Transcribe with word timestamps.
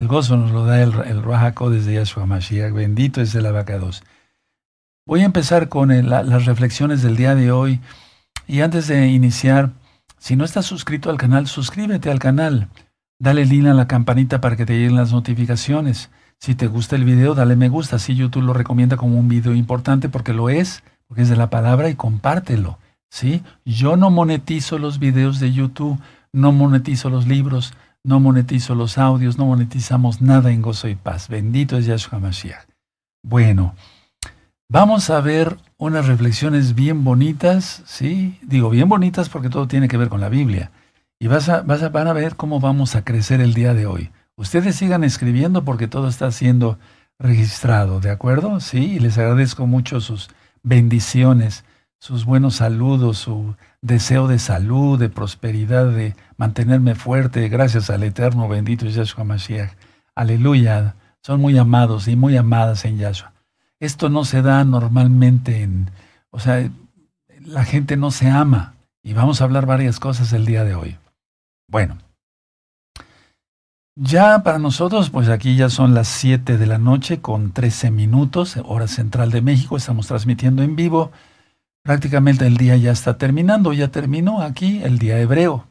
El 0.00 0.06
gozo 0.06 0.36
nos 0.36 0.52
lo 0.52 0.64
da 0.64 0.80
el, 0.80 0.92
el 1.06 1.22
desde 1.72 1.94
Yahshua 1.94 2.24
Mashiach. 2.24 2.72
Bendito 2.72 3.20
es 3.20 3.34
el 3.34 3.46
abacados. 3.46 4.04
Voy 5.04 5.22
a 5.22 5.24
empezar 5.24 5.68
con 5.68 5.88
las 6.08 6.44
reflexiones 6.44 7.02
del 7.02 7.16
día 7.16 7.34
de 7.34 7.50
hoy. 7.50 7.80
Y 8.46 8.60
antes 8.60 8.86
de 8.86 9.08
iniciar, 9.08 9.72
si 10.18 10.36
no 10.36 10.44
estás 10.44 10.66
suscrito 10.66 11.10
al 11.10 11.18
canal, 11.18 11.48
suscríbete 11.48 12.10
al 12.10 12.20
canal. 12.20 12.68
Dale 13.18 13.44
link 13.44 13.66
a 13.66 13.74
la 13.74 13.88
campanita 13.88 14.40
para 14.40 14.54
que 14.54 14.66
te 14.66 14.74
lleguen 14.74 14.94
las 14.94 15.12
notificaciones. 15.12 16.10
Si 16.38 16.54
te 16.54 16.68
gusta 16.68 16.94
el 16.94 17.04
video, 17.04 17.34
dale 17.34 17.56
me 17.56 17.68
gusta. 17.68 17.96
Así 17.96 18.14
YouTube 18.14 18.44
lo 18.44 18.52
recomienda 18.52 18.96
como 18.96 19.18
un 19.18 19.28
video 19.28 19.52
importante 19.52 20.08
porque 20.08 20.32
lo 20.32 20.48
es, 20.48 20.84
porque 21.08 21.22
es 21.22 21.28
de 21.28 21.36
la 21.36 21.50
palabra 21.50 21.90
y 21.90 21.96
compártelo. 21.96 22.78
¿sí? 23.10 23.42
Yo 23.64 23.96
no 23.96 24.10
monetizo 24.10 24.78
los 24.78 25.00
videos 25.00 25.40
de 25.40 25.52
YouTube, 25.52 25.98
no 26.32 26.52
monetizo 26.52 27.10
los 27.10 27.26
libros, 27.26 27.72
no 28.04 28.20
monetizo 28.20 28.74
los 28.74 28.98
audios, 28.98 29.38
no 29.38 29.46
monetizamos 29.46 30.20
nada 30.20 30.50
en 30.50 30.62
gozo 30.62 30.88
y 30.88 30.94
paz. 30.94 31.28
Bendito 31.28 31.76
es 31.76 31.86
Yahshua 31.86 32.18
Mashiach. 32.18 32.66
Bueno, 33.22 33.74
vamos 34.68 35.10
a 35.10 35.20
ver 35.20 35.58
unas 35.76 36.06
reflexiones 36.06 36.74
bien 36.74 37.04
bonitas, 37.04 37.82
¿sí? 37.86 38.38
Digo 38.42 38.70
bien 38.70 38.88
bonitas 38.88 39.28
porque 39.28 39.50
todo 39.50 39.68
tiene 39.68 39.88
que 39.88 39.96
ver 39.96 40.08
con 40.08 40.20
la 40.20 40.28
Biblia. 40.28 40.70
Y 41.20 41.26
vas 41.26 41.48
a, 41.48 41.62
vas 41.62 41.82
a, 41.82 41.88
van 41.88 42.06
a 42.06 42.12
ver 42.12 42.36
cómo 42.36 42.60
vamos 42.60 42.94
a 42.94 43.04
crecer 43.04 43.40
el 43.40 43.54
día 43.54 43.74
de 43.74 43.86
hoy. 43.86 44.10
Ustedes 44.36 44.76
sigan 44.76 45.02
escribiendo 45.02 45.64
porque 45.64 45.88
todo 45.88 46.08
está 46.08 46.30
siendo 46.30 46.78
registrado, 47.18 47.98
¿de 48.00 48.10
acuerdo? 48.10 48.60
Sí, 48.60 48.92
y 48.92 48.98
les 49.00 49.18
agradezco 49.18 49.66
mucho 49.66 50.00
sus 50.00 50.28
bendiciones, 50.62 51.64
sus 52.00 52.24
buenos 52.24 52.56
saludos, 52.56 53.18
su 53.18 53.56
deseo 53.82 54.28
de 54.28 54.38
salud, 54.38 54.98
de 54.98 55.08
prosperidad, 55.08 55.86
de 55.90 56.14
mantenerme 56.36 56.94
fuerte, 56.94 57.48
gracias 57.48 57.90
al 57.90 58.02
Eterno 58.02 58.48
bendito 58.48 58.86
Yahshua 58.86 59.24
Mashiach. 59.24 59.72
Aleluya. 60.14 60.94
Son 61.22 61.40
muy 61.40 61.58
amados 61.58 62.08
y 62.08 62.16
muy 62.16 62.36
amadas 62.36 62.84
en 62.84 62.98
Yahshua. 62.98 63.32
Esto 63.80 64.08
no 64.08 64.24
se 64.24 64.42
da 64.42 64.64
normalmente 64.64 65.62
en, 65.62 65.90
o 66.30 66.40
sea, 66.40 66.70
la 67.40 67.64
gente 67.64 67.96
no 67.96 68.10
se 68.10 68.28
ama. 68.28 68.74
Y 69.02 69.14
vamos 69.14 69.40
a 69.40 69.44
hablar 69.44 69.66
varias 69.66 70.00
cosas 70.00 70.32
el 70.32 70.44
día 70.44 70.64
de 70.64 70.74
hoy. 70.74 70.98
Bueno, 71.68 71.98
ya 74.00 74.44
para 74.44 74.58
nosotros, 74.58 75.10
pues 75.10 75.28
aquí 75.28 75.56
ya 75.56 75.68
son 75.68 75.92
las 75.92 76.06
7 76.06 76.56
de 76.56 76.66
la 76.66 76.78
noche 76.78 77.20
con 77.20 77.52
13 77.52 77.90
minutos, 77.90 78.56
hora 78.64 78.86
central 78.86 79.32
de 79.32 79.42
México, 79.42 79.76
estamos 79.76 80.06
transmitiendo 80.06 80.62
en 80.62 80.76
vivo. 80.76 81.10
Prácticamente 81.88 82.46
el 82.46 82.58
día 82.58 82.76
ya 82.76 82.92
está 82.92 83.16
terminando, 83.16 83.72
ya 83.72 83.88
terminó 83.88 84.42
aquí 84.42 84.82
el 84.82 84.98
día 84.98 85.18
hebreo. 85.20 85.64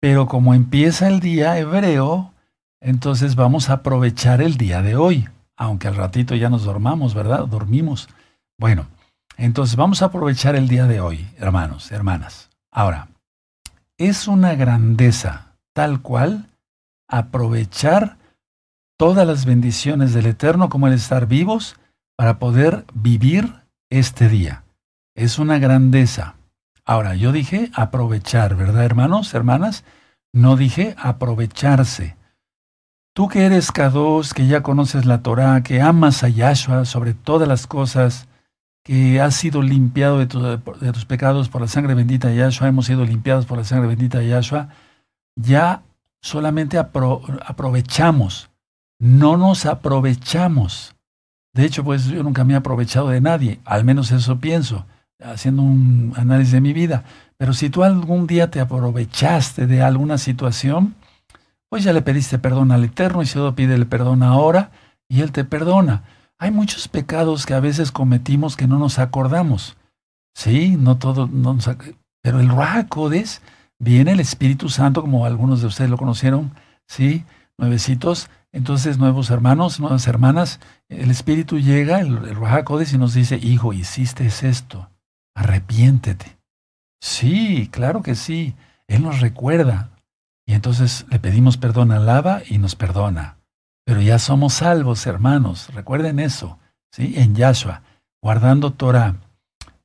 Pero 0.00 0.26
como 0.26 0.52
empieza 0.52 1.06
el 1.06 1.20
día 1.20 1.56
hebreo, 1.60 2.32
entonces 2.80 3.36
vamos 3.36 3.70
a 3.70 3.74
aprovechar 3.74 4.42
el 4.42 4.56
día 4.56 4.82
de 4.82 4.96
hoy, 4.96 5.28
aunque 5.56 5.86
al 5.86 5.94
ratito 5.94 6.34
ya 6.34 6.50
nos 6.50 6.64
dormamos, 6.64 7.14
¿verdad? 7.14 7.46
Dormimos. 7.46 8.08
Bueno, 8.58 8.88
entonces 9.36 9.76
vamos 9.76 10.02
a 10.02 10.06
aprovechar 10.06 10.56
el 10.56 10.66
día 10.66 10.88
de 10.88 11.00
hoy, 11.00 11.28
hermanos, 11.38 11.92
hermanas. 11.92 12.50
Ahora, 12.72 13.06
es 13.96 14.26
una 14.26 14.56
grandeza 14.56 15.54
tal 15.72 16.02
cual 16.02 16.46
aprovechar 17.06 18.16
todas 18.96 19.24
las 19.24 19.44
bendiciones 19.44 20.12
del 20.14 20.26
Eterno 20.26 20.68
como 20.68 20.88
el 20.88 20.94
estar 20.94 21.28
vivos 21.28 21.76
para 22.16 22.40
poder 22.40 22.84
vivir 22.92 23.54
este 23.88 24.28
día. 24.28 24.64
Es 25.18 25.40
una 25.40 25.58
grandeza. 25.58 26.36
Ahora, 26.84 27.16
yo 27.16 27.32
dije 27.32 27.72
aprovechar, 27.74 28.54
¿verdad, 28.54 28.84
hermanos, 28.84 29.34
hermanas? 29.34 29.82
No 30.32 30.54
dije 30.54 30.94
aprovecharse. 30.96 32.16
Tú 33.14 33.26
que 33.26 33.44
eres 33.44 33.72
Kados, 33.72 34.32
que 34.32 34.46
ya 34.46 34.62
conoces 34.62 35.06
la 35.06 35.20
Torah, 35.24 35.64
que 35.64 35.82
amas 35.82 36.22
a 36.22 36.28
Yahshua 36.28 36.84
sobre 36.84 37.14
todas 37.14 37.48
las 37.48 37.66
cosas, 37.66 38.28
que 38.84 39.20
has 39.20 39.34
sido 39.34 39.60
limpiado 39.60 40.24
de, 40.24 40.26
de, 40.26 40.92
tus 40.92 41.04
pecados 41.04 41.48
por 41.48 41.62
la 41.62 41.66
sangre 41.66 41.94
bendita 41.94 42.28
de 42.28 42.36
Yahshua, 42.36 42.68
hemos 42.68 42.86
sido 42.86 43.04
limpiados 43.04 43.44
por 43.44 43.58
la 43.58 43.64
sangre 43.64 43.88
bendita 43.88 44.20
de 44.20 44.28
Yahshua, 44.28 44.68
ya 45.34 45.82
solamente 46.20 46.78
aprovechamos, 46.78 48.50
no 49.00 49.36
nos 49.36 49.66
aprovechamos. 49.66 50.94
De 51.52 51.64
hecho, 51.64 51.82
pues 51.82 52.06
yo 52.06 52.22
nunca 52.22 52.44
me 52.44 52.54
he 52.54 52.56
aprovechado 52.56 53.08
de 53.08 53.20
nadie, 53.20 53.58
al 53.64 53.82
menos 53.82 54.12
eso 54.12 54.38
pienso, 54.38 54.86
haciendo 55.22 55.62
un 55.62 56.12
análisis 56.16 56.52
de 56.52 56.60
mi 56.60 56.72
vida. 56.72 57.04
Pero 57.36 57.52
si 57.52 57.70
tú 57.70 57.84
algún 57.84 58.26
día 58.26 58.50
te 58.50 58.60
aprovechaste 58.60 59.66
de 59.66 59.82
alguna 59.82 60.18
situación, 60.18 60.94
pues 61.68 61.84
ya 61.84 61.92
le 61.92 62.02
pediste 62.02 62.38
perdón 62.38 62.72
al 62.72 62.84
Eterno 62.84 63.22
y 63.22 63.26
si 63.26 63.34
pide 63.34 63.52
pídele 63.52 63.86
perdón 63.86 64.22
ahora 64.22 64.70
y 65.08 65.20
Él 65.20 65.32
te 65.32 65.44
perdona. 65.44 66.02
Hay 66.38 66.50
muchos 66.50 66.88
pecados 66.88 67.46
que 67.46 67.54
a 67.54 67.60
veces 67.60 67.92
cometimos 67.92 68.56
que 68.56 68.66
no 68.66 68.78
nos 68.78 68.98
acordamos. 68.98 69.76
Sí, 70.34 70.76
no 70.78 70.98
todo, 70.98 71.26
no 71.26 71.58
pero 72.22 72.40
el 72.40 72.48
Rahakodes 72.48 73.42
viene 73.78 74.12
el 74.12 74.20
Espíritu 74.20 74.68
Santo, 74.68 75.02
como 75.02 75.26
algunos 75.26 75.60
de 75.60 75.66
ustedes 75.66 75.90
lo 75.90 75.96
conocieron, 75.96 76.52
¿sí? 76.86 77.24
Nuevecitos. 77.56 78.28
Entonces, 78.52 78.98
nuevos 78.98 79.30
hermanos, 79.30 79.80
nuevas 79.80 80.06
hermanas, 80.06 80.60
el 80.88 81.10
Espíritu 81.10 81.58
llega, 81.58 82.00
el, 82.00 82.18
el 82.24 82.36
y 82.92 82.98
nos 82.98 83.14
dice, 83.14 83.36
hijo, 83.36 83.72
hiciste 83.72 84.26
esto, 84.26 84.88
arrepiéntete. 85.38 86.36
Sí, 87.00 87.68
claro 87.70 88.02
que 88.02 88.14
sí. 88.14 88.54
Él 88.88 89.02
nos 89.02 89.20
recuerda. 89.20 89.90
Y 90.46 90.54
entonces 90.54 91.06
le 91.10 91.20
pedimos 91.20 91.56
perdón 91.56 91.92
al 91.92 92.06
Lava 92.06 92.42
y 92.48 92.58
nos 92.58 92.74
perdona. 92.74 93.38
Pero 93.84 94.00
ya 94.00 94.18
somos 94.18 94.54
salvos, 94.54 95.06
hermanos. 95.06 95.72
Recuerden 95.74 96.18
eso, 96.18 96.58
¿sí? 96.90 97.14
En 97.16 97.34
Yahshua, 97.34 97.82
guardando 98.20 98.72
Torah. 98.72 99.16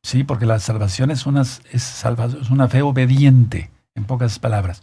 Sí, 0.01 0.23
porque 0.23 0.45
la 0.45 0.59
salvación 0.59 1.11
es 1.11 1.25
una, 1.25 1.41
es, 1.41 1.61
es 1.71 2.49
una 2.49 2.67
fe 2.67 2.81
obediente 2.81 3.69
en 3.95 4.05
pocas 4.05 4.39
palabras. 4.39 4.81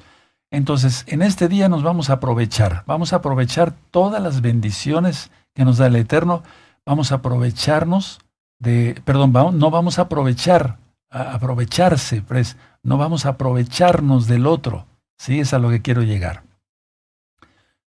Entonces, 0.53 1.05
en 1.09 1.23
este 1.23 1.49
día 1.49 1.69
nos 1.69 1.83
vamos 1.83 2.11
a 2.11 2.15
aprovechar, 2.15 2.85
vamos 2.87 3.13
a 3.13 3.17
aprovechar 3.17 3.73
todas 3.91 4.23
las 4.23 4.41
bendiciones 4.41 5.31
que 5.55 5.65
nos 5.65 5.79
da 5.79 5.87
el 5.87 5.97
Eterno, 5.97 6.43
vamos 6.87 7.13
a 7.13 7.17
aprovecharnos 7.17 8.21
perdón, 8.61 9.33
no 9.59 9.71
vamos 9.71 9.99
a 9.99 10.03
aprovechar, 10.03 10.79
a 11.11 11.35
aprovecharse, 11.35 12.23
pues, 12.23 12.57
no 12.83 12.99
vamos 12.99 13.27
a 13.27 13.31
aprovecharnos 13.31 14.27
del 14.27 14.47
otro, 14.47 14.87
¿sí? 15.19 15.41
Es 15.41 15.53
a 15.53 15.59
lo 15.59 15.71
que 15.71 15.83
quiero 15.83 16.03
llegar. 16.03 16.43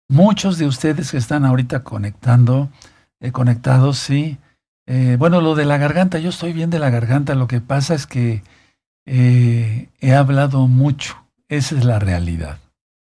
Muchos 0.10 0.58
de 0.58 0.66
ustedes 0.66 1.12
que 1.12 1.18
están 1.18 1.46
ahorita 1.46 1.84
conectando, 1.84 2.70
eh, 3.20 3.32
conectados, 3.32 3.98
sí. 3.98 4.38
Eh, 4.86 5.16
bueno, 5.18 5.40
lo 5.40 5.56
de 5.56 5.66
la 5.66 5.78
garganta, 5.78 6.20
yo 6.20 6.30
estoy 6.30 6.52
bien 6.52 6.70
de 6.70 6.80
la 6.80 6.90
garganta, 6.90 7.36
lo 7.36 7.48
que 7.48 7.62
pasa 7.62 7.94
es 7.94 8.08
que 8.08 8.44
eh, 9.06 9.90
he 10.00 10.14
hablado 10.14 10.68
mucho, 10.68 11.16
esa 11.48 11.78
es 11.78 11.86
la 11.86 12.00
realidad. 12.00 12.60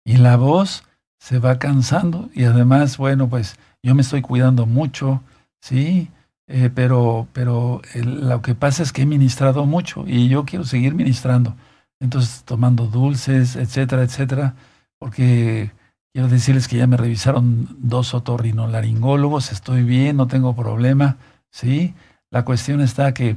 Y 0.04 0.18
la 0.18 0.36
voz 0.36 0.84
se 1.18 1.38
va 1.38 1.58
cansando 1.58 2.28
y 2.34 2.44
además, 2.44 2.96
bueno, 2.96 3.28
pues 3.28 3.56
yo 3.82 3.94
me 3.94 4.02
estoy 4.02 4.22
cuidando 4.22 4.66
mucho, 4.66 5.22
sí, 5.60 6.10
eh, 6.46 6.70
pero, 6.74 7.26
pero 7.32 7.80
lo 7.94 8.42
que 8.42 8.54
pasa 8.54 8.82
es 8.82 8.92
que 8.92 9.02
he 9.02 9.06
ministrado 9.06 9.64
mucho 9.66 10.04
y 10.06 10.28
yo 10.28 10.44
quiero 10.44 10.64
seguir 10.64 10.94
ministrando. 10.94 11.56
Entonces, 12.00 12.44
tomando 12.44 12.86
dulces, 12.86 13.56
etcétera, 13.56 14.02
etcétera, 14.02 14.54
porque 14.98 15.70
quiero 16.12 16.28
decirles 16.28 16.68
que 16.68 16.76
ya 16.76 16.86
me 16.86 16.96
revisaron 16.96 17.68
dos 17.78 18.14
otorrinolaringólogos, 18.14 19.52
estoy 19.52 19.82
bien, 19.82 20.16
no 20.16 20.26
tengo 20.26 20.54
problema, 20.54 21.16
sí. 21.50 21.94
La 22.30 22.44
cuestión 22.44 22.80
está 22.80 23.14
que 23.14 23.36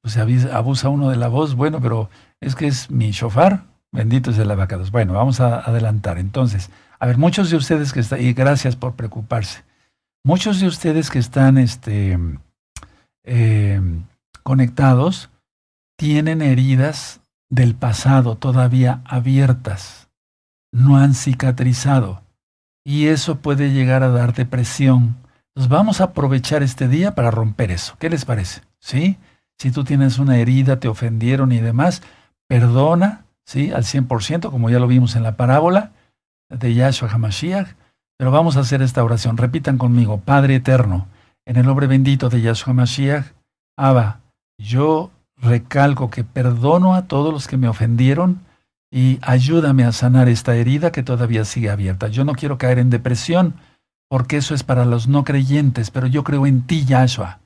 pues 0.00 0.16
abusa 0.16 0.88
uno 0.88 1.10
de 1.10 1.16
la 1.16 1.28
voz, 1.28 1.54
bueno, 1.54 1.80
pero 1.80 2.08
es 2.40 2.54
que 2.54 2.66
es 2.66 2.90
mi 2.90 3.10
shofar, 3.10 3.64
bendito 3.92 4.30
es 4.30 4.38
el 4.38 4.50
abacados. 4.50 4.90
Bueno, 4.90 5.12
vamos 5.12 5.40
a 5.40 5.60
adelantar. 5.60 6.18
Entonces, 6.18 6.70
a 6.98 7.06
ver, 7.06 7.18
muchos 7.18 7.50
de 7.50 7.56
ustedes 7.56 7.92
que 7.92 8.00
están, 8.00 8.20
y 8.20 8.32
gracias 8.32 8.76
por 8.76 8.94
preocuparse, 8.94 9.64
muchos 10.24 10.60
de 10.60 10.66
ustedes 10.66 11.10
que 11.10 11.18
están 11.18 11.58
este, 11.58 12.18
eh, 13.28 13.80
conectados 14.42 15.30
tienen 15.96 16.42
heridas 16.42 17.20
del 17.50 17.74
pasado 17.74 18.36
todavía 18.36 19.02
abiertas, 19.04 20.08
no 20.72 20.96
han 20.96 21.14
cicatrizado, 21.14 22.22
y 22.84 23.08
eso 23.08 23.40
puede 23.40 23.70
llegar 23.72 24.02
a 24.02 24.08
dar 24.08 24.32
depresión. 24.32 25.16
Entonces 25.48 25.68
vamos 25.68 26.00
a 26.00 26.04
aprovechar 26.04 26.62
este 26.62 26.88
día 26.88 27.14
para 27.14 27.30
romper 27.30 27.70
eso. 27.70 27.96
¿Qué 27.98 28.08
les 28.08 28.24
parece? 28.24 28.62
¿Sí? 28.78 29.18
Si 29.58 29.70
tú 29.70 29.84
tienes 29.84 30.18
una 30.18 30.38
herida, 30.38 30.80
te 30.80 30.88
ofendieron 30.88 31.52
y 31.52 31.58
demás, 31.58 32.02
perdona, 32.48 33.26
¿sí? 33.44 33.72
Al 33.72 33.82
100%, 33.82 34.50
como 34.50 34.70
ya 34.70 34.78
lo 34.78 34.86
vimos 34.86 35.16
en 35.16 35.24
la 35.24 35.36
parábola 35.36 35.92
de 36.48 36.74
Yahshua 36.74 37.10
HaMashiach. 37.10 37.74
Pero 38.16 38.30
vamos 38.30 38.56
a 38.56 38.60
hacer 38.60 38.82
esta 38.82 39.04
oración. 39.04 39.36
Repitan 39.36 39.78
conmigo, 39.78 40.20
Padre 40.20 40.56
eterno, 40.56 41.08
en 41.48 41.56
el 41.56 41.64
nombre 41.64 41.86
bendito 41.86 42.28
de 42.28 42.42
Yahshua 42.42 42.72
HaMashiach, 42.72 43.24
Abba, 43.74 44.20
yo 44.58 45.10
recalco 45.38 46.10
que 46.10 46.22
perdono 46.22 46.94
a 46.94 47.06
todos 47.06 47.32
los 47.32 47.48
que 47.48 47.56
me 47.56 47.68
ofendieron 47.68 48.40
y 48.92 49.18
ayúdame 49.22 49.84
a 49.84 49.92
sanar 49.92 50.28
esta 50.28 50.56
herida 50.56 50.92
que 50.92 51.02
todavía 51.02 51.46
sigue 51.46 51.70
abierta. 51.70 52.08
Yo 52.08 52.26
no 52.26 52.34
quiero 52.34 52.58
caer 52.58 52.78
en 52.78 52.90
depresión 52.90 53.54
porque 54.10 54.36
eso 54.36 54.54
es 54.54 54.62
para 54.62 54.84
los 54.84 55.08
no 55.08 55.24
creyentes, 55.24 55.90
pero 55.90 56.06
yo 56.06 56.22
creo 56.22 56.46
en 56.46 56.66
ti, 56.66 56.84
Yahshua. 56.84 57.40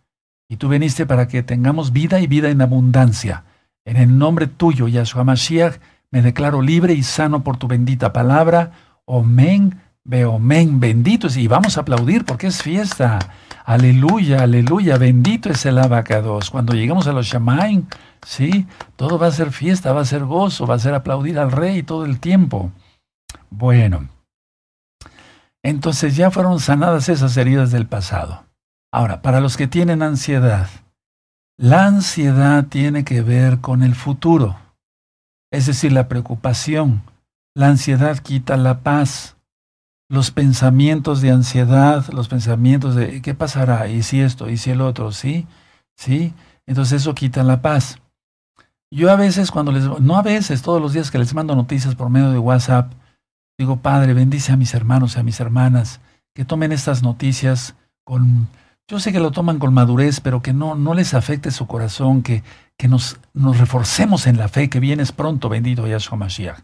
Y 0.49 0.57
tú 0.57 0.69
viniste 0.69 1.07
para 1.07 1.29
que 1.29 1.45
tengamos 1.45 1.93
vida 1.93 2.19
y 2.19 2.27
vida 2.27 2.51
en 2.51 2.61
abundancia. 2.61 3.45
En 3.85 3.97
el 3.97 4.19
nombre 4.19 4.49
tuyo, 4.49 4.89
Yahshua 4.89 5.23
Mashiach, 5.23 5.77
me 6.11 6.23
declaro 6.23 6.61
libre 6.61 6.93
y 6.95 7.05
sano 7.05 7.45
por 7.45 7.57
tu 7.57 7.69
bendita 7.69 8.13
palabra. 8.13 8.73
Omen, 9.05 9.81
beomen, 10.05 10.81
bendito 10.81 11.27
es. 11.27 11.37
Y 11.37 11.49
vamos 11.49 11.77
a 11.77 11.83
aplaudir 11.83 12.25
porque 12.25 12.49
es 12.49 12.63
fiesta. 12.63 13.19
Aleluya, 13.65 14.43
aleluya, 14.43 14.99
bendito 14.99 15.51
es 15.51 15.65
el 15.67 15.79
abacados. 15.79 16.51
Cuando 16.51 16.75
llegamos 16.75 17.07
a 17.07 17.13
los 17.13 17.27
Shamaim, 17.27 17.87
sí, 18.27 18.67
todo 18.97 19.19
va 19.19 19.29
a 19.29 19.33
ser 19.33 19.53
fiesta, 19.53 19.93
va 19.93 20.01
a 20.01 20.07
ser 20.07 20.25
gozo, 20.25 20.67
va 20.67 20.75
a 20.75 20.81
ser 20.81 20.95
aplaudir 20.95 21.39
al 21.39 21.53
rey 21.53 21.83
todo 21.83 22.05
el 22.05 22.19
tiempo. 22.19 22.73
Bueno, 23.51 24.09
entonces 25.63 26.17
ya 26.17 26.31
fueron 26.31 26.59
sanadas 26.59 27.09
esas 27.09 27.37
heridas 27.37 27.71
del 27.71 27.87
pasado. 27.87 28.45
Ahora, 28.93 29.23
para 29.23 29.41
los 29.41 29.57
que 29.57 29.69
tienen 29.69 30.03
ansiedad, 30.03 30.69
la 31.57 31.87
ansiedad 31.87 32.67
tiene 32.67 33.05
que 33.05 33.23
ver 33.23 33.61
con 33.61 33.83
el 33.83 33.95
futuro, 33.95 34.59
es 35.53 35.67
decir, 35.67 35.93
la 35.93 36.09
preocupación. 36.09 37.03
La 37.55 37.69
ansiedad 37.69 38.19
quita 38.19 38.57
la 38.57 38.81
paz. 38.81 39.37
Los 40.09 40.31
pensamientos 40.31 41.21
de 41.21 41.31
ansiedad, 41.31 42.07
los 42.13 42.29
pensamientos 42.29 42.95
de 42.95 43.23
¿qué 43.23 43.35
pasará? 43.35 43.89
¿Y 43.89 44.03
si 44.03 44.21
esto? 44.21 44.51
¿Y 44.51 44.57
si 44.57 44.71
el 44.71 44.81
otro? 44.81 45.13
¿Sí? 45.13 45.47
¿Sí? 45.97 46.35
Entonces 46.67 47.03
eso 47.03 47.15
quita 47.15 47.43
la 47.43 47.63
paz. 47.63 47.99
Yo 48.91 49.11
a 49.11 49.17
veces 49.17 49.51
cuando 49.51 49.73
les, 49.73 49.85
no 50.01 50.17
a 50.17 50.23
veces, 50.23 50.63
todos 50.63 50.83
los 50.83 50.93
días 50.93 51.11
que 51.11 51.19
les 51.19 51.35
mando 51.35 51.57
noticias 51.57 51.95
por 51.95 52.11
medio 52.11 52.31
de 52.31 52.39
WhatsApp, 52.39 52.93
Digo, 53.59 53.77
Padre, 53.77 54.15
bendice 54.15 54.53
a 54.53 54.57
mis 54.57 54.75
hermanos 54.75 55.15
y 55.15 55.21
a 55.21 55.23
mis 55.23 55.39
hermanas, 55.41 56.01
que 56.35 56.45
tomen 56.45 56.73
estas 56.73 57.03
noticias 57.03 57.75
con... 58.05 58.49
Yo 58.89 58.99
sé 58.99 59.13
que 59.13 59.21
lo 59.21 59.31
toman 59.31 59.59
con 59.59 59.73
madurez, 59.73 60.21
pero 60.21 60.43
que 60.43 60.53
no, 60.53 60.75
no 60.75 60.95
les 60.95 61.15
afecte 61.15 61.51
su 61.51 61.67
corazón, 61.67 62.23
que, 62.23 62.43
que 62.77 62.89
nos, 62.89 63.19
nos 63.33 63.59
reforcemos 63.59 64.27
en 64.27 64.37
la 64.37 64.49
fe, 64.49 64.69
que 64.69 64.81
vienes 64.81 65.13
pronto, 65.13 65.49
bendito 65.49 65.87
Yahshua 65.87 66.19
Mashiach. 66.19 66.59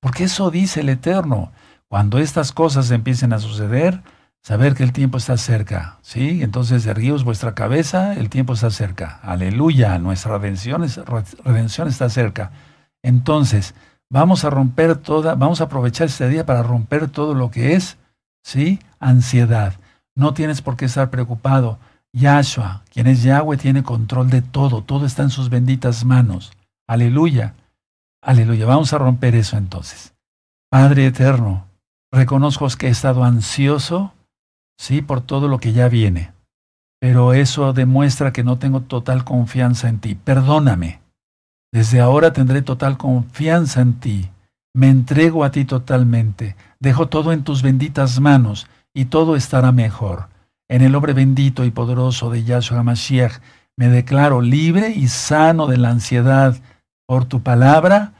Porque 0.00 0.24
eso 0.24 0.50
dice 0.50 0.80
el 0.80 0.90
Eterno. 0.90 1.50
Cuando 1.88 2.18
estas 2.18 2.52
cosas 2.52 2.90
empiecen 2.90 3.32
a 3.32 3.38
suceder, 3.38 4.02
saber 4.42 4.74
que 4.74 4.82
el 4.82 4.92
tiempo 4.92 5.18
está 5.18 5.36
cerca. 5.36 5.98
¿Sí? 6.02 6.42
Entonces 6.42 6.86
erguíos 6.86 7.24
vuestra 7.24 7.54
cabeza, 7.54 8.14
el 8.14 8.30
tiempo 8.30 8.54
está 8.54 8.70
cerca. 8.70 9.20
Aleluya, 9.22 9.98
nuestra 9.98 10.38
redención, 10.38 10.82
está 10.84 12.08
cerca. 12.08 12.50
Entonces, 13.02 13.74
Vamos 14.14 14.44
a 14.44 14.50
romper 14.50 14.96
toda, 14.96 15.34
vamos 15.34 15.60
a 15.60 15.64
aprovechar 15.64 16.06
este 16.06 16.28
día 16.28 16.46
para 16.46 16.62
romper 16.62 17.08
todo 17.08 17.34
lo 17.34 17.50
que 17.50 17.74
es, 17.74 17.96
¿sí? 18.44 18.78
Ansiedad. 19.00 19.74
No 20.14 20.34
tienes 20.34 20.62
por 20.62 20.76
qué 20.76 20.84
estar 20.84 21.10
preocupado. 21.10 21.80
Yahshua, 22.12 22.84
quien 22.92 23.08
es 23.08 23.24
Yahweh, 23.24 23.56
tiene 23.56 23.82
control 23.82 24.30
de 24.30 24.40
todo. 24.40 24.82
Todo 24.82 25.04
está 25.04 25.24
en 25.24 25.30
sus 25.30 25.50
benditas 25.50 26.04
manos. 26.04 26.52
Aleluya. 26.86 27.54
Aleluya. 28.22 28.66
Vamos 28.66 28.92
a 28.92 28.98
romper 28.98 29.34
eso 29.34 29.56
entonces. 29.56 30.14
Padre 30.70 31.06
eterno, 31.06 31.66
reconozco 32.14 32.66
que 32.78 32.86
he 32.86 32.90
estado 32.90 33.24
ansioso, 33.24 34.12
sí, 34.78 35.02
por 35.02 35.20
todo 35.20 35.48
lo 35.48 35.58
que 35.58 35.72
ya 35.72 35.88
viene. 35.88 36.32
Pero 37.00 37.34
eso 37.34 37.72
demuestra 37.72 38.32
que 38.32 38.44
no 38.44 38.58
tengo 38.58 38.80
total 38.80 39.24
confianza 39.24 39.88
en 39.88 39.98
ti. 39.98 40.14
Perdóname. 40.14 41.00
Desde 41.72 42.00
ahora 42.00 42.32
tendré 42.32 42.62
total 42.62 42.96
confianza 42.96 43.82
en 43.82 43.94
ti. 43.94 44.30
Me 44.74 44.88
entrego 44.88 45.44
a 45.44 45.50
ti 45.50 45.64
totalmente. 45.64 46.56
Dejo 46.80 47.08
todo 47.08 47.32
en 47.32 47.44
tus 47.44 47.62
benditas 47.62 48.20
manos 48.20 48.66
y 48.94 49.06
todo 49.06 49.36
estará 49.36 49.72
mejor. 49.72 50.28
En 50.68 50.82
el 50.82 50.92
nombre 50.92 51.12
bendito 51.12 51.64
y 51.64 51.70
poderoso 51.70 52.30
de 52.30 52.44
Yahshua 52.44 52.82
Mashiach, 52.82 53.40
me 53.76 53.88
declaro 53.88 54.40
libre 54.40 54.90
y 54.90 55.08
sano 55.08 55.66
de 55.66 55.76
la 55.76 55.90
ansiedad 55.90 56.56
por 57.06 57.26
tu 57.26 57.42
palabra. 57.42 58.12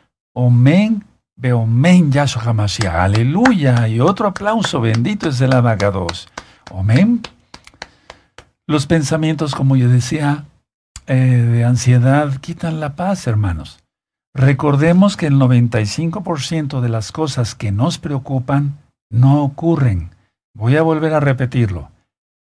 Omen, 1.36 1.42
beomen 1.42 2.12
Yahshua 2.12 2.52
Mashiach. 2.52 2.94
Aleluya. 2.94 3.88
Y 3.88 4.00
otro 4.00 4.28
aplauso. 4.28 4.81
Bendito 4.81 5.28
es 5.28 5.40
el 5.40 5.52
abacados. 5.52 6.28
Omen. 6.70 7.22
Los 8.66 8.86
pensamientos, 8.86 9.54
como 9.54 9.76
yo 9.76 9.88
decía, 9.88 10.46
eh, 11.06 11.14
de 11.14 11.64
ansiedad 11.64 12.36
quitan 12.40 12.81
la 12.81 12.96
paz, 12.96 13.26
hermanos. 13.26 13.81
Recordemos 14.34 15.16
que 15.16 15.26
el 15.26 15.34
95% 15.34 16.81
de 16.81 16.88
las 16.88 17.12
cosas 17.12 17.54
que 17.54 17.72
nos 17.72 17.98
preocupan 17.98 18.78
no 19.10 19.44
ocurren. 19.44 20.10
Voy 20.54 20.76
a 20.76 20.82
volver 20.82 21.12
a 21.12 21.20
repetirlo. 21.20 21.90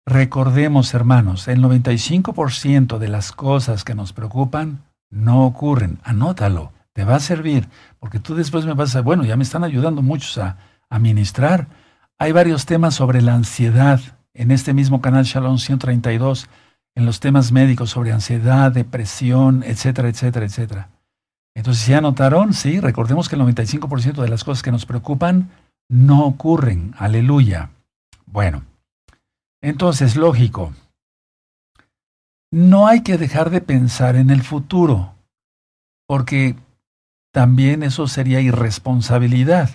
Recordemos, 0.07 0.95
hermanos, 0.95 1.49
el 1.49 1.61
95% 1.61 2.99
de 2.99 3.09
las 3.09 3.33
cosas 3.33 3.85
que 3.85 3.95
nos 3.95 4.13
preocupan 4.13 4.85
no 5.11 5.45
ocurren. 5.45 5.99
Anótalo, 6.03 6.73
te 6.97 7.05
va 7.05 7.17
a 7.17 7.21
servir, 7.21 7.69
porque 8.01 8.21
tú 8.21 8.35
después 8.35 8.65
me 8.65 8.73
vas 8.73 8.97
a, 8.97 9.03
bueno, 9.03 9.23
ya 9.23 9.37
me 9.37 9.43
están 9.43 9.65
ayudando 9.65 10.01
muchos 10.01 10.39
a, 10.39 10.57
a 10.89 10.99
ministrar. 10.99 11.69
Hay 12.17 12.33
varios 12.33 12.65
temas 12.65 12.95
sobre 12.95 13.21
la 13.21 13.35
ansiedad 13.35 14.01
en 14.33 14.51
este 14.51 14.73
mismo 14.73 15.03
canal 15.03 15.25
Shalom 15.25 15.59
132 15.59 16.49
en 16.95 17.05
los 17.05 17.21
temas 17.21 17.53
médicos 17.53 17.91
sobre 17.91 18.13
ansiedad, 18.13 18.73
depresión, 18.73 19.63
etcétera, 19.63 20.09
etcétera, 20.09 20.47
etcétera. 20.47 20.89
Entonces, 21.55 21.87
¿ya 21.87 22.01
notaron? 22.01 22.55
Sí, 22.55 22.81
recordemos 22.81 23.29
que 23.29 23.37
el 23.37 23.43
95% 23.43 24.23
de 24.23 24.29
las 24.29 24.43
cosas 24.43 24.63
que 24.63 24.73
nos 24.73 24.87
preocupan 24.87 25.51
no 25.91 26.25
ocurren. 26.25 26.95
Aleluya. 26.97 27.73
Bueno, 28.25 28.63
entonces, 29.61 30.17
lógico. 30.17 30.73
No 32.51 32.87
hay 32.87 33.03
que 33.03 33.19
dejar 33.19 33.51
de 33.51 33.61
pensar 33.61 34.17
en 34.17 34.31
el 34.31 34.43
futuro, 34.43 35.13
porque 36.07 36.57
también 37.37 37.83
eso 37.83 38.09
sería 38.09 38.41
irresponsabilidad, 38.41 39.69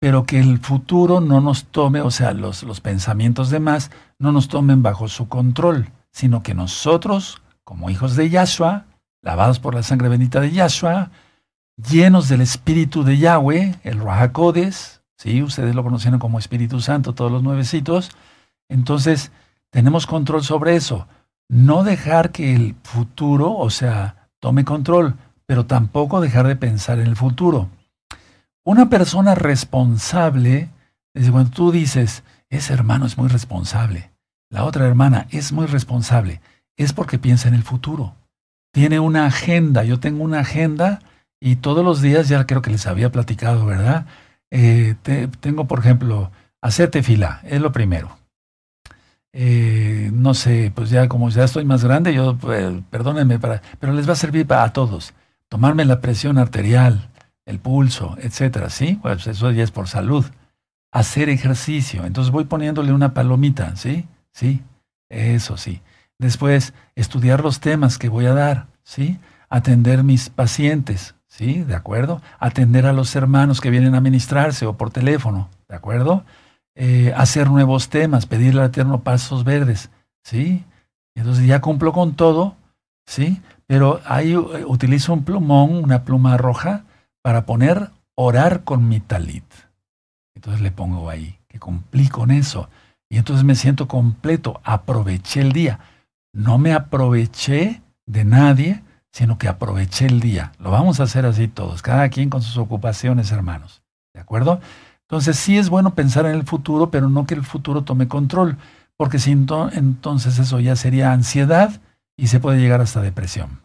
pero 0.00 0.24
que 0.24 0.40
el 0.40 0.58
futuro 0.58 1.20
no 1.20 1.40
nos 1.40 1.66
tome, 1.66 2.00
o 2.00 2.10
sea, 2.10 2.32
los, 2.32 2.64
los 2.64 2.80
pensamientos 2.80 3.50
de 3.50 3.60
más, 3.60 3.92
no 4.18 4.32
nos 4.32 4.48
tomen 4.48 4.82
bajo 4.82 5.06
su 5.06 5.28
control 5.28 5.92
sino 6.10 6.42
que 6.42 6.54
nosotros, 6.54 7.42
como 7.64 7.90
hijos 7.90 8.16
de 8.16 8.30
Yahshua, 8.30 8.86
lavados 9.22 9.60
por 9.60 9.74
la 9.74 9.82
sangre 9.82 10.08
bendita 10.08 10.40
de 10.40 10.50
Yahshua, 10.50 11.10
llenos 11.76 12.28
del 12.28 12.40
Espíritu 12.40 13.04
de 13.04 13.18
Yahweh, 13.18 13.76
el 13.84 14.00
Rahakodes, 14.00 15.02
¿sí? 15.16 15.42
ustedes 15.42 15.74
lo 15.74 15.82
conocieron 15.82 16.18
como 16.18 16.38
Espíritu 16.38 16.80
Santo, 16.80 17.14
todos 17.14 17.30
los 17.30 17.42
nuevecitos, 17.42 18.10
entonces 18.68 19.32
tenemos 19.70 20.06
control 20.06 20.42
sobre 20.42 20.76
eso. 20.76 21.06
No 21.48 21.84
dejar 21.84 22.30
que 22.32 22.54
el 22.54 22.76
futuro, 22.82 23.56
o 23.56 23.70
sea, 23.70 24.28
tome 24.40 24.64
control, 24.64 25.16
pero 25.50 25.66
tampoco 25.66 26.20
dejar 26.20 26.46
de 26.46 26.54
pensar 26.54 27.00
en 27.00 27.08
el 27.08 27.16
futuro. 27.16 27.70
Una 28.64 28.88
persona 28.88 29.34
responsable, 29.34 30.70
desde 31.12 31.32
cuando 31.32 31.50
tú 31.50 31.72
dices, 31.72 32.22
ese 32.50 32.72
hermano 32.72 33.04
es 33.04 33.18
muy 33.18 33.26
responsable, 33.26 34.12
la 34.48 34.64
otra 34.64 34.86
hermana 34.86 35.26
es 35.30 35.50
muy 35.50 35.66
responsable, 35.66 36.40
es 36.76 36.92
porque 36.92 37.18
piensa 37.18 37.48
en 37.48 37.54
el 37.54 37.64
futuro. 37.64 38.14
Tiene 38.72 39.00
una 39.00 39.26
agenda, 39.26 39.82
yo 39.82 39.98
tengo 39.98 40.22
una 40.22 40.38
agenda 40.38 41.00
y 41.40 41.56
todos 41.56 41.84
los 41.84 42.00
días, 42.00 42.28
ya 42.28 42.46
creo 42.46 42.62
que 42.62 42.70
les 42.70 42.86
había 42.86 43.10
platicado, 43.10 43.66
¿verdad? 43.66 44.06
Eh, 44.52 44.94
tengo, 45.40 45.66
por 45.66 45.80
ejemplo, 45.80 46.30
hacerte 46.60 47.02
fila, 47.02 47.40
es 47.42 47.60
lo 47.60 47.72
primero. 47.72 48.16
Eh, 49.32 50.10
no 50.12 50.32
sé, 50.34 50.70
pues 50.72 50.90
ya 50.90 51.08
como 51.08 51.28
ya 51.28 51.42
estoy 51.42 51.64
más 51.64 51.82
grande, 51.82 52.14
yo, 52.14 52.36
pues, 52.36 52.72
perdónenme, 52.88 53.40
para, 53.40 53.60
pero 53.80 53.92
les 53.92 54.08
va 54.08 54.12
a 54.12 54.16
servir 54.16 54.46
para 54.46 54.72
todos. 54.72 55.12
Tomarme 55.50 55.84
la 55.84 56.00
presión 56.00 56.38
arterial, 56.38 57.10
el 57.44 57.58
pulso, 57.58 58.16
etcétera, 58.20 58.70
¿sí? 58.70 58.98
Pues 59.02 59.26
eso 59.26 59.50
ya 59.50 59.64
es 59.64 59.72
por 59.72 59.88
salud. 59.88 60.24
Hacer 60.92 61.28
ejercicio, 61.28 62.06
entonces 62.06 62.32
voy 62.32 62.44
poniéndole 62.44 62.92
una 62.92 63.14
palomita, 63.14 63.76
¿sí? 63.76 64.06
¿sí? 64.32 64.62
Eso 65.08 65.56
sí. 65.56 65.82
Después, 66.18 66.72
estudiar 66.94 67.42
los 67.42 67.60
temas 67.60 67.98
que 67.98 68.08
voy 68.08 68.26
a 68.26 68.34
dar, 68.34 68.66
¿sí? 68.84 69.18
Atender 69.48 70.04
mis 70.04 70.30
pacientes, 70.30 71.16
¿sí? 71.26 71.64
¿De 71.64 71.74
acuerdo? 71.74 72.22
Atender 72.38 72.86
a 72.86 72.92
los 72.92 73.16
hermanos 73.16 73.60
que 73.60 73.70
vienen 73.70 73.96
a 73.96 74.00
ministrarse 74.00 74.66
o 74.66 74.76
por 74.76 74.90
teléfono, 74.90 75.48
¿de 75.68 75.74
acuerdo? 75.74 76.24
Eh, 76.76 77.12
hacer 77.16 77.50
nuevos 77.50 77.88
temas, 77.88 78.26
pedirle 78.26 78.60
al 78.60 78.68
Eterno 78.68 79.00
pasos 79.00 79.42
verdes, 79.42 79.90
¿sí? 80.22 80.64
Entonces 81.16 81.46
ya 81.46 81.60
cumplo 81.60 81.92
con 81.92 82.14
todo, 82.14 82.54
¿sí? 83.06 83.42
Pero 83.70 84.00
ahí 84.04 84.32
eh, 84.32 84.64
utilizo 84.66 85.12
un 85.12 85.22
plumón, 85.22 85.84
una 85.84 86.02
pluma 86.02 86.36
roja, 86.36 86.82
para 87.22 87.46
poner 87.46 87.90
orar 88.16 88.64
con 88.64 88.88
mi 88.88 88.98
talit. 88.98 89.44
Entonces 90.34 90.60
le 90.60 90.72
pongo 90.72 91.08
ahí, 91.08 91.38
que 91.46 91.60
cumplí 91.60 92.08
con 92.08 92.32
eso. 92.32 92.68
Y 93.08 93.16
entonces 93.16 93.44
me 93.44 93.54
siento 93.54 93.86
completo, 93.86 94.60
aproveché 94.64 95.40
el 95.40 95.52
día. 95.52 95.78
No 96.32 96.58
me 96.58 96.72
aproveché 96.72 97.80
de 98.06 98.24
nadie, 98.24 98.82
sino 99.12 99.38
que 99.38 99.46
aproveché 99.46 100.06
el 100.06 100.18
día. 100.18 100.50
Lo 100.58 100.72
vamos 100.72 100.98
a 100.98 101.04
hacer 101.04 101.24
así 101.24 101.46
todos, 101.46 101.80
cada 101.80 102.08
quien 102.08 102.28
con 102.28 102.42
sus 102.42 102.56
ocupaciones, 102.56 103.30
hermanos. 103.30 103.82
¿De 104.12 104.20
acuerdo? 104.20 104.60
Entonces 105.02 105.36
sí 105.36 105.58
es 105.58 105.68
bueno 105.68 105.94
pensar 105.94 106.26
en 106.26 106.34
el 106.34 106.42
futuro, 106.42 106.90
pero 106.90 107.08
no 107.08 107.24
que 107.24 107.34
el 107.34 107.44
futuro 107.44 107.84
tome 107.84 108.08
control, 108.08 108.56
porque 108.96 109.20
si 109.20 109.30
entonces 109.30 110.40
eso 110.40 110.58
ya 110.58 110.74
sería 110.74 111.12
ansiedad 111.12 111.80
y 112.20 112.26
se 112.26 112.38
puede 112.38 112.60
llegar 112.60 112.82
hasta 112.82 113.00
depresión. 113.00 113.62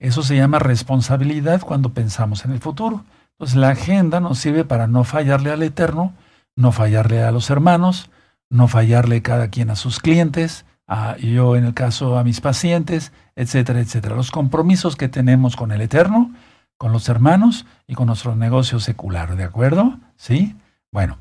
Eso 0.00 0.22
se 0.22 0.36
llama 0.36 0.58
responsabilidad 0.58 1.60
cuando 1.60 1.94
pensamos 1.94 2.44
en 2.44 2.50
el 2.50 2.58
futuro. 2.58 3.04
Entonces 3.30 3.56
la 3.56 3.70
agenda 3.70 4.18
nos 4.18 4.38
sirve 4.38 4.64
para 4.64 4.88
no 4.88 5.04
fallarle 5.04 5.52
al 5.52 5.62
Eterno, 5.62 6.12
no 6.56 6.72
fallarle 6.72 7.22
a 7.22 7.30
los 7.30 7.48
hermanos, 7.50 8.10
no 8.50 8.66
fallarle 8.66 9.22
cada 9.22 9.48
quien 9.48 9.70
a 9.70 9.76
sus 9.76 10.00
clientes, 10.00 10.66
a 10.88 11.16
yo 11.18 11.54
en 11.54 11.64
el 11.64 11.74
caso 11.74 12.18
a 12.18 12.24
mis 12.24 12.40
pacientes, 12.40 13.12
etcétera, 13.36 13.80
etcétera. 13.80 14.16
Los 14.16 14.32
compromisos 14.32 14.96
que 14.96 15.08
tenemos 15.08 15.54
con 15.54 15.70
el 15.70 15.80
Eterno, 15.80 16.34
con 16.76 16.90
los 16.90 17.08
hermanos 17.08 17.66
y 17.86 17.94
con 17.94 18.08
nuestro 18.08 18.34
negocio 18.34 18.80
secular, 18.80 19.36
¿de 19.36 19.44
acuerdo? 19.44 19.98
¿Sí? 20.16 20.56
Bueno, 20.90 21.18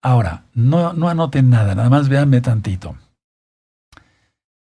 ahora, 0.00 0.44
no, 0.54 0.94
no 0.94 1.10
anoten 1.10 1.50
nada, 1.50 1.74
nada 1.74 1.90
más 1.90 2.08
véanme 2.08 2.40
tantito. 2.40 2.96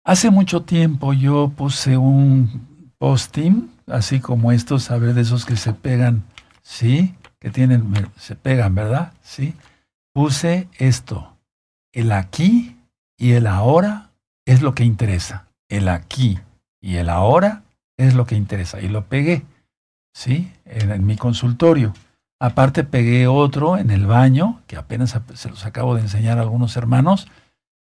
Hace 0.05 0.31
mucho 0.31 0.63
tiempo 0.63 1.13
yo 1.13 1.53
puse 1.55 1.97
un 1.97 2.93
posting, 2.97 3.69
así 3.87 4.19
como 4.19 4.51
estos, 4.51 4.91
a 4.91 4.97
ver, 4.97 5.13
de 5.13 5.21
esos 5.21 5.45
que 5.45 5.55
se 5.55 5.73
pegan, 5.73 6.23
¿sí? 6.61 7.15
Que 7.39 7.49
tienen, 7.49 7.93
se 8.17 8.35
pegan, 8.35 8.75
¿verdad? 8.75 9.13
Sí. 9.21 9.55
Puse 10.13 10.67
esto, 10.77 11.37
el 11.93 12.11
aquí 12.11 12.77
y 13.17 13.31
el 13.31 13.47
ahora 13.47 14.09
es 14.45 14.61
lo 14.61 14.75
que 14.75 14.83
interesa. 14.83 15.47
El 15.69 15.87
aquí 15.87 16.37
y 16.81 16.97
el 16.97 17.09
ahora 17.09 17.63
es 17.97 18.13
lo 18.13 18.25
que 18.25 18.35
interesa. 18.35 18.81
Y 18.81 18.89
lo 18.89 19.05
pegué, 19.05 19.45
¿sí? 20.13 20.51
En, 20.65 21.05
mi 21.05 21.15
consultorio. 21.15 21.93
Aparte 22.41 22.83
pegué 22.83 23.27
otro 23.27 23.77
en 23.77 23.89
el 23.89 24.05
baño, 24.05 24.61
que 24.67 24.75
apenas 24.75 25.17
se 25.33 25.49
los 25.49 25.65
acabo 25.65 25.95
de 25.95 26.01
enseñar 26.01 26.39
a 26.39 26.41
algunos 26.41 26.75
hermanos, 26.75 27.27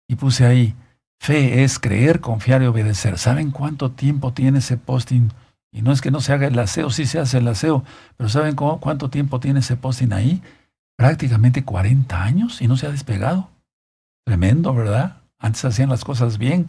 y 0.09 0.15
puse 0.15 0.47
ahí, 0.47 0.75
fe 1.21 1.65
es 1.65 1.79
creer, 1.79 2.21
confiar 2.21 2.63
y 2.63 2.67
obedecer. 2.67 3.19
¿Saben 3.19 3.51
cuánto 3.51 3.91
tiempo 3.91 4.33
tiene 4.33 4.59
ese 4.59 4.77
posting? 4.77 5.31
Y 5.71 5.83
no 5.83 5.93
es 5.93 6.01
que 6.01 6.11
no 6.11 6.21
se 6.21 6.33
haga 6.33 6.47
el 6.47 6.59
aseo, 6.59 6.91
sí 6.91 7.05
se 7.05 7.19
hace 7.19 7.39
el 7.39 7.49
aseo, 7.49 7.85
pero 8.17 8.29
¿saben 8.29 8.55
cuánto 8.55 9.11
tiempo 9.11 9.39
tiene 9.39 9.61
ese 9.61 9.77
posting 9.77 10.13
ahí? 10.13 10.43
Prácticamente 10.97 11.65
40 11.65 12.23
años 12.23 12.63
y 12.63 12.69
no 12.69 12.77
se 12.77 12.87
ha 12.87 12.91
despegado. 12.91 13.51
Tremendo, 14.25 14.73
¿verdad? 14.75 15.19
Antes 15.39 15.65
hacían 15.65 15.91
las 15.91 16.05
cosas 16.05 16.39
bien, 16.39 16.69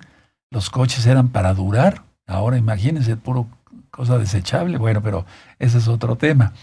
los 0.52 0.70
coches 0.70 1.06
eran 1.06 1.30
para 1.30 1.54
durar, 1.54 2.04
ahora 2.28 2.58
imagínense, 2.58 3.16
puro 3.16 3.48
cosa 3.90 4.18
desechable, 4.18 4.78
bueno, 4.78 5.02
pero 5.02 5.26
ese 5.58 5.78
es 5.78 5.88
otro 5.88 6.18
tema. 6.18 6.54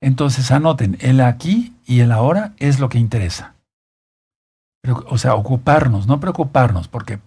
Entonces 0.00 0.50
anoten, 0.50 0.96
el 1.00 1.20
aquí 1.20 1.74
y 1.86 2.00
el 2.00 2.12
ahora 2.12 2.52
es 2.58 2.78
lo 2.78 2.88
que 2.88 2.98
interesa. 2.98 3.54
O 5.06 5.18
sea, 5.18 5.34
ocuparnos, 5.34 6.06
no 6.06 6.20
preocuparnos, 6.20 6.88
porque 6.88 7.20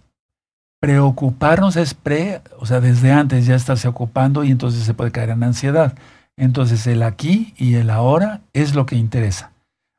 preocuparnos 0.80 1.76
es 1.76 1.94
pre, 1.94 2.42
o 2.60 2.66
sea, 2.66 2.82
desde 2.82 3.12
antes 3.12 3.46
ya 3.46 3.56
estarse 3.56 3.88
ocupando 3.88 4.44
y 4.44 4.52
entonces 4.52 4.84
se 4.84 4.94
puede 4.94 5.12
caer 5.12 5.30
en 5.30 5.44
ansiedad. 5.44 5.96
Entonces 6.36 6.88
el 6.88 7.04
aquí 7.04 7.54
y 7.58 7.76
el 7.76 7.90
ahora 7.90 8.42
es 8.54 8.76
lo 8.76 8.86
que 8.86 8.96
interesa. 8.96 9.52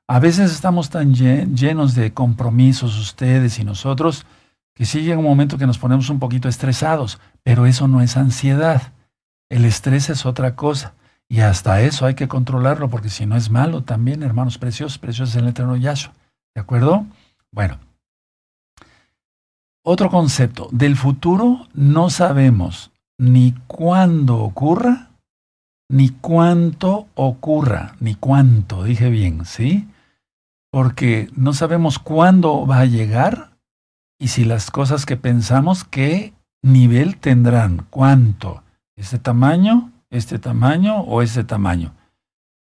A 0.07 0.19
veces 0.19 0.51
estamos 0.51 0.91
tan 0.91 1.15
llenos 1.15 1.95
de 1.95 2.13
compromisos 2.13 2.99
ustedes 2.99 3.59
y 3.59 3.65
nosotros 3.65 4.27
que 4.75 4.85
sí 4.85 5.03
llega 5.03 5.19
un 5.19 5.25
momento 5.25 5.57
que 5.57 5.67
nos 5.67 5.79
ponemos 5.79 6.11
un 6.11 6.19
poquito 6.19 6.49
estresados, 6.49 7.21
pero 7.43 7.65
eso 7.65 7.89
no 7.89 8.03
es 8.03 8.17
ansiedad. 8.17 8.93
El 9.49 9.65
estrés 9.65 10.11
es 10.11 10.27
otra 10.27 10.57
cosa. 10.57 10.95
Y 11.29 11.41
hasta 11.41 11.81
eso 11.81 12.05
hay 12.05 12.15
que 12.15 12.29
controlarlo, 12.29 12.91
porque 12.91 13.09
si 13.09 13.25
no 13.25 13.37
es 13.37 13.51
malo 13.51 13.83
también, 13.83 14.23
hermanos 14.23 14.59
preciosos, 14.59 14.99
preciosos 14.99 15.35
el 15.37 15.49
eterno 15.49 15.77
Yahshua. 15.77 16.13
¿De 16.55 16.61
acuerdo? 16.61 17.07
Bueno. 17.55 17.79
Otro 19.83 20.11
concepto. 20.11 20.69
Del 20.73 20.97
futuro 20.97 21.67
no 21.73 22.11
sabemos 22.11 22.91
ni 23.19 23.53
cuándo 23.67 24.39
ocurra, 24.39 25.11
ni 25.89 26.11
cuánto 26.11 27.07
ocurra, 27.15 27.95
ni 28.01 28.15
cuánto, 28.15 28.85
dije 28.85 29.09
bien, 29.09 29.45
¿sí? 29.45 29.89
porque 30.75 31.31
no 31.37 31.53
sabemos 31.53 32.01
cuándo 32.01 32.67
va 32.67 32.81
a 32.81 32.85
llegar 32.85 33.57
y 34.19 34.27
si 34.27 34.45
las 34.45 34.73
cosas 34.73 35.07
que 35.07 35.17
pensamos, 35.17 35.85
qué 35.85 36.35
nivel 36.63 37.17
tendrán, 37.19 37.87
cuánto, 37.91 38.65
este 38.97 39.21
tamaño, 39.21 39.93
este 40.11 40.41
tamaño 40.41 41.03
o 41.03 41.23
este 41.23 41.45
tamaño. 41.45 41.95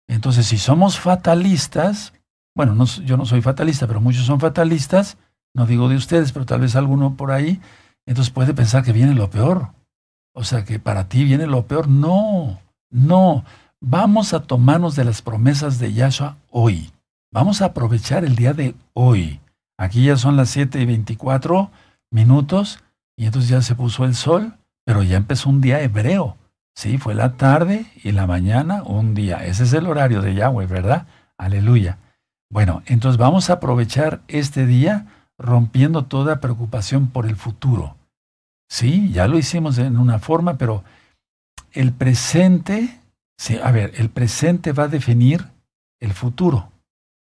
Entonces, 0.08 0.46
si 0.46 0.60
somos 0.60 1.00
fatalistas, 1.00 2.14
bueno, 2.56 2.86
yo 2.86 3.18
no 3.18 3.26
soy 3.26 3.42
fatalista, 3.42 3.88
pero 3.88 4.02
muchos 4.02 4.26
son 4.26 4.40
fatalistas, 4.40 5.18
no 5.54 5.66
digo 5.66 5.90
de 5.90 5.96
ustedes, 5.96 6.32
pero 6.32 6.46
tal 6.46 6.62
vez 6.62 6.76
alguno 6.76 7.16
por 7.16 7.32
ahí, 7.32 7.62
entonces 8.06 8.34
puede 8.34 8.54
pensar 8.54 8.84
que 8.84 8.92
viene 8.92 9.14
lo 9.14 9.30
peor. 9.30 9.70
O 10.34 10.44
sea, 10.44 10.66
que 10.66 10.80
para 10.80 11.08
ti 11.08 11.24
viene 11.24 11.46
lo 11.46 11.68
peor. 11.68 11.88
No, 11.88 12.60
no. 12.90 13.46
Vamos 13.80 14.34
a 14.34 14.44
tomarnos 14.44 14.96
de 14.96 15.04
las 15.04 15.22
promesas 15.22 15.78
de 15.80 15.94
Yahshua 15.94 16.38
hoy. 16.50 16.92
Vamos 17.32 17.62
a 17.62 17.66
aprovechar 17.66 18.26
el 18.26 18.36
día 18.36 18.54
de 18.54 18.76
hoy. 18.94 19.40
Aquí 19.78 20.06
ya 20.06 20.18
son 20.18 20.36
las 20.38 20.50
7 20.50 20.80
y 20.82 20.86
24 20.86 21.70
minutos 22.12 22.80
y 23.16 23.26
entonces 23.26 23.50
ya 23.50 23.62
se 23.62 23.76
puso 23.76 24.06
el 24.06 24.16
sol, 24.16 24.54
pero 24.86 25.04
ya 25.04 25.18
empezó 25.18 25.50
un 25.50 25.62
día 25.62 25.82
hebreo. 25.82 26.38
Sí, 26.76 26.98
fue 26.98 27.14
la 27.14 27.38
tarde 27.38 27.86
y 28.04 28.12
la 28.12 28.26
mañana 28.26 28.84
un 28.84 29.14
día. 29.14 29.46
Ese 29.46 29.64
es 29.64 29.74
el 29.74 29.88
horario 29.88 30.22
de 30.22 30.34
Yahweh, 30.34 30.66
¿verdad? 30.66 31.06
Aleluya. 31.38 32.00
Bueno, 32.54 32.84
entonces 32.86 33.18
vamos 33.18 33.50
a 33.50 33.54
aprovechar 33.54 34.22
este 34.28 34.68
día 34.68 35.08
rompiendo 35.40 36.06
toda 36.06 36.40
preocupación 36.40 37.10
por 37.10 37.26
el 37.26 37.36
futuro. 37.36 37.98
Sí, 38.70 39.12
ya 39.12 39.28
lo 39.28 39.40
hicimos 39.40 39.80
en 39.80 39.98
una 39.98 40.20
forma, 40.20 40.58
pero 40.58 40.84
el 41.72 41.92
presente, 41.92 43.00
sí, 43.38 43.58
a 43.62 43.72
ver, 43.72 43.94
el 43.96 44.10
presente 44.10 44.72
va 44.72 44.84
a 44.84 44.88
definir 44.88 45.48
el 46.00 46.14
futuro 46.14 46.70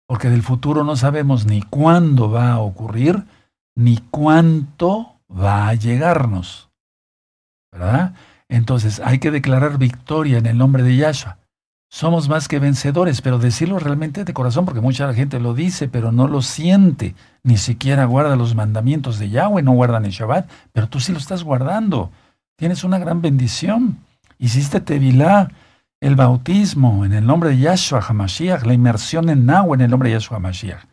porque 0.07 0.29
del 0.29 0.41
futuro 0.41 0.83
no 0.83 0.95
sabemos 0.95 1.45
ni 1.45 1.61
cuándo 1.61 2.31
va 2.31 2.53
a 2.53 2.59
ocurrir, 2.59 3.25
ni 3.75 3.97
cuánto 3.97 5.19
va 5.29 5.67
a 5.67 5.73
llegarnos. 5.73 6.69
¿Verdad? 7.71 8.15
Entonces 8.47 9.01
hay 9.01 9.19
que 9.19 9.29
declarar 9.29 9.77
victoria 9.77 10.37
en 10.37 10.45
el 10.45 10.57
nombre 10.57 10.83
de 10.83 10.95
Yahshua. 10.95 11.37
Somos 11.89 12.27
más 12.27 12.47
que 12.47 12.59
vencedores, 12.59 13.21
pero 13.21 13.39
decirlo 13.39 13.79
realmente 13.79 14.25
de 14.25 14.33
corazón, 14.33 14.65
porque 14.65 14.81
mucha 14.81 15.11
gente 15.13 15.39
lo 15.39 15.53
dice, 15.53 15.87
pero 15.87 16.11
no 16.11 16.27
lo 16.27 16.41
siente. 16.41 17.15
Ni 17.43 17.57
siquiera 17.57 18.05
guarda 18.05 18.35
los 18.35 18.55
mandamientos 18.55 19.19
de 19.19 19.29
Yahweh, 19.29 19.63
no 19.63 19.71
guardan 19.71 20.05
el 20.05 20.11
Shabbat, 20.11 20.49
pero 20.73 20.89
tú 20.89 20.99
sí 20.99 21.13
lo 21.13 21.17
estás 21.17 21.43
guardando. 21.43 22.11
Tienes 22.57 22.83
una 22.83 22.99
gran 22.99 23.21
bendición. 23.21 23.99
Hiciste 24.37 24.81
Tevilá, 24.81 25.49
el 26.01 26.15
bautismo 26.15 27.05
en 27.05 27.13
el 27.13 27.25
nombre 27.25 27.51
de 27.51 27.59
Yahshua 27.59 28.01
HaMashiach, 28.01 28.65
la 28.65 28.73
inmersión 28.73 29.29
en 29.29 29.49
agua 29.49 29.75
en 29.75 29.81
el 29.81 29.89
nombre 29.89 30.09
de 30.09 30.15
Yahshua 30.15 30.37
HaMashiach. 30.37 30.83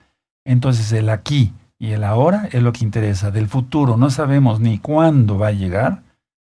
Entonces 0.44 0.92
el 0.92 1.08
aquí 1.08 1.52
y 1.78 1.90
el 1.90 2.04
ahora 2.04 2.48
es 2.52 2.62
lo 2.62 2.72
que 2.72 2.84
interesa. 2.84 3.30
Del 3.30 3.48
futuro 3.48 3.96
no 3.96 4.10
sabemos 4.10 4.60
ni 4.60 4.78
cuándo 4.78 5.38
va 5.38 5.48
a 5.48 5.52
llegar, 5.52 6.02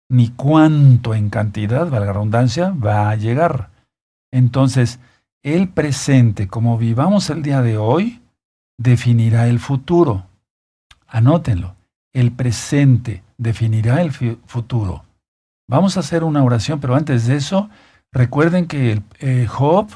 ni 0.08 0.28
cuánto 0.30 1.14
en 1.14 1.28
cantidad, 1.28 1.90
valga 1.90 2.06
la 2.06 2.12
redundancia, 2.14 2.70
va 2.70 3.10
a 3.10 3.16
llegar. 3.16 3.70
Entonces, 4.32 4.98
el 5.42 5.68
presente, 5.68 6.48
como 6.48 6.78
vivamos 6.78 7.30
el 7.30 7.42
día 7.42 7.62
de 7.62 7.78
hoy, 7.78 8.20
definirá 8.78 9.48
el 9.48 9.58
futuro. 9.58 10.26
Anótenlo. 11.06 11.76
El 12.12 12.32
presente 12.32 13.22
definirá 13.36 14.02
el 14.02 14.12
futuro. 14.12 15.04
Vamos 15.68 15.96
a 15.96 16.00
hacer 16.00 16.24
una 16.24 16.42
oración, 16.42 16.80
pero 16.80 16.94
antes 16.94 17.26
de 17.26 17.36
eso, 17.36 17.68
Recuerden 18.12 18.66
que 18.66 19.02
eh, 19.20 19.46
Job, 19.46 19.88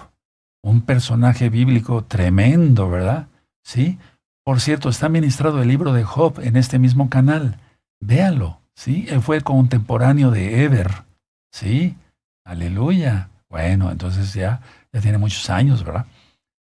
un 0.62 0.82
personaje 0.82 1.48
bíblico 1.48 2.04
tremendo, 2.04 2.90
¿verdad? 2.90 3.28
Sí. 3.64 3.98
Por 4.44 4.60
cierto, 4.60 4.88
está 4.88 5.08
ministrado 5.08 5.62
el 5.62 5.68
libro 5.68 5.92
de 5.92 6.04
Job 6.04 6.40
en 6.40 6.56
este 6.56 6.78
mismo 6.78 7.08
canal. 7.08 7.58
Véanlo, 8.00 8.60
¿sí? 8.74 9.06
Él 9.08 9.22
fue 9.22 9.40
contemporáneo 9.40 10.30
de 10.30 10.64
Eber, 10.64 11.04
¿sí? 11.52 11.96
Aleluya. 12.44 13.30
Bueno, 13.52 13.90
entonces 13.90 14.32
ya, 14.32 14.62
ya 14.94 15.00
tiene 15.02 15.18
muchos 15.18 15.50
años, 15.50 15.84
¿verdad? 15.84 16.06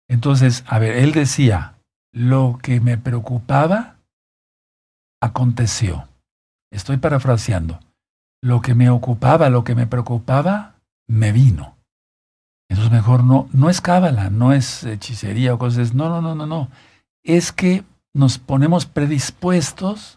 Entonces, 0.07 0.63
a 0.67 0.77
ver, 0.77 0.95
él 0.95 1.11
decía, 1.11 1.73
lo 2.13 2.59
que 2.61 2.79
me 2.79 2.99
preocupaba 2.99 3.95
aconteció. 5.19 6.07
Estoy 6.71 6.97
parafraseando. 6.97 7.79
Lo 8.43 8.61
que 8.61 8.75
me 8.75 8.91
ocupaba, 8.91 9.49
lo 9.49 9.63
que 9.63 9.73
me 9.73 9.87
preocupaba, 9.87 10.75
me 11.07 11.31
vino. 11.31 11.75
Entonces 12.69 12.93
mejor 12.93 13.23
no, 13.23 13.49
no 13.53 13.71
es 13.71 13.81
cábala, 13.81 14.29
no 14.29 14.53
es 14.53 14.83
hechicería 14.83 15.55
o 15.55 15.57
cosas, 15.57 15.95
no, 15.95 16.09
no, 16.09 16.21
no, 16.21 16.35
no, 16.35 16.45
no. 16.45 16.69
Es 17.23 17.51
que 17.51 17.83
nos 18.13 18.37
ponemos 18.37 18.85
predispuestos, 18.85 20.16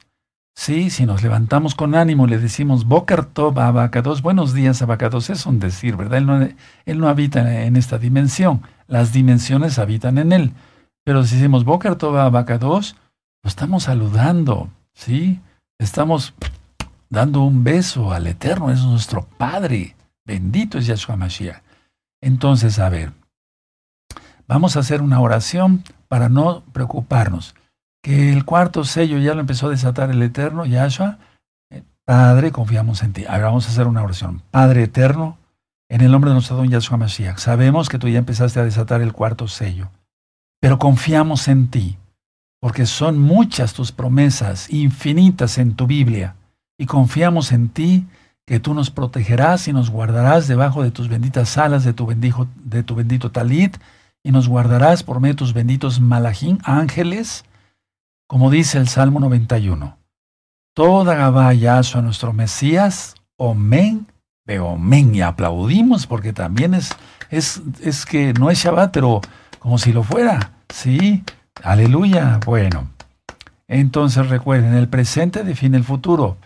sí, 0.61 0.91
si 0.91 1.07
nos 1.07 1.23
levantamos 1.23 1.75
con 1.75 1.95
ánimo, 1.95 2.27
le 2.27 2.37
decimos 2.37 2.85
Boker 2.85 3.25
Tov 3.25 3.59
Abacados, 3.59 4.21
buenos 4.21 4.53
días 4.53 4.83
Abacados, 4.83 5.31
es 5.31 5.47
un 5.47 5.59
decir, 5.59 5.97
¿verdad? 5.97 6.19
Él 6.19 6.27
no, 6.27 6.49
él 6.85 6.99
no 6.99 7.09
habita 7.09 7.65
en 7.65 7.77
esta 7.77 7.97
dimensión, 7.97 8.61
las 8.87 9.11
dimensiones 9.11 9.79
habitan 9.79 10.19
en 10.19 10.33
él. 10.33 10.53
Pero 11.03 11.25
si 11.25 11.37
decimos 11.37 11.65
Boker 11.65 11.97
Tova 11.97 12.29
Vaca 12.29 12.59
2, 12.59 12.95
lo 13.43 13.49
estamos 13.49 13.85
saludando, 13.85 14.69
¿sí? 14.93 15.41
Estamos 15.79 16.35
dando 17.09 17.41
un 17.41 17.65
beso 17.65 18.13
al 18.13 18.27
Eterno, 18.27 18.71
es 18.71 18.85
nuestro 18.85 19.27
Padre. 19.39 19.97
Bendito 20.27 20.77
es 20.77 20.87
Yahshua 20.87 21.17
Mashiach. 21.17 21.63
Entonces, 22.21 22.79
a 22.79 22.91
ver, 22.91 23.15
vamos 24.47 24.77
a 24.77 24.81
hacer 24.81 25.01
una 25.01 25.21
oración 25.21 25.85
para 26.07 26.29
no 26.29 26.63
preocuparnos. 26.75 27.55
Que 28.03 28.33
el 28.33 28.45
cuarto 28.45 28.85
sello 28.85 29.19
ya 29.19 29.35
lo 29.35 29.41
empezó 29.41 29.67
a 29.67 29.71
desatar 29.71 30.11
el 30.11 30.23
Eterno, 30.23 30.65
Yahshua. 30.65 31.19
Padre, 32.05 32.51
confiamos 32.51 33.03
en 33.03 33.13
ti. 33.13 33.25
Ahora 33.29 33.47
vamos 33.47 33.67
a 33.67 33.71
hacer 33.71 33.87
una 33.87 34.03
oración. 34.03 34.43
Padre 34.51 34.85
Eterno, 34.85 35.39
en 35.89 36.01
el 36.01 36.11
nombre 36.11 36.31
de 36.31 36.35
nuestro 36.35 36.57
don 36.57 36.69
Yahshua 36.69 36.97
Mashiach, 36.97 37.39
sabemos 37.39 37.89
que 37.89 37.99
tú 37.99 38.09
ya 38.09 38.19
empezaste 38.19 38.59
a 38.59 38.65
desatar 38.65 39.01
el 39.03 39.13
cuarto 39.13 39.49
sello, 39.49 39.91
pero 40.61 40.79
confiamos 40.79 41.49
en 41.49 41.69
ti 41.69 41.99
porque 42.61 42.85
son 42.85 43.19
muchas 43.19 43.73
tus 43.73 43.91
promesas, 43.91 44.71
infinitas 44.71 45.59
en 45.59 45.75
tu 45.75 45.87
Biblia, 45.87 46.37
y 46.79 46.87
confiamos 46.87 47.53
en 47.53 47.71
ti, 47.71 48.07
que 48.47 48.61
tú 48.61 48.75
nos 48.75 48.91
protegerás 48.91 49.69
y 49.69 49.73
nos 49.73 49.91
guardarás 49.91 50.49
debajo 50.49 50.83
de 50.83 50.91
tus 50.91 51.09
benditas 51.09 51.57
alas 51.57 51.85
de 51.85 51.93
tu, 51.93 52.07
de 52.07 52.83
tu 52.83 52.95
bendito 52.95 53.31
talit, 53.31 53.77
y 54.23 54.33
nos 54.33 54.49
guardarás 54.49 55.03
por 55.03 55.21
medio 55.21 55.35
de 55.35 55.39
tus 55.39 55.55
benditos 55.55 56.01
malajín, 56.01 56.59
ángeles, 56.65 57.45
como 58.31 58.49
dice 58.49 58.79
el 58.79 58.87
Salmo 58.87 59.19
91. 59.19 59.99
Toda 60.73 61.17
Gabayazo 61.17 61.99
a 61.99 62.03
nuestro 62.03 62.33
Mesías, 62.33 63.17
omen, 63.37 64.07
omen, 64.61 65.17
y 65.17 65.21
aplaudimos 65.21 66.07
porque 66.07 66.33
también 66.33 66.75
es, 66.75 66.91
es, 67.29 67.61
es 67.83 68.07
que 68.07 68.33
no 68.35 68.49
es 68.49 68.59
Shabbat, 68.59 68.93
pero 68.93 69.21
como 69.59 69.79
si 69.79 69.93
lo 69.93 70.05
fuera, 70.05 70.53
sí, 70.73 71.25
Aleluya. 71.65 72.39
Bueno, 72.47 72.91
entonces 73.67 74.29
recuerden, 74.29 74.75
el 74.75 74.89
presente 74.89 75.43
define 75.43 75.77
el 75.77 75.85
futuro. 75.85 76.37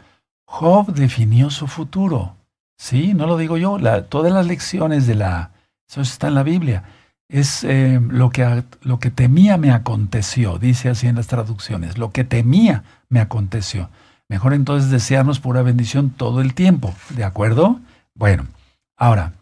Job 0.46 0.90
definió 0.94 1.50
su 1.50 1.66
futuro. 1.66 2.34
Sí, 2.78 3.12
no 3.12 3.26
lo 3.26 3.36
digo 3.36 3.58
yo. 3.58 3.78
todas 4.08 4.32
las 4.32 4.46
lecciones 4.46 5.06
de 5.06 5.16
la... 5.16 5.50
Eso 5.86 6.00
está 6.00 6.28
en 6.28 6.34
la 6.34 6.44
Biblia. 6.44 6.84
Es 7.28 7.64
eh, 7.64 8.00
lo, 8.00 8.31
que, 8.31 8.64
lo 8.83 8.99
que 8.99 9.11
temía 9.11 9.57
me 9.57 9.71
aconteció, 9.71 10.59
dice 10.59 10.90
así 10.90 11.07
en 11.07 11.16
las 11.16 11.26
traducciones. 11.26 11.99
Lo 11.99 12.12
que 12.12 12.25
temía 12.25 12.85
me 13.09 13.21
aconteció. 13.21 13.90
Mejor 14.28 14.54
entonces 14.54 14.90
desearnos 14.90 15.40
pura 15.40 15.62
bendición 15.62 16.11
todo 16.11 16.40
el 16.40 16.54
tiempo. 16.54 16.95
¿De 17.11 17.25
acuerdo? 17.25 17.81
Bueno, 18.14 18.47
ahora, 18.97 19.33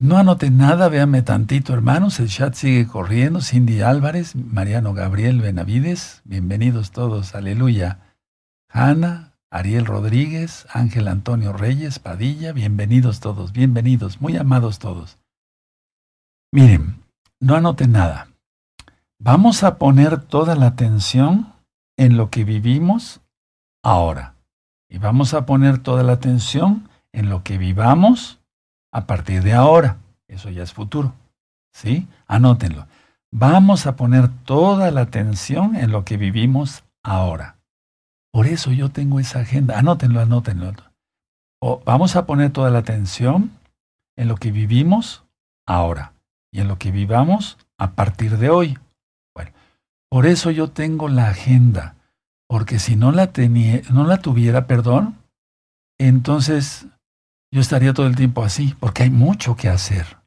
no 0.00 0.18
anote 0.18 0.50
nada, 0.50 0.88
véanme 0.88 1.22
tantito, 1.22 1.72
hermanos. 1.72 2.20
El 2.20 2.28
chat 2.28 2.54
sigue 2.54 2.86
corriendo. 2.86 3.40
Cindy 3.40 3.80
Álvarez, 3.80 4.34
Mariano 4.36 4.92
Gabriel 4.92 5.40
Benavides, 5.40 6.20
bienvenidos 6.24 6.90
todos, 6.90 7.34
aleluya. 7.34 8.00
Ana, 8.68 9.32
Ariel 9.50 9.86
Rodríguez, 9.86 10.66
Ángel 10.72 11.08
Antonio 11.08 11.52
Reyes, 11.52 12.00
Padilla, 12.00 12.52
bienvenidos 12.52 13.20
todos, 13.20 13.52
bienvenidos, 13.52 14.20
muy 14.20 14.36
amados 14.36 14.78
todos. 14.78 15.16
Miren, 16.54 17.02
no 17.40 17.56
anoten 17.56 17.90
nada. 17.90 18.28
Vamos 19.18 19.64
a 19.64 19.76
poner 19.76 20.20
toda 20.20 20.54
la 20.54 20.66
atención 20.66 21.52
en 21.96 22.16
lo 22.16 22.30
que 22.30 22.44
vivimos 22.44 23.22
ahora. 23.82 24.36
Y 24.88 24.98
vamos 24.98 25.34
a 25.34 25.46
poner 25.46 25.78
toda 25.78 26.04
la 26.04 26.12
atención 26.12 26.88
en 27.10 27.28
lo 27.28 27.42
que 27.42 27.58
vivamos 27.58 28.38
a 28.92 29.04
partir 29.04 29.42
de 29.42 29.52
ahora. 29.52 29.96
Eso 30.28 30.48
ya 30.48 30.62
es 30.62 30.72
futuro. 30.72 31.12
¿Sí? 31.72 32.06
Anótenlo. 32.28 32.86
Vamos 33.32 33.88
a 33.88 33.96
poner 33.96 34.28
toda 34.44 34.92
la 34.92 35.00
atención 35.00 35.74
en 35.74 35.90
lo 35.90 36.04
que 36.04 36.18
vivimos 36.18 36.84
ahora. 37.02 37.56
Por 38.30 38.46
eso 38.46 38.70
yo 38.70 38.92
tengo 38.92 39.18
esa 39.18 39.40
agenda. 39.40 39.76
Anótenlo, 39.76 40.20
anótenlo. 40.20 40.72
Vamos 41.84 42.14
a 42.14 42.26
poner 42.26 42.52
toda 42.52 42.70
la 42.70 42.78
atención 42.78 43.50
en 44.16 44.28
lo 44.28 44.36
que 44.36 44.52
vivimos 44.52 45.24
ahora 45.66 46.13
y 46.54 46.60
en 46.60 46.68
lo 46.68 46.78
que 46.78 46.92
vivamos 46.92 47.58
a 47.78 47.92
partir 47.92 48.38
de 48.38 48.48
hoy. 48.48 48.78
Bueno, 49.34 49.50
por 50.08 50.24
eso 50.24 50.52
yo 50.52 50.70
tengo 50.70 51.08
la 51.08 51.28
agenda, 51.28 51.96
porque 52.48 52.78
si 52.78 52.94
no 52.94 53.10
la, 53.10 53.32
tenía, 53.32 53.82
no 53.90 54.06
la 54.06 54.18
tuviera, 54.18 54.68
perdón, 54.68 55.18
entonces 55.98 56.86
yo 57.52 57.60
estaría 57.60 57.92
todo 57.92 58.06
el 58.06 58.14
tiempo 58.14 58.44
así, 58.44 58.76
porque 58.78 59.02
hay 59.02 59.10
mucho 59.10 59.56
que 59.56 59.68
hacer. 59.68 60.18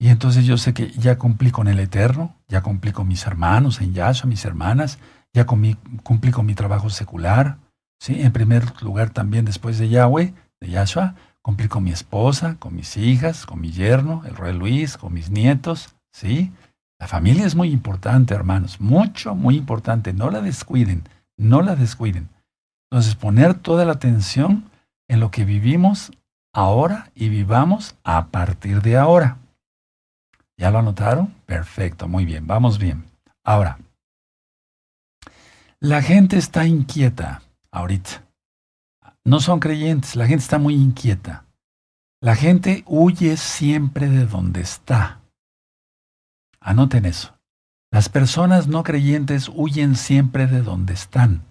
Y 0.00 0.08
entonces 0.08 0.44
yo 0.46 0.56
sé 0.56 0.74
que 0.74 0.90
ya 0.90 1.16
cumplí 1.16 1.52
con 1.52 1.68
el 1.68 1.78
Eterno, 1.78 2.34
ya 2.48 2.60
cumplí 2.60 2.90
con 2.90 3.06
mis 3.06 3.24
hermanos 3.24 3.80
en 3.80 3.94
Yahshua, 3.94 4.28
mis 4.28 4.44
hermanas, 4.44 4.98
ya 5.32 5.46
cumplí 5.46 6.32
con 6.32 6.44
mi 6.44 6.56
trabajo 6.56 6.90
secular. 6.90 7.58
¿sí? 8.00 8.20
En 8.20 8.32
primer 8.32 8.82
lugar 8.82 9.10
también 9.10 9.44
después 9.44 9.78
de 9.78 9.88
Yahweh, 9.88 10.34
de 10.60 10.68
Yahshua, 10.68 11.14
cumplí 11.42 11.68
con 11.68 11.84
mi 11.84 11.90
esposa, 11.90 12.56
con 12.58 12.74
mis 12.74 12.96
hijas, 12.96 13.44
con 13.46 13.60
mi 13.60 13.70
yerno, 13.72 14.22
el 14.24 14.36
rey 14.36 14.54
Luis, 14.54 14.96
con 14.96 15.12
mis 15.12 15.30
nietos. 15.30 15.94
¿sí? 16.12 16.52
La 16.98 17.08
familia 17.08 17.44
es 17.46 17.54
muy 17.54 17.70
importante, 17.70 18.32
hermanos, 18.32 18.80
mucho, 18.80 19.34
muy 19.34 19.56
importante. 19.56 20.12
No 20.12 20.30
la 20.30 20.40
descuiden, 20.40 21.02
no 21.36 21.62
la 21.62 21.74
descuiden. 21.74 22.28
Entonces 22.90 23.16
poner 23.16 23.54
toda 23.54 23.84
la 23.84 23.92
atención 23.92 24.70
en 25.08 25.20
lo 25.20 25.30
que 25.30 25.44
vivimos 25.44 26.12
ahora 26.54 27.10
y 27.14 27.28
vivamos 27.28 27.96
a 28.04 28.28
partir 28.28 28.82
de 28.82 28.96
ahora. 28.96 29.38
¿Ya 30.56 30.70
lo 30.70 30.78
anotaron? 30.78 31.34
Perfecto, 31.46 32.06
muy 32.06 32.24
bien, 32.24 32.46
vamos 32.46 32.78
bien. 32.78 33.04
Ahora, 33.42 33.78
la 35.80 36.02
gente 36.02 36.36
está 36.36 36.66
inquieta 36.66 37.42
ahorita. 37.72 38.22
No 39.24 39.40
son 39.40 39.60
creyentes, 39.60 40.16
la 40.16 40.26
gente 40.26 40.42
está 40.42 40.58
muy 40.58 40.74
inquieta. 40.74 41.44
La 42.20 42.36
gente 42.36 42.84
huye 42.86 43.36
siempre 43.36 44.08
de 44.08 44.26
donde 44.26 44.60
está. 44.60 45.20
Anoten 46.60 47.04
eso. 47.04 47.34
Las 47.90 48.08
personas 48.08 48.68
no 48.68 48.82
creyentes 48.84 49.50
huyen 49.52 49.96
siempre 49.96 50.46
de 50.46 50.62
donde 50.62 50.94
están. 50.94 51.42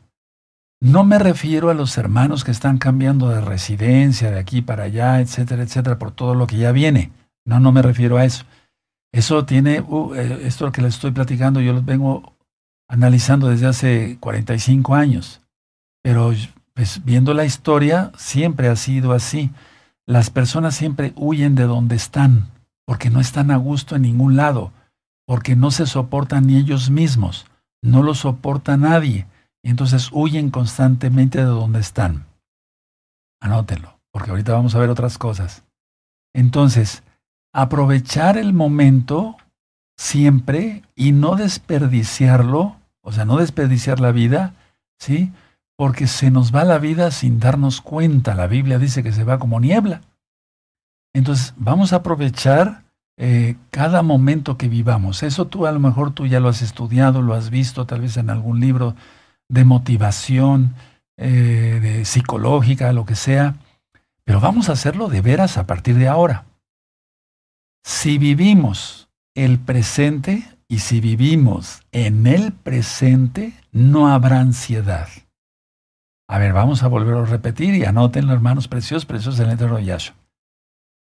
No 0.82 1.04
me 1.04 1.20
refiero 1.20 1.70
a 1.70 1.76
los 1.76 1.98
hermanos 1.98 2.44
que 2.44 2.52
están 2.52 2.80
cambiando 2.80 3.30
de 3.30 3.42
residencia 3.42 4.32
de 4.32 4.40
aquí 4.40 4.64
para 4.64 4.86
allá, 4.86 5.20
etcétera, 5.20 5.62
etcétera, 5.62 6.00
por 6.00 6.12
todo 6.12 6.34
lo 6.34 6.48
que 6.48 6.58
ya 6.58 6.72
viene. 6.72 7.12
No, 7.46 7.60
no 7.60 7.72
me 7.72 7.84
refiero 7.84 8.18
a 8.18 8.26
eso. 8.26 8.46
Eso 9.12 9.46
tiene, 9.46 9.82
uh, 9.82 10.16
eh, 10.16 10.40
esto 10.48 10.72
que 10.72 10.82
les 10.82 10.96
estoy 10.96 11.12
platicando, 11.12 11.62
yo 11.62 11.74
lo 11.74 11.84
vengo 11.84 12.34
analizando 12.88 13.50
desde 13.50 13.68
hace 13.68 14.18
45 14.20 14.96
años. 14.96 15.42
Pero 16.02 16.34
pues, 16.82 17.06
viendo 17.06 17.36
la 17.36 17.46
historia, 17.46 18.12
siempre 18.18 18.68
ha 18.68 18.76
sido 18.76 19.14
así. 19.14 19.52
Las 20.08 20.32
personas 20.32 20.74
siempre 20.74 21.14
huyen 21.16 21.54
de 21.54 21.66
donde 21.66 21.96
están, 21.96 22.50
porque 22.88 23.12
no 23.12 23.20
están 23.20 23.52
a 23.52 23.58
gusto 23.58 23.96
en 23.96 24.02
ningún 24.02 24.36
lado, 24.36 24.72
porque 25.28 25.56
no 25.56 25.70
se 25.70 25.86
soportan 25.86 26.48
ni 26.48 26.58
ellos 26.58 26.90
mismos, 26.90 27.46
no 27.84 28.02
lo 28.02 28.16
soporta 28.16 28.78
nadie 28.78 29.28
y 29.62 29.70
entonces 29.70 30.10
huyen 30.12 30.50
constantemente 30.50 31.38
de 31.38 31.44
donde 31.44 31.80
están. 31.80 32.26
Anótenlo, 33.40 34.00
porque 34.10 34.32
ahorita 34.32 34.54
vamos 34.54 34.74
a 34.74 34.80
ver 34.80 34.90
otras 34.90 35.20
cosas. 35.20 35.64
Entonces, 36.34 37.04
aprovechar 37.54 38.40
el 38.40 38.54
momento 38.54 39.38
siempre 40.00 40.82
y 40.96 41.12
no 41.12 41.36
desperdiciarlo, 41.36 42.78
o 43.02 43.12
sea, 43.12 43.26
no 43.26 43.38
desperdiciar 43.38 44.00
la 44.00 44.12
vida, 44.12 44.56
¿sí? 44.98 45.32
Porque 45.78 46.08
se 46.08 46.32
nos 46.32 46.54
va 46.54 46.64
la 46.64 46.78
vida 46.78 47.12
sin 47.12 47.40
darnos 47.40 47.82
cuenta. 47.82 48.36
La 48.36 48.48
Biblia 48.48 48.78
dice 48.78 49.04
que 49.04 49.12
se 49.12 49.24
va 49.24 49.40
como 49.40 49.60
niebla. 49.60 50.02
Entonces, 51.14 51.54
vamos 51.58 51.94
a 51.94 51.98
aprovechar 51.98 52.84
eh, 53.18 53.56
cada 53.70 54.02
momento 54.02 54.58
que 54.58 54.68
vivamos. 54.68 55.24
Eso 55.24 55.48
tú 55.48 55.68
a 55.68 55.72
lo 55.72 55.80
mejor 55.80 56.14
tú 56.14 56.26
ya 56.26 56.40
lo 56.40 56.50
has 56.50 56.62
estudiado, 56.62 57.22
lo 57.22 57.34
has 57.34 57.50
visto 57.50 57.86
tal 57.86 58.02
vez 58.02 58.18
en 58.18 58.30
algún 58.30 58.60
libro 58.60 58.96
de 59.50 59.66
motivación, 59.66 60.76
eh, 61.18 61.80
de 61.82 62.06
psicológica, 62.06 62.94
lo 62.94 63.06
que 63.06 63.16
sea, 63.16 63.56
pero 64.24 64.40
vamos 64.40 64.70
a 64.70 64.72
hacerlo 64.72 65.08
de 65.08 65.22
veras 65.22 65.58
a 65.58 65.68
partir 65.68 65.96
de 65.96 66.08
ahora. 66.08 66.46
Si 67.84 68.18
vivimos 68.18 69.10
el 69.36 69.60
presente 69.60 70.44
y 70.68 70.80
si 70.80 71.00
vivimos 71.00 71.82
en 71.92 72.26
el 72.26 72.54
presente, 72.54 73.54
no 73.72 74.08
habrá 74.08 74.40
ansiedad. 74.40 75.10
A 76.32 76.38
ver, 76.38 76.54
vamos 76.54 76.82
a 76.82 76.88
volver 76.88 77.14
a 77.16 77.26
repetir 77.26 77.76
y 77.76 77.84
anoten, 77.84 78.30
hermanos 78.30 78.70
preciosos, 78.70 79.06
preciosos 79.06 79.38
del 79.38 79.50
Eterno 79.50 79.80
Yahshua. 79.80 80.16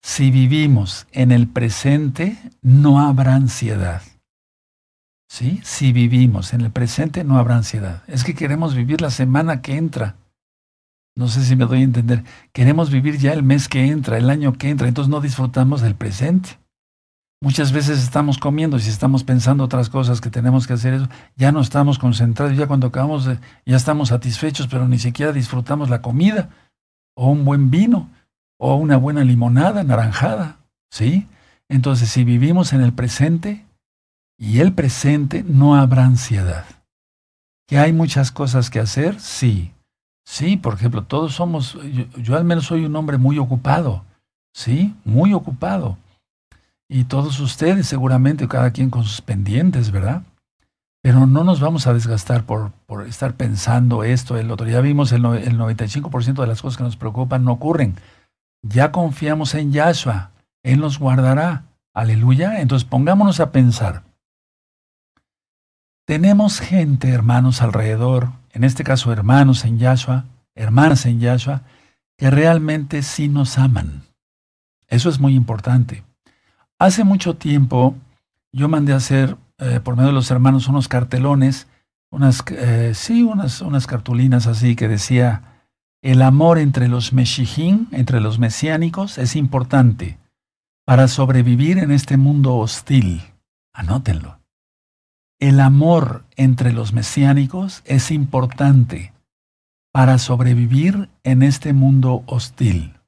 Si 0.03 0.33
vivimos 0.33 1.07
en 1.13 1.31
el 1.31 1.47
presente, 1.47 2.37
no 2.63 2.99
habrá 2.99 3.37
ansiedad. 3.37 4.03
¿Sí? 5.29 5.61
Si 5.63 5.93
vivimos 5.93 6.53
en 6.53 6.63
el 6.63 6.73
presente 6.73 7.23
no 7.23 7.39
habrá 7.39 7.55
ansiedad. 7.55 8.03
Es 8.09 8.25
que 8.25 8.35
queremos 8.35 8.75
vivir 8.75 9.01
la 9.01 9.11
semana 9.11 9.63
que 9.63 9.77
entra. 9.77 10.17
No 11.17 11.29
sé 11.29 11.45
si 11.45 11.55
me 11.55 11.67
doy 11.67 11.83
a 11.83 11.85
entender. 11.85 12.25
Queremos 12.53 12.91
vivir 12.91 13.17
ya 13.17 13.33
el 13.33 13.45
mes 13.45 13.69
que 13.69 13.87
entra, 13.87 14.19
el 14.19 14.31
año 14.31 14.55
que 14.55 14.69
entra, 14.69 14.89
entonces 14.89 15.13
no 15.13 15.21
disfrutamos 15.21 15.81
del 15.81 15.95
presente. 15.95 16.59
Muchas 17.43 17.73
veces 17.73 18.03
estamos 18.03 18.37
comiendo 18.37 18.77
y 18.77 18.81
si 18.81 18.91
estamos 18.91 19.25
pensando 19.25 19.65
otras 19.65 19.89
cosas 19.89 20.21
que 20.21 20.29
tenemos 20.29 20.67
que 20.67 20.75
hacer, 20.75 20.93
eso, 20.93 21.09
ya 21.37 21.53
no 21.53 21.63
estamos 21.63 21.99
concentrados, 21.99 22.55
ya 22.55 22.67
cuando 22.67 22.89
acabamos, 22.89 23.25
de, 23.25 23.39
ya 23.65 23.77
estamos 23.77 24.11
satisfechos, 24.11 24.67
pero 24.67 24.87
ni 24.87 24.99
siquiera 24.99 25.33
disfrutamos 25.33 25.89
la 25.89 26.03
comida, 26.03 26.51
o 27.17 27.31
un 27.31 27.47
buen 27.47 27.71
vino, 27.71 28.11
o 28.59 28.75
una 28.75 28.99
buena 28.99 29.25
limonada 29.25 29.83
naranjada, 29.85 30.59
¿sí? 30.91 31.29
Entonces, 31.71 32.11
si 32.11 32.25
vivimos 32.25 32.75
en 32.75 32.83
el 32.83 32.93
presente 32.93 33.65
y 34.37 34.61
el 34.61 34.75
presente, 34.75 35.43
no 35.43 35.77
habrá 35.77 36.05
ansiedad. 36.05 36.67
¿Que 37.67 37.79
hay 37.79 37.95
muchas 37.95 38.33
cosas 38.33 38.69
que 38.69 38.81
hacer? 38.81 39.19
Sí. 39.19 39.73
Sí, 40.27 40.59
por 40.59 40.75
ejemplo, 40.75 41.05
todos 41.05 41.37
somos, 41.37 41.79
yo, 41.91 42.05
yo 42.21 42.37
al 42.37 42.45
menos 42.45 42.67
soy 42.67 42.85
un 42.85 42.95
hombre 42.97 43.17
muy 43.17 43.39
ocupado, 43.39 44.05
¿sí? 44.53 44.95
Muy 45.07 45.33
ocupado 45.33 45.97
y 46.93 47.05
todos 47.05 47.39
ustedes 47.39 47.87
seguramente, 47.87 48.49
cada 48.49 48.73
quien 48.73 48.91
con 48.91 49.05
sus 49.05 49.21
pendientes, 49.21 49.93
¿verdad? 49.93 50.25
Pero 51.01 51.25
no 51.25 51.45
nos 51.45 51.61
vamos 51.61 51.87
a 51.87 51.95
desgastar 51.95 52.45
por, 52.45 52.73
por 52.87 53.07
estar 53.07 53.35
pensando 53.35 54.03
esto, 54.03 54.37
el 54.37 54.51
otro. 54.51 54.69
Ya 54.69 54.81
vimos 54.81 55.13
el, 55.13 55.25
el 55.25 55.57
95% 55.57 56.41
de 56.41 56.47
las 56.49 56.61
cosas 56.61 56.77
que 56.79 56.83
nos 56.83 56.97
preocupan 56.97 57.45
no 57.45 57.53
ocurren. 57.53 57.95
Ya 58.63 58.91
confiamos 58.91 59.55
en 59.55 59.71
Yahshua. 59.71 60.33
Él 60.65 60.81
nos 60.81 60.99
guardará. 60.99 61.63
Aleluya. 61.95 62.61
Entonces 62.61 62.87
pongámonos 62.87 63.39
a 63.39 63.53
pensar. 63.53 64.03
Tenemos 66.07 66.59
gente, 66.59 67.11
hermanos, 67.11 67.63
alrededor, 67.63 68.31
en 68.51 68.65
este 68.65 68.83
caso 68.83 69.13
hermanos 69.13 69.65
en 69.65 69.79
Yahshua, 69.79 70.25
hermanas 70.57 71.07
en 71.07 71.21
Yahshua, 71.21 71.63
que 72.19 72.31
realmente 72.31 73.05
sí 73.05 73.29
nos 73.29 73.59
aman. 73.59 74.03
Eso 74.89 75.09
es 75.09 75.21
muy 75.21 75.37
importante. 75.37 76.03
Hace 76.81 77.05
mucho 77.05 77.37
tiempo 77.37 77.95
yo 78.53 78.67
mandé 78.71 78.95
a 78.95 78.97
hacer 78.97 79.37
eh, 79.59 79.81
por 79.85 79.97
medio 79.97 80.09
de 80.09 80.15
los 80.15 80.31
hermanos 80.31 80.67
unos 80.67 80.89
cartelones, 80.89 81.67
unas, 82.11 82.43
eh, 82.49 82.93
sí, 82.95 83.23
unas, 83.23 83.61
unas 83.61 83.87
cartulinas 83.87 84.47
así 84.47 84.75
que 84.77 84.89
decía, 84.89 85.63
el 86.03 86.23
amor 86.23 86.59
entre 86.59 86.89
los 86.89 87.13
meshijín, 87.13 87.89
entre 87.93 88.23
los 88.23 88.39
mesiánicos, 88.39 89.19
es 89.19 89.37
importante 89.37 90.19
para 90.87 91.07
sobrevivir 91.07 91.77
en 91.77 91.91
este 91.91 92.17
mundo 92.17 92.57
hostil. 92.57 93.21
Anótenlo. 93.75 94.41
El 95.39 95.61
amor 95.61 96.25
entre 96.37 96.73
los 96.73 96.95
mesiánicos 96.95 97.83
es 97.85 98.11
importante 98.11 99.13
para 99.93 100.17
sobrevivir 100.17 101.11
en 101.25 101.43
este 101.43 101.75
mundo 101.75 102.23
hostil. 102.25 103.00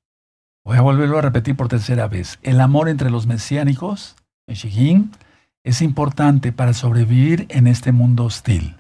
Voy 0.65 0.77
a 0.77 0.83
volverlo 0.83 1.19
a 1.19 1.23
repetir 1.23 1.57
por 1.57 1.69
tercera 1.69 2.07
vez. 2.07 2.39
El 2.43 2.61
amor 2.61 2.89
entre 2.89 3.11
los 3.11 3.27
mesiánicos, 3.27 4.17
es 5.65 5.83
importante 5.83 6.53
para 6.53 6.73
sobrevivir 6.73 7.47
en 7.49 7.67
este 7.67 7.93
mundo 7.93 8.25
hostil. 8.25 8.77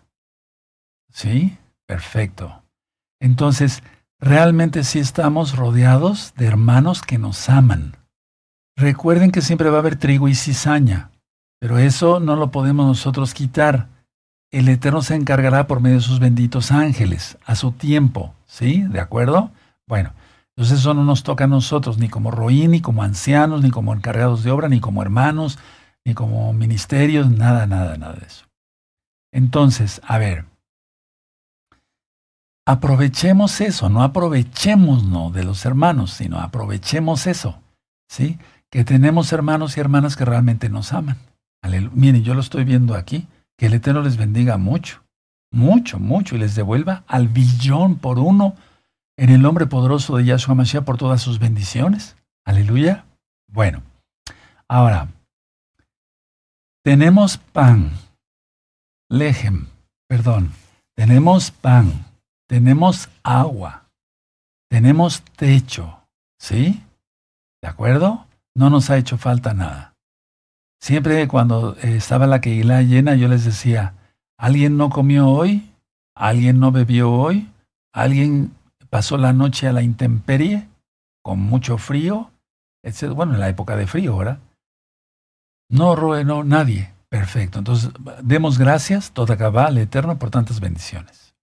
¿Sí? 1.11 1.59
Perfecto. 1.87 2.63
Entonces, 3.21 3.83
realmente 4.21 4.85
sí 4.85 4.99
estamos 4.99 5.57
rodeados 5.57 6.35
de 6.37 6.47
hermanos 6.47 7.03
que 7.03 7.19
nos 7.19 7.49
aman. 7.49 7.97
Recuerden 8.77 9.31
que 9.31 9.43
siempre 9.43 9.71
va 9.71 9.77
a 9.77 9.81
haber 9.81 9.97
trigo 9.97 10.29
y 10.29 10.35
cizaña, 10.35 11.11
pero 11.61 11.79
eso 11.79 12.21
no 12.21 12.37
lo 12.37 12.51
podemos 12.51 12.87
nosotros 12.87 13.35
quitar. 13.35 13.89
El 14.51 14.69
Eterno 14.69 15.03
se 15.03 15.15
encargará 15.15 15.67
por 15.67 15.81
medio 15.81 15.97
de 15.97 16.03
sus 16.03 16.19
benditos 16.19 16.73
ángeles, 16.73 17.39
a 17.45 17.55
su 17.55 17.73
tiempo. 17.73 18.35
¿Sí? 18.47 18.83
¿De 18.83 19.01
acuerdo? 19.01 19.51
Bueno, 19.87 20.13
entonces 20.57 20.81
eso 20.81 20.93
no 20.95 21.05
nos 21.05 21.23
toca 21.23 21.45
a 21.45 21.49
nosotros, 21.49 21.99
ni 21.99 22.09
como 22.09 22.31
roín, 22.31 22.73
ni 22.73 22.81
como 22.81 23.03
ancianos, 23.03 23.63
ni 23.63 23.71
como 23.71 23.95
encargados 23.95 24.43
de 24.43 24.51
obra, 24.51 24.69
ni 24.69 24.81
como 24.81 25.03
hermanos, 25.03 25.59
ni 26.05 26.15
como 26.15 26.53
ministerios, 26.53 27.31
nada, 27.31 27.67
nada, 27.67 27.97
nada 27.97 28.15
de 28.15 28.27
eso. 28.27 28.45
Entonces, 29.33 30.03
a 30.05 30.19
ver, 30.19 30.45
aprovechemos 32.67 33.61
eso, 33.63 33.89
no 33.89 34.03
aprovechemos 34.03 35.05
no 35.05 35.31
de 35.31 35.45
los 35.45 35.65
hermanos, 35.65 36.13
sino 36.13 36.39
aprovechemos 36.39 37.27
eso, 37.27 37.59
¿sí? 38.11 38.39
Que 38.71 38.85
tenemos 38.85 39.33
hermanos 39.33 39.77
y 39.77 39.81
hermanas 39.81 40.17
que 40.17 40.27
realmente 40.27 40.69
nos 40.69 40.93
aman. 40.93 41.17
Miren, 41.95 42.25
yo 42.25 42.35
lo 42.35 42.41
estoy 42.41 42.65
viendo 42.65 42.95
aquí, 42.95 43.27
que 43.57 43.67
el 43.67 43.75
Eterno 43.75 44.03
les 44.03 44.19
bendiga 44.19 44.59
mucho, 44.59 45.03
mucho, 45.51 45.99
mucho, 45.99 46.37
y 46.37 46.39
les 46.39 46.55
devuelva 46.55 47.05
al 47.07 47.29
billón 47.29 47.97
por 47.97 48.19
uno 48.19 48.55
en 49.17 49.31
el 49.31 49.43
nombre 49.43 49.67
poderoso 49.67 50.17
de 50.17 50.25
Yahshua 50.25 50.55
Mashiach 50.55 50.85
por 50.85 50.99
todas 50.99 51.23
sus 51.23 51.39
bendiciones. 51.39 52.17
Aleluya. 52.45 53.05
Bueno, 53.49 53.83
ahora, 54.69 55.09
tenemos 56.83 57.37
pan, 57.37 57.93
lejem, 59.11 59.67
perdón, 60.09 60.53
tenemos 60.97 61.51
pan, 61.51 62.07
tenemos 62.49 63.09
agua, 63.23 63.91
tenemos 64.69 65.23
techo, 65.37 66.01
¿sí? 66.39 66.83
¿De 67.61 67.69
acuerdo? 67.69 68.27
No 68.55 68.71
nos 68.71 68.91
ha 68.91 68.97
hecho 68.97 69.19
falta 69.19 69.55
nada. 69.55 69.95
Siempre 70.81 71.29
cuando 71.29 71.77
estaba 71.77 72.27
la 72.27 72.41
Keilah 72.41 72.83
llena, 72.83 73.15
yo 73.15 73.29
les 73.29 73.45
decía, 73.45 73.95
¿alguien 74.37 74.77
no 74.77 74.91
comió 74.91 75.29
hoy? 75.29 75.71
¿Alguien 76.17 76.59
no 76.59 76.73
bebió 76.73 77.13
hoy? 77.13 77.49
¿Alguien 77.93 78.53
pasó 78.93 79.17
la 79.17 79.33
noche 79.33 79.67
a 79.67 79.73
la 79.73 79.81
intemperie, 79.81 80.69
con 81.25 81.41
mucho 81.41 81.79
frío, 81.79 82.31
etc. 82.85 83.13
Bueno, 83.15 83.33
en 83.33 83.41
la 83.41 83.49
época 83.49 83.75
de 83.75 83.87
frío, 83.87 84.19
¿verdad? 84.19 84.39
No 85.71 85.97
no, 86.25 86.45
nadie. 86.45 86.93
Perfecto. 87.09 87.59
Entonces, 87.59 87.91
demos 88.23 88.59
gracias, 88.59 89.13
toda 89.13 89.35
al 89.67 89.79
Eterno, 89.79 90.19
por 90.19 90.29
tantas 90.31 90.61
bendiciones. 90.61 91.35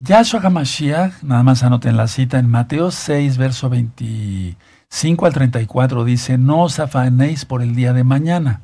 Yahshua 0.00 0.40
HaMashiach, 0.42 1.22
nada 1.22 1.42
más 1.42 1.62
anoten 1.62 1.96
la 1.96 2.08
cita, 2.08 2.38
en 2.38 2.50
Mateo 2.50 2.90
6, 2.90 3.38
verso 3.38 3.70
25 3.70 5.24
al 5.24 5.32
34, 5.32 6.04
dice, 6.04 6.36
no 6.36 6.62
os 6.62 6.78
afanéis 6.78 7.46
por 7.46 7.62
el 7.62 7.74
día 7.74 7.94
de 7.94 8.04
mañana. 8.04 8.60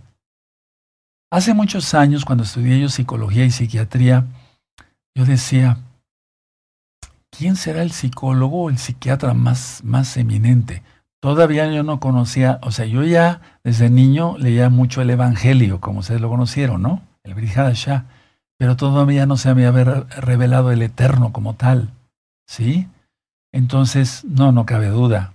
Hace 1.30 1.54
muchos 1.54 1.94
años, 1.94 2.26
cuando 2.26 2.44
estudié 2.44 2.78
yo 2.78 2.90
psicología 2.90 3.46
y 3.46 3.50
psiquiatría, 3.50 4.26
yo 5.14 5.24
decía, 5.24 5.78
¿quién 7.36 7.56
será 7.56 7.82
el 7.82 7.90
psicólogo 7.90 8.64
o 8.64 8.70
el 8.70 8.78
psiquiatra 8.78 9.34
más, 9.34 9.80
más 9.82 10.16
eminente? 10.16 10.82
Todavía 11.20 11.70
yo 11.72 11.82
no 11.82 11.98
conocía, 11.98 12.60
o 12.62 12.70
sea, 12.70 12.84
yo 12.84 13.02
ya 13.02 13.40
desde 13.64 13.90
niño 13.90 14.36
leía 14.38 14.68
mucho 14.68 15.02
el 15.02 15.10
Evangelio, 15.10 15.80
como 15.80 16.00
ustedes 16.00 16.20
lo 16.20 16.28
conocieron, 16.28 16.82
¿no? 16.82 17.00
El 17.24 17.34
Brihadashah, 17.34 18.06
pero 18.58 18.76
todavía 18.76 19.26
no 19.26 19.36
se 19.36 19.48
había 19.48 19.72
revelado 19.72 20.70
el 20.72 20.82
Eterno 20.82 21.32
como 21.32 21.54
tal, 21.54 21.90
¿sí? 22.46 22.88
Entonces, 23.52 24.24
no, 24.24 24.52
no 24.52 24.66
cabe 24.66 24.88
duda. 24.88 25.32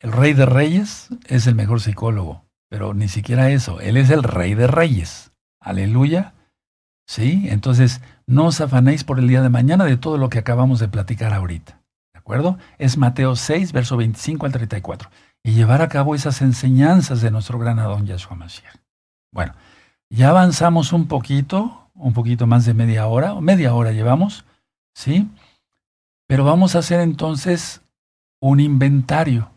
El 0.00 0.12
Rey 0.12 0.34
de 0.34 0.46
Reyes 0.46 1.08
es 1.26 1.46
el 1.46 1.54
mejor 1.54 1.80
psicólogo, 1.80 2.44
pero 2.68 2.94
ni 2.94 3.08
siquiera 3.08 3.50
eso, 3.50 3.80
Él 3.80 3.96
es 3.96 4.10
el 4.10 4.22
Rey 4.22 4.54
de 4.54 4.66
Reyes. 4.66 5.32
Aleluya. 5.60 6.32
¿Sí? 7.08 7.46
Entonces, 7.48 8.00
no 8.26 8.46
os 8.46 8.60
afanéis 8.60 9.04
por 9.04 9.18
el 9.18 9.28
día 9.28 9.42
de 9.42 9.48
mañana 9.48 9.84
de 9.84 9.96
todo 9.96 10.18
lo 10.18 10.28
que 10.28 10.38
acabamos 10.38 10.80
de 10.80 10.88
platicar 10.88 11.32
ahorita. 11.32 11.80
¿De 12.12 12.18
acuerdo? 12.18 12.58
Es 12.78 12.98
Mateo 12.98 13.36
6, 13.36 13.72
verso 13.72 13.96
25 13.96 14.46
al 14.46 14.52
34. 14.52 15.10
Y 15.44 15.52
llevar 15.52 15.80
a 15.80 15.88
cabo 15.88 16.14
esas 16.14 16.42
enseñanzas 16.42 17.20
de 17.20 17.30
nuestro 17.30 17.58
gran 17.58 17.78
Adón 17.78 18.06
Yahshua 18.06 18.36
Mashiach. 18.36 18.76
Bueno, 19.32 19.54
ya 20.10 20.30
avanzamos 20.30 20.92
un 20.92 21.06
poquito, 21.06 21.88
un 21.94 22.12
poquito 22.12 22.48
más 22.48 22.64
de 22.66 22.74
media 22.74 23.06
hora, 23.06 23.34
o 23.34 23.40
media 23.40 23.74
hora 23.74 23.92
llevamos, 23.92 24.44
¿sí? 24.92 25.28
Pero 26.26 26.44
vamos 26.44 26.74
a 26.74 26.80
hacer 26.80 26.98
entonces 27.00 27.82
un 28.40 28.58
inventario, 28.58 29.50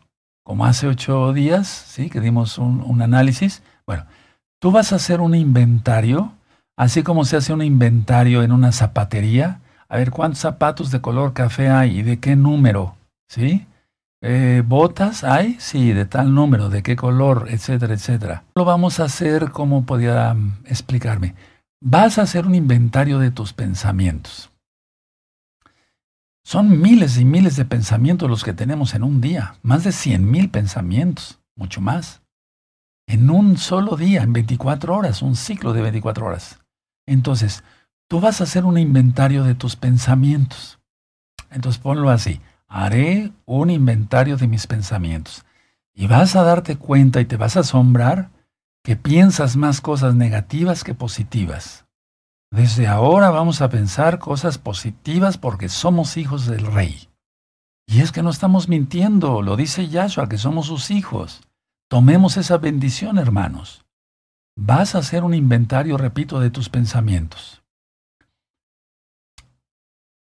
como 0.44 0.64
hace 0.64 0.86
ocho 0.86 1.32
días, 1.32 1.66
¿sí? 1.66 2.08
Que 2.08 2.20
dimos 2.20 2.58
un 2.58 3.02
análisis. 3.02 3.64
Bueno, 3.84 4.06
tú 4.60 4.70
vas 4.70 4.92
a 4.92 4.96
hacer 4.96 5.20
un 5.20 5.34
inventario 5.34 6.34
Así 6.76 7.02
como 7.02 7.24
se 7.24 7.36
hace 7.36 7.52
un 7.52 7.62
inventario 7.62 8.42
en 8.42 8.52
una 8.52 8.72
zapatería, 8.72 9.60
a 9.88 9.96
ver 9.96 10.10
cuántos 10.10 10.40
zapatos 10.40 10.90
de 10.90 11.00
color 11.00 11.32
café 11.32 11.68
hay 11.68 11.98
y 11.98 12.02
de 12.02 12.20
qué 12.20 12.36
número, 12.36 12.96
¿sí? 13.28 13.66
Eh, 14.22 14.62
¿Botas 14.66 15.24
hay? 15.24 15.56
Sí, 15.60 15.92
de 15.92 16.04
tal 16.04 16.34
número, 16.34 16.68
de 16.68 16.82
qué 16.82 16.94
color, 16.94 17.46
etcétera, 17.48 17.94
etcétera. 17.94 18.44
Lo 18.54 18.64
vamos 18.64 19.00
a 19.00 19.04
hacer, 19.04 19.50
como 19.50 19.86
podía 19.86 20.34
mm, 20.34 20.64
explicarme? 20.66 21.34
Vas 21.82 22.18
a 22.18 22.22
hacer 22.22 22.46
un 22.46 22.54
inventario 22.54 23.18
de 23.18 23.30
tus 23.30 23.54
pensamientos. 23.54 24.50
Son 26.44 26.80
miles 26.80 27.16
y 27.18 27.24
miles 27.24 27.56
de 27.56 27.64
pensamientos 27.64 28.28
los 28.28 28.44
que 28.44 28.52
tenemos 28.52 28.94
en 28.94 29.04
un 29.04 29.20
día, 29.20 29.54
más 29.62 29.84
de 29.84 29.92
100 29.92 30.30
mil 30.30 30.50
pensamientos, 30.50 31.40
mucho 31.56 31.80
más. 31.80 32.22
En 33.10 33.28
un 33.28 33.58
solo 33.58 33.96
día, 33.96 34.22
en 34.22 34.32
24 34.32 34.94
horas, 34.96 35.20
un 35.20 35.34
ciclo 35.34 35.72
de 35.72 35.82
24 35.82 36.26
horas. 36.26 36.60
Entonces, 37.06 37.64
tú 38.06 38.20
vas 38.20 38.40
a 38.40 38.44
hacer 38.44 38.64
un 38.64 38.78
inventario 38.78 39.42
de 39.42 39.56
tus 39.56 39.74
pensamientos. 39.74 40.78
Entonces 41.50 41.82
ponlo 41.82 42.10
así, 42.10 42.40
haré 42.68 43.32
un 43.46 43.68
inventario 43.68 44.36
de 44.36 44.46
mis 44.46 44.68
pensamientos. 44.68 45.44
Y 45.92 46.06
vas 46.06 46.36
a 46.36 46.44
darte 46.44 46.76
cuenta 46.76 47.20
y 47.20 47.24
te 47.24 47.36
vas 47.36 47.56
a 47.56 47.60
asombrar 47.60 48.30
que 48.84 48.94
piensas 48.94 49.56
más 49.56 49.80
cosas 49.80 50.14
negativas 50.14 50.84
que 50.84 50.94
positivas. 50.94 51.86
Desde 52.52 52.86
ahora 52.86 53.30
vamos 53.30 53.60
a 53.60 53.70
pensar 53.70 54.20
cosas 54.20 54.58
positivas 54.58 55.36
porque 55.36 55.68
somos 55.68 56.16
hijos 56.16 56.46
del 56.46 56.64
rey. 56.64 57.08
Y 57.88 58.02
es 58.02 58.12
que 58.12 58.22
no 58.22 58.30
estamos 58.30 58.68
mintiendo, 58.68 59.42
lo 59.42 59.56
dice 59.56 59.88
Yahshua, 59.88 60.28
que 60.28 60.38
somos 60.38 60.66
sus 60.66 60.92
hijos. 60.92 61.40
Tomemos 61.90 62.36
esa 62.36 62.56
bendición, 62.56 63.18
hermanos. 63.18 63.84
Vas 64.56 64.94
a 64.94 64.98
hacer 64.98 65.24
un 65.24 65.34
inventario, 65.34 65.96
repito, 65.96 66.38
de 66.38 66.48
tus 66.48 66.68
pensamientos. 66.68 67.64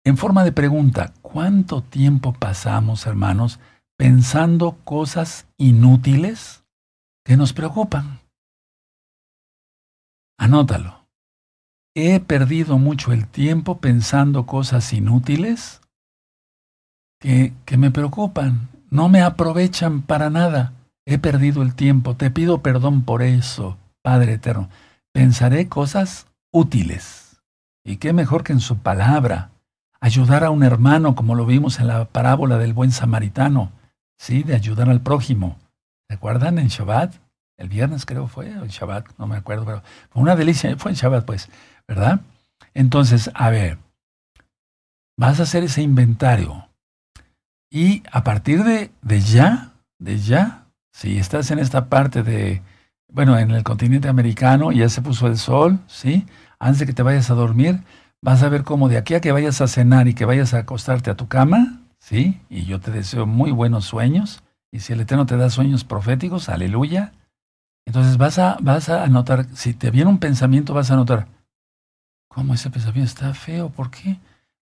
En 0.06 0.18
forma 0.18 0.44
de 0.44 0.52
pregunta, 0.52 1.16
¿cuánto 1.24 1.82
tiempo 1.82 2.32
pasamos, 2.32 3.08
hermanos, 3.08 3.60
pensando 3.98 4.74
cosas 4.84 5.48
inútiles 5.58 6.64
que 7.26 7.38
nos 7.38 7.54
preocupan? 7.54 8.20
Anótalo. 10.38 11.08
¿He 11.96 12.20
perdido 12.20 12.78
mucho 12.78 13.12
el 13.14 13.28
tiempo 13.28 13.80
pensando 13.80 14.46
cosas 14.46 14.94
inútiles 14.94 15.82
que, 17.20 17.56
que 17.66 17.78
me 17.78 17.90
preocupan? 17.90 18.70
No 18.92 19.10
me 19.10 19.24
aprovechan 19.24 20.04
para 20.04 20.30
nada. 20.30 20.77
He 21.10 21.18
perdido 21.18 21.62
el 21.62 21.74
tiempo. 21.74 22.18
Te 22.18 22.30
pido 22.30 22.62
perdón 22.62 23.04
por 23.04 23.24
eso, 23.24 23.78
Padre 24.02 24.34
Eterno. 24.34 24.70
Pensaré 25.14 25.70
cosas 25.70 26.28
útiles. 26.52 27.42
Y 27.86 27.96
qué 27.96 28.12
mejor 28.12 28.44
que 28.44 28.52
en 28.52 28.60
su 28.60 28.80
palabra. 28.80 29.52
Ayudar 30.02 30.44
a 30.44 30.52
un 30.52 30.64
hermano, 30.64 31.16
como 31.16 31.34
lo 31.34 31.46
vimos 31.46 31.80
en 31.80 31.88
la 31.88 32.04
parábola 32.06 32.58
del 32.58 32.74
buen 32.74 32.92
samaritano. 32.92 33.72
Sí, 34.18 34.44
de 34.44 34.54
ayudar 34.54 34.90
al 34.90 35.00
prójimo. 35.00 35.58
¿Recuerdan 36.10 36.60
en 36.60 36.68
Shabbat? 36.68 37.16
El 37.58 37.70
viernes 37.70 38.06
creo 38.06 38.28
fue, 38.28 38.50
el 38.50 38.68
Shabbat, 38.68 39.08
no 39.18 39.28
me 39.28 39.38
acuerdo, 39.38 39.64
pero 39.64 39.84
fue 40.10 40.22
una 40.22 40.36
delicia. 40.36 40.76
Fue 40.76 40.92
en 40.92 40.98
Shabbat, 40.98 41.26
pues. 41.26 41.50
¿verdad? 41.88 42.20
Entonces, 42.74 43.32
a 43.34 43.50
ver, 43.50 43.78
vas 45.18 45.40
a 45.40 45.44
hacer 45.44 45.64
ese 45.64 45.82
inventario 45.82 46.68
y 47.72 48.04
a 48.12 48.26
partir 48.26 48.66
de, 48.66 48.92
de 49.02 49.22
ya, 49.22 49.72
de 50.00 50.20
ya, 50.20 50.67
si 50.98 51.20
estás 51.20 51.52
en 51.52 51.60
esta 51.60 51.90
parte 51.90 52.24
de, 52.24 52.64
bueno, 53.08 53.38
en 53.38 53.52
el 53.52 53.64
continente 53.64 54.08
americano, 54.08 54.72
ya 54.72 54.90
se 54.90 55.04
puso 55.04 55.28
el 55.28 55.38
sol, 55.38 55.78
¿sí? 55.86 56.26
Antes 56.58 56.80
de 56.80 56.86
que 56.88 56.94
te 56.94 57.04
vayas 57.04 57.30
a 57.30 57.36
dormir, 57.36 57.82
vas 58.20 58.42
a 58.42 58.50
ver 58.50 58.64
cómo 58.64 58.90
de 58.90 58.98
aquí 58.98 59.14
a 59.14 59.22
que 59.22 59.32
vayas 59.32 59.62
a 59.62 59.68
cenar 59.68 60.08
y 60.08 60.16
que 60.16 60.26
vayas 60.26 60.56
a 60.56 60.60
acostarte 60.62 61.12
a 61.12 61.16
tu 61.16 61.28
cama, 61.28 61.84
¿sí? 62.00 62.42
Y 62.50 62.66
yo 62.66 62.80
te 62.80 62.90
deseo 62.90 63.28
muy 63.28 63.52
buenos 63.52 63.86
sueños. 63.86 64.42
Y 64.72 64.80
si 64.80 64.94
el 64.94 65.02
Eterno 65.02 65.28
te 65.28 65.38
da 65.38 65.52
sueños 65.52 65.84
proféticos, 65.84 66.50
aleluya. 66.50 67.14
Entonces 67.86 68.18
vas 68.18 68.40
a, 68.40 68.58
vas 68.60 68.90
a 68.90 69.04
anotar, 69.04 69.46
si 69.54 69.76
te 69.76 69.92
viene 69.92 70.10
un 70.10 70.18
pensamiento, 70.18 70.74
vas 70.74 70.90
a 70.90 70.96
anotar, 70.96 71.28
¿Cómo 72.28 72.56
ese 72.56 72.72
pensamiento 72.72 73.08
está 73.08 73.36
feo? 73.36 73.70
¿Por 73.70 73.92
qué? 73.92 74.18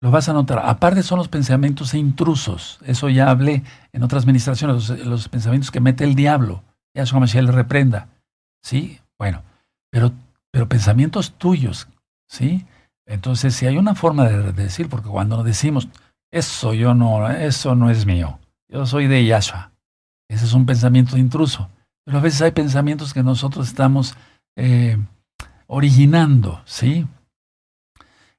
Lo 0.02 0.10
vas 0.10 0.28
a 0.28 0.32
notar. 0.32 0.60
Aparte 0.64 1.04
son 1.04 1.18
los 1.18 1.28
pensamientos 1.28 1.94
intrusos. 1.94 2.80
Eso 2.84 3.08
ya 3.08 3.30
hablé 3.30 3.62
en 3.92 4.02
otras 4.02 4.24
administraciones, 4.24 4.90
los, 5.06 5.28
pensamientos 5.28 5.70
que 5.70 5.80
mete 5.80 6.02
el 6.02 6.16
diablo. 6.16 6.64
Ya 6.92 7.06
su 7.06 7.18
le 7.18 7.52
reprenda. 7.52 8.08
¿Sí? 8.64 8.98
Bueno, 9.16 9.42
pero, 9.90 10.10
pero 10.50 10.68
pensamientos 10.68 11.34
tuyos. 11.38 11.86
¿Sí? 12.28 12.66
Entonces, 13.06 13.54
si 13.54 13.66
hay 13.66 13.76
una 13.76 13.94
forma 13.94 14.28
de, 14.28 14.52
decir, 14.52 14.88
porque 14.88 15.08
cuando 15.08 15.44
decimos, 15.44 15.88
eso 16.32 16.74
yo 16.74 16.94
no, 16.94 17.30
eso 17.30 17.76
no 17.76 17.88
es 17.88 18.04
mío. 18.04 18.40
Yo 18.68 18.86
soy 18.86 19.06
de 19.06 19.24
Yahshua. 19.24 19.70
Ese 20.28 20.46
es 20.46 20.52
un 20.52 20.66
pensamiento 20.66 21.16
intruso. 21.16 21.68
Pero 22.04 22.18
a 22.18 22.22
veces 22.22 22.42
hay 22.42 22.50
pensamientos 22.50 23.14
que 23.14 23.22
nosotros 23.22 23.68
estamos 23.68 24.16
eh, 24.56 24.98
originando, 25.68 26.60
¿sí? 26.64 27.06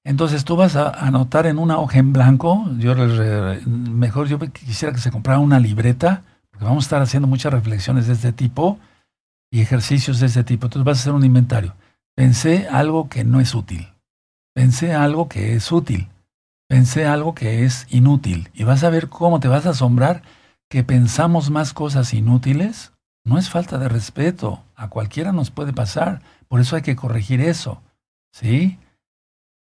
Entonces 0.06 0.44
tú 0.44 0.56
vas 0.56 0.76
a 0.76 0.89
anotar 0.89 1.48
en 1.48 1.58
una 1.58 1.80
hoja 1.80 2.00
en 2.00 2.12
blanco, 2.12 2.66
yo 2.78 2.94
mejor 3.66 4.28
yo 4.28 4.38
quisiera 4.39 4.94
que 4.94 5.00
se 5.00 5.12
comprara 5.12 5.39
una 5.39 5.60
libreta, 5.60 6.24
porque 6.52 6.66
vamos 6.66 6.84
a 6.84 6.88
estar 6.88 7.02
haciendo 7.02 7.28
muchas 7.28 7.54
reflexiones 7.54 8.08
de 8.08 8.13
este 8.13 8.34
tipo 8.34 8.80
y 9.50 9.62
ejercicios 9.62 10.20
de 10.20 10.28
este 10.28 10.44
tipo. 10.44 10.68
Entonces 10.68 10.86
vas 10.86 10.98
a 10.98 11.02
hacer 11.02 11.13
un 11.13 11.24
inventario. 11.24 11.74
Pensé 12.16 12.68
algo 12.68 13.08
que 13.08 13.24
no 13.24 13.39
es 13.39 13.56
útil. 13.56 13.88
Pensé 14.54 14.94
algo 14.94 15.30
que 15.30 15.56
es 15.56 15.72
útil. 15.72 16.10
Pensé 16.68 17.06
algo 17.06 17.34
que 17.34 17.63
es 17.63 17.88
inútil. 17.89 18.50
Y 18.54 18.63
vas 18.63 18.84
a 18.84 18.89
ver 18.89 19.10
cómo 19.10 19.39
te 19.39 19.48
vas 19.48 19.66
a 19.66 19.72
asombrar 19.72 20.22
que 20.70 20.84
pensamos 20.84 21.50
más 21.50 21.74
cosas 21.74 22.13
inútiles. 22.13 22.94
No 23.24 23.38
es 23.38 23.50
falta 23.50 23.78
de 23.78 23.89
respeto. 23.89 24.63
A 24.76 24.89
cualquiera 24.89 25.32
nos 25.32 25.50
puede 25.50 25.72
pasar. 25.72 26.22
Por 26.48 26.60
eso 26.60 26.76
hay 26.76 26.82
que 26.82 26.96
corregir 26.96 27.42
eso. 27.42 27.82
¿Sí? 28.32 28.78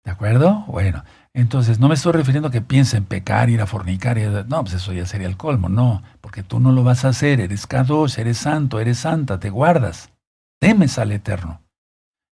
¿De 0.04 0.12
acuerdo? 0.12 0.66
Bueno, 0.68 1.04
entonces 1.34 1.80
no 1.80 1.88
me 1.88 1.94
estoy 1.96 2.12
refiriendo 2.12 2.50
a 2.50 2.52
que 2.52 2.62
piense 2.62 2.98
en 2.98 3.06
pecar, 3.06 3.50
ir 3.50 3.62
a 3.62 3.68
fornicar. 3.68 4.18
Y, 4.18 4.24
no, 4.26 4.62
pues 4.64 4.74
eso 4.74 4.92
ya 4.92 5.06
sería 5.06 5.28
el 5.28 5.38
colmo. 5.38 5.70
No, 5.70 6.04
porque 6.20 6.44
tú 6.44 6.60
no 6.60 6.72
lo 6.72 6.84
vas 6.84 7.06
a 7.06 7.10
hacer. 7.10 7.40
Eres 7.40 7.68
K2, 7.68 8.18
eres 8.18 8.38
santo, 8.38 8.80
eres 8.80 9.00
santa, 9.00 9.40
te 9.40 9.50
guardas. 9.50 10.12
Temes 10.60 11.00
al 11.00 11.12
Eterno. 11.12 11.62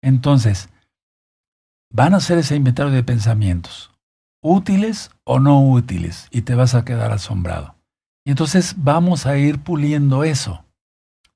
Entonces, 0.03 0.69
van 1.91 2.13
a 2.13 2.17
hacer 2.17 2.37
ese 2.37 2.55
inventario 2.55 2.91
de 2.91 3.03
pensamientos, 3.03 3.91
útiles 4.41 5.11
o 5.23 5.39
no 5.39 5.61
útiles, 5.61 6.27
y 6.31 6.41
te 6.41 6.55
vas 6.55 6.73
a 6.73 6.83
quedar 6.83 7.11
asombrado. 7.11 7.75
Y 8.25 8.31
entonces 8.31 8.75
vamos 8.77 9.25
a 9.25 9.37
ir 9.37 9.59
puliendo 9.59 10.23
eso. 10.23 10.63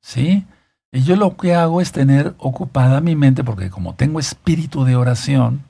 ¿Sí? 0.01 0.45
Y 0.91 1.01
yo 1.03 1.15
lo 1.15 1.35
que 1.35 1.55
hago 1.55 1.81
es 1.81 1.91
tener 1.91 2.35
ocupada 2.37 3.01
mi 3.01 3.15
mente, 3.15 3.43
porque 3.43 3.69
como 3.69 3.95
tengo 3.95 4.19
espíritu 4.19 4.85
de 4.85 4.95
oración, 4.95 5.63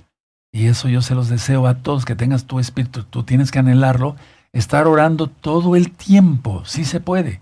y 0.56 0.68
eso 0.68 0.88
yo 0.88 1.02
se 1.02 1.16
los 1.16 1.28
deseo 1.28 1.68
a 1.68 1.82
todos, 1.82 2.06
que 2.06 2.16
tengas 2.16 2.46
tu 2.46 2.62
espíritu, 2.62 3.04
tú 3.04 3.24
tienes 3.24 3.52
que 3.52 3.60
anhelarlo, 3.60 4.16
estar 4.54 4.88
orando 4.88 5.28
todo 5.28 5.76
el 5.76 5.92
tiempo, 5.92 6.64
sí 6.64 6.86
se 6.86 7.02
puede. 7.02 7.42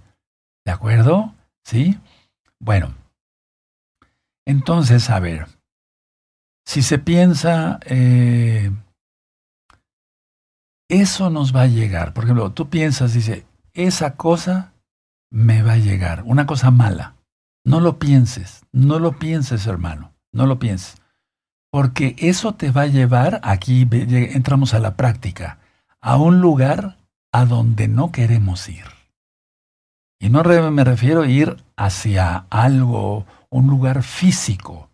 ¿De 0.65 0.71
acuerdo? 0.71 1.35
¿Sí? 1.63 1.99
Bueno, 2.59 2.95
entonces, 4.47 5.11
a 5.11 5.19
ver, 5.19 5.45
si 6.65 6.81
se 6.81 6.97
piensa, 6.97 7.79
eh, 7.85 8.71
eso 10.89 11.29
nos 11.29 11.55
va 11.55 11.61
a 11.61 11.67
llegar. 11.67 12.15
Por 12.15 12.23
ejemplo, 12.23 12.51
tú 12.51 12.71
piensas, 12.71 13.13
dice, 13.13 13.45
esa 13.73 14.15
cosa 14.15 14.73
me 15.29 15.61
va 15.61 15.73
a 15.73 15.77
llegar, 15.77 16.23
una 16.25 16.47
cosa 16.47 16.71
mala. 16.71 17.15
No 17.63 17.79
lo 17.79 17.99
pienses, 17.99 18.65
no 18.71 18.97
lo 18.97 19.19
pienses, 19.19 19.67
hermano, 19.67 20.15
no 20.31 20.47
lo 20.47 20.57
pienses. 20.57 21.02
Porque 21.73 22.15
eso 22.19 22.53
te 22.53 22.69
va 22.69 22.83
a 22.83 22.85
llevar, 22.85 23.41
aquí 23.41 23.87
entramos 23.91 24.75
a 24.75 24.79
la 24.79 24.95
práctica, 24.95 25.57
a 26.01 26.17
un 26.17 26.39
lugar 26.39 26.97
a 27.31 27.45
donde 27.45 27.87
no 27.87 28.11
queremos 28.11 28.69
ir. 28.69 28.85
Y 30.19 30.29
no 30.29 30.43
me 30.43 30.83
refiero 30.83 31.23
a 31.23 31.27
ir 31.27 31.57
hacia 31.75 32.45
algo, 32.51 33.25
un 33.49 33.65
lugar 33.65 34.03
físico. 34.03 34.91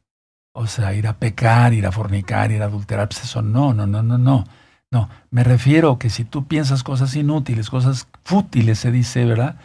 O 0.54 0.68
sea, 0.68 0.94
ir 0.94 1.08
a 1.08 1.18
pecar, 1.18 1.74
ir 1.74 1.86
a 1.86 1.92
fornicar, 1.92 2.50
ir 2.54 2.62
a 2.62 2.68
adulterar, 2.68 3.10
pues 3.10 3.26
eso 3.26 3.42
no, 3.42 3.74
no, 3.74 3.86
no, 3.86 4.02
no, 4.02 4.18
no. 4.18 4.46
No, 4.90 5.10
me 5.32 5.44
refiero 5.44 6.00
que 6.00 6.10
si 6.10 6.24
tú 6.24 6.46
piensas 6.46 6.84
cosas 6.84 7.14
inútiles, 7.14 7.70
cosas 7.70 8.08
fútiles, 8.24 8.80
se 8.80 8.94
dice, 8.94 9.26
¿verdad? 9.26 9.58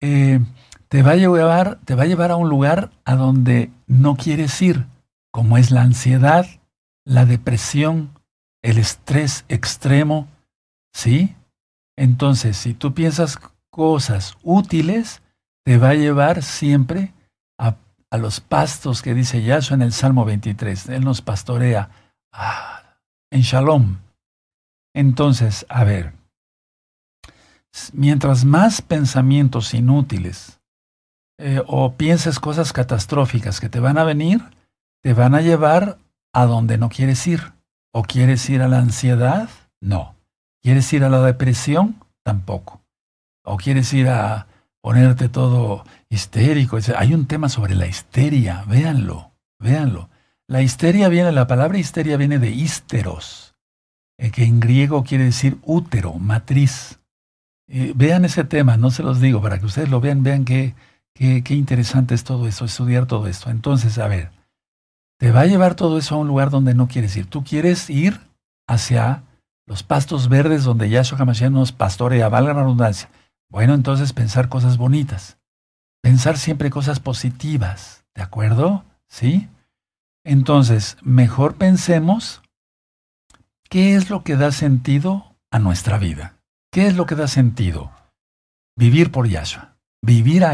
Eh, 0.00 0.40
te, 0.88 1.02
va 1.02 1.10
a 1.10 1.16
llevar, 1.16 1.80
te 1.84 1.94
va 1.94 2.04
a 2.04 2.06
llevar 2.06 2.30
a 2.30 2.36
un 2.36 2.48
lugar 2.48 2.92
a 3.04 3.14
donde 3.14 3.70
no 3.86 4.16
quieres 4.16 4.62
ir 4.62 4.86
como 5.36 5.58
es 5.58 5.70
la 5.70 5.82
ansiedad, 5.82 6.46
la 7.04 7.26
depresión, 7.26 8.18
el 8.62 8.78
estrés 8.78 9.44
extremo, 9.50 10.28
¿sí? 10.94 11.36
Entonces, 11.94 12.56
si 12.56 12.72
tú 12.72 12.94
piensas 12.94 13.38
cosas 13.68 14.38
útiles, 14.42 15.20
te 15.62 15.76
va 15.76 15.90
a 15.90 15.94
llevar 15.94 16.42
siempre 16.42 17.12
a, 17.58 17.76
los 18.16 18.40
pastos 18.40 19.02
que 19.02 19.12
dice 19.12 19.42
Yahshua 19.42 19.74
en 19.74 19.82
el 19.82 19.92
Salmo 19.92 20.24
23. 20.24 20.88
Él 20.88 21.04
nos 21.04 21.20
pastorea 21.20 21.90
ah, 22.32 22.96
en 23.30 23.42
Shalom. 23.42 23.98
Entonces, 24.94 25.66
a 25.68 25.84
ver, 25.84 26.14
mientras 27.92 28.46
más 28.46 28.80
pensamientos 28.80 29.74
inútiles 29.74 30.60
eh, 31.38 31.60
o 31.66 31.92
pienses 31.92 32.40
cosas 32.40 32.72
catastróficas 32.72 33.60
que 33.60 33.68
te 33.68 33.80
van 33.80 33.98
a 33.98 34.04
venir, 34.04 34.55
te 35.06 35.14
van 35.14 35.36
a 35.36 35.40
llevar 35.40 35.98
a 36.32 36.46
donde 36.46 36.78
no 36.78 36.88
quieres 36.88 37.28
ir. 37.28 37.52
¿O 37.92 38.02
quieres 38.02 38.50
ir 38.50 38.60
a 38.60 38.66
la 38.66 38.78
ansiedad? 38.78 39.48
No. 39.80 40.16
¿Quieres 40.60 40.92
ir 40.92 41.04
a 41.04 41.08
la 41.08 41.22
depresión? 41.22 42.04
Tampoco. 42.24 42.82
¿O 43.44 43.56
quieres 43.56 43.92
ir 43.92 44.08
a 44.08 44.48
ponerte 44.80 45.28
todo 45.28 45.84
histérico? 46.10 46.76
Hay 46.96 47.14
un 47.14 47.28
tema 47.28 47.48
sobre 47.48 47.76
la 47.76 47.86
histeria, 47.86 48.64
véanlo, 48.66 49.30
véanlo. 49.60 50.10
La 50.48 50.60
histeria 50.62 51.08
viene, 51.08 51.30
la 51.30 51.46
palabra 51.46 51.78
histeria 51.78 52.16
viene 52.16 52.40
de 52.40 52.50
histeros, 52.50 53.54
eh, 54.18 54.32
que 54.32 54.42
en 54.42 54.58
griego 54.58 55.04
quiere 55.04 55.22
decir 55.22 55.58
útero, 55.62 56.14
matriz. 56.14 56.98
Eh, 57.68 57.92
vean 57.94 58.24
ese 58.24 58.42
tema, 58.42 58.76
no 58.76 58.90
se 58.90 59.04
los 59.04 59.20
digo, 59.20 59.40
para 59.40 59.60
que 59.60 59.66
ustedes 59.66 59.88
lo 59.88 60.00
vean, 60.00 60.24
vean 60.24 60.44
qué, 60.44 60.74
qué, 61.14 61.44
qué 61.44 61.54
interesante 61.54 62.16
es 62.16 62.24
todo 62.24 62.48
eso, 62.48 62.64
estudiar 62.64 63.06
todo 63.06 63.28
esto. 63.28 63.50
Entonces, 63.50 63.98
a 63.98 64.08
ver, 64.08 64.35
te 65.18 65.32
va 65.32 65.40
a 65.40 65.46
llevar 65.46 65.74
todo 65.74 65.98
eso 65.98 66.14
a 66.14 66.18
un 66.18 66.28
lugar 66.28 66.50
donde 66.50 66.74
no 66.74 66.88
quieres 66.88 67.16
ir. 67.16 67.26
Tú 67.26 67.44
quieres 67.44 67.90
ir 67.90 68.20
hacia 68.66 69.22
los 69.66 69.82
pastos 69.82 70.28
verdes 70.28 70.64
donde 70.64 70.88
Yahshua 70.88 71.18
HaMashiach 71.18 71.50
nos 71.50 71.72
pastorea, 71.72 72.28
valga 72.28 72.54
la 72.54 72.60
redundancia. 72.60 73.08
Bueno, 73.48 73.74
entonces 73.74 74.12
pensar 74.12 74.48
cosas 74.48 74.76
bonitas. 74.76 75.38
Pensar 76.02 76.38
siempre 76.38 76.70
cosas 76.70 77.00
positivas, 77.00 78.04
¿de 78.14 78.22
acuerdo? 78.22 78.84
¿Sí? 79.08 79.48
Entonces, 80.24 80.96
mejor 81.02 81.54
pensemos 81.54 82.42
qué 83.68 83.96
es 83.96 84.10
lo 84.10 84.22
que 84.22 84.36
da 84.36 84.52
sentido 84.52 85.36
a 85.50 85.58
nuestra 85.58 85.98
vida. 85.98 86.36
¿Qué 86.70 86.86
es 86.86 86.96
lo 86.96 87.06
que 87.06 87.14
da 87.14 87.28
sentido? 87.28 87.90
Vivir 88.76 89.10
por 89.10 89.28
Yahshua. 89.28 89.76
Vivir 90.02 90.44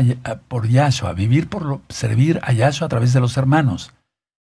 por 0.48 0.68
Yahshua, 0.68 1.12
vivir 1.12 1.48
por 1.48 1.81
servir 1.88 2.40
a 2.42 2.53
Yahshua 2.53 2.87
a 2.87 2.88
través 2.88 3.12
de 3.12 3.20
los 3.20 3.37
hermanos. 3.37 3.92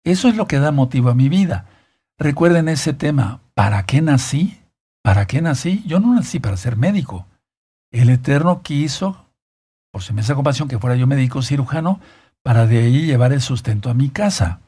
Eso 0.08 0.28
es 0.28 0.36
lo 0.36 0.48
que 0.48 0.58
da 0.58 0.72
motivo 0.72 1.10
a 1.10 1.14
mi 1.14 1.28
vida. 1.28 1.66
Recuerden 2.18 2.70
ese 2.70 2.94
tema, 2.94 3.40
¿para 3.52 3.82
qué 3.82 4.00
nací? 4.00 4.58
¿Para 5.02 5.26
qué 5.26 5.42
nací? 5.42 5.84
Yo 5.86 6.00
no 6.00 6.14
nací 6.14 6.40
para 6.40 6.56
ser 6.56 6.76
médico. 6.76 7.26
El 7.90 8.08
Eterno 8.08 8.62
quiso, 8.62 9.26
por 9.90 10.10
me 10.14 10.22
hace 10.22 10.34
compasión, 10.34 10.66
que 10.66 10.78
fuera 10.78 10.96
yo 10.96 11.06
médico 11.06 11.42
cirujano, 11.42 12.00
para 12.42 12.66
de 12.66 12.78
ahí 12.78 13.04
llevar 13.04 13.34
el 13.34 13.42
sustento 13.42 13.90
a 13.90 13.94
mi 13.94 14.08
casa. 14.08 14.60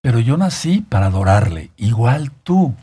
Pero 0.00 0.18
yo 0.18 0.36
nací 0.36 0.80
para 0.80 1.06
adorarle, 1.06 1.70
igual 1.76 2.32
tú. 2.32 2.74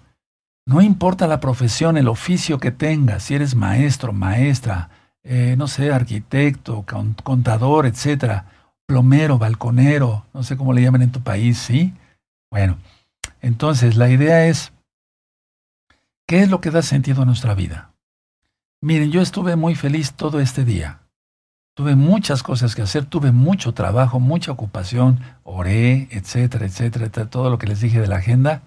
No 0.66 0.80
importa 0.80 1.28
la 1.28 1.42
profesión, 1.42 1.98
el 1.98 2.08
oficio 2.08 2.58
que 2.58 2.72
tengas, 2.72 3.24
si 3.24 3.36
eres 3.36 3.54
maestro, 3.54 4.14
maestra, 4.14 4.92
eh, 5.24 5.56
no 5.58 5.68
sé, 5.68 5.92
arquitecto, 5.92 6.86
contador, 7.22 7.86
etcétera, 7.86 8.46
plomero, 8.88 9.38
balconero, 9.38 10.26
no 10.34 10.44
sé 10.44 10.58
cómo 10.58 10.74
le 10.74 10.82
llaman 10.82 11.02
en 11.02 11.12
tu 11.12 11.22
país, 11.22 11.58
¿sí? 11.58 11.94
Bueno, 12.52 12.78
entonces 13.42 13.98
la 13.98 14.10
idea 14.10 14.46
es, 14.48 14.72
¿qué 16.28 16.42
es 16.42 16.50
lo 16.50 16.62
que 16.62 16.72
da 16.72 16.82
sentido 16.82 17.24
a 17.24 17.26
nuestra 17.26 17.54
vida? 17.54 17.94
Miren, 18.82 19.12
yo 19.12 19.22
estuve 19.22 19.56
muy 19.56 19.76
feliz 19.76 20.14
todo 20.14 20.40
este 20.40 20.64
día. 20.64 21.02
Tuve 21.76 21.96
muchas 21.96 22.42
cosas 22.42 22.74
que 22.74 22.84
hacer, 22.84 23.06
tuve 23.06 23.32
mucho 23.32 23.74
trabajo, 23.74 24.20
mucha 24.20 24.52
ocupación, 24.52 25.20
oré, 25.44 26.08
etcétera, 26.12 26.66
etcétera, 26.66 27.30
todo 27.30 27.50
lo 27.50 27.58
que 27.58 27.68
les 27.68 27.82
dije 27.82 28.00
de 28.00 28.08
la 28.08 28.18
agenda, 28.18 28.62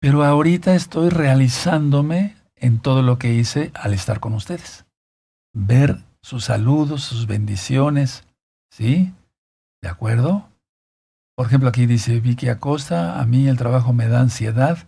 pero 0.00 0.24
ahorita 0.24 0.74
estoy 0.74 1.10
realizándome 1.10 2.34
en 2.56 2.80
todo 2.80 3.02
lo 3.02 3.18
que 3.18 3.34
hice 3.34 3.70
al 3.74 3.94
estar 3.94 4.18
con 4.18 4.32
ustedes. 4.32 4.84
Ver 5.54 6.02
sus 6.22 6.46
saludos, 6.46 7.04
sus 7.04 7.26
bendiciones, 7.26 8.24
¿sí? 8.70 9.12
¿De 9.82 9.88
acuerdo? 9.88 10.48
Por 11.36 11.46
ejemplo, 11.46 11.68
aquí 11.68 11.86
dice 11.86 12.20
Vicky 12.20 12.48
Acosta, 12.48 13.20
a 13.20 13.26
mí 13.26 13.48
el 13.48 13.56
trabajo 13.56 13.92
me 13.92 14.06
da 14.06 14.20
ansiedad, 14.20 14.78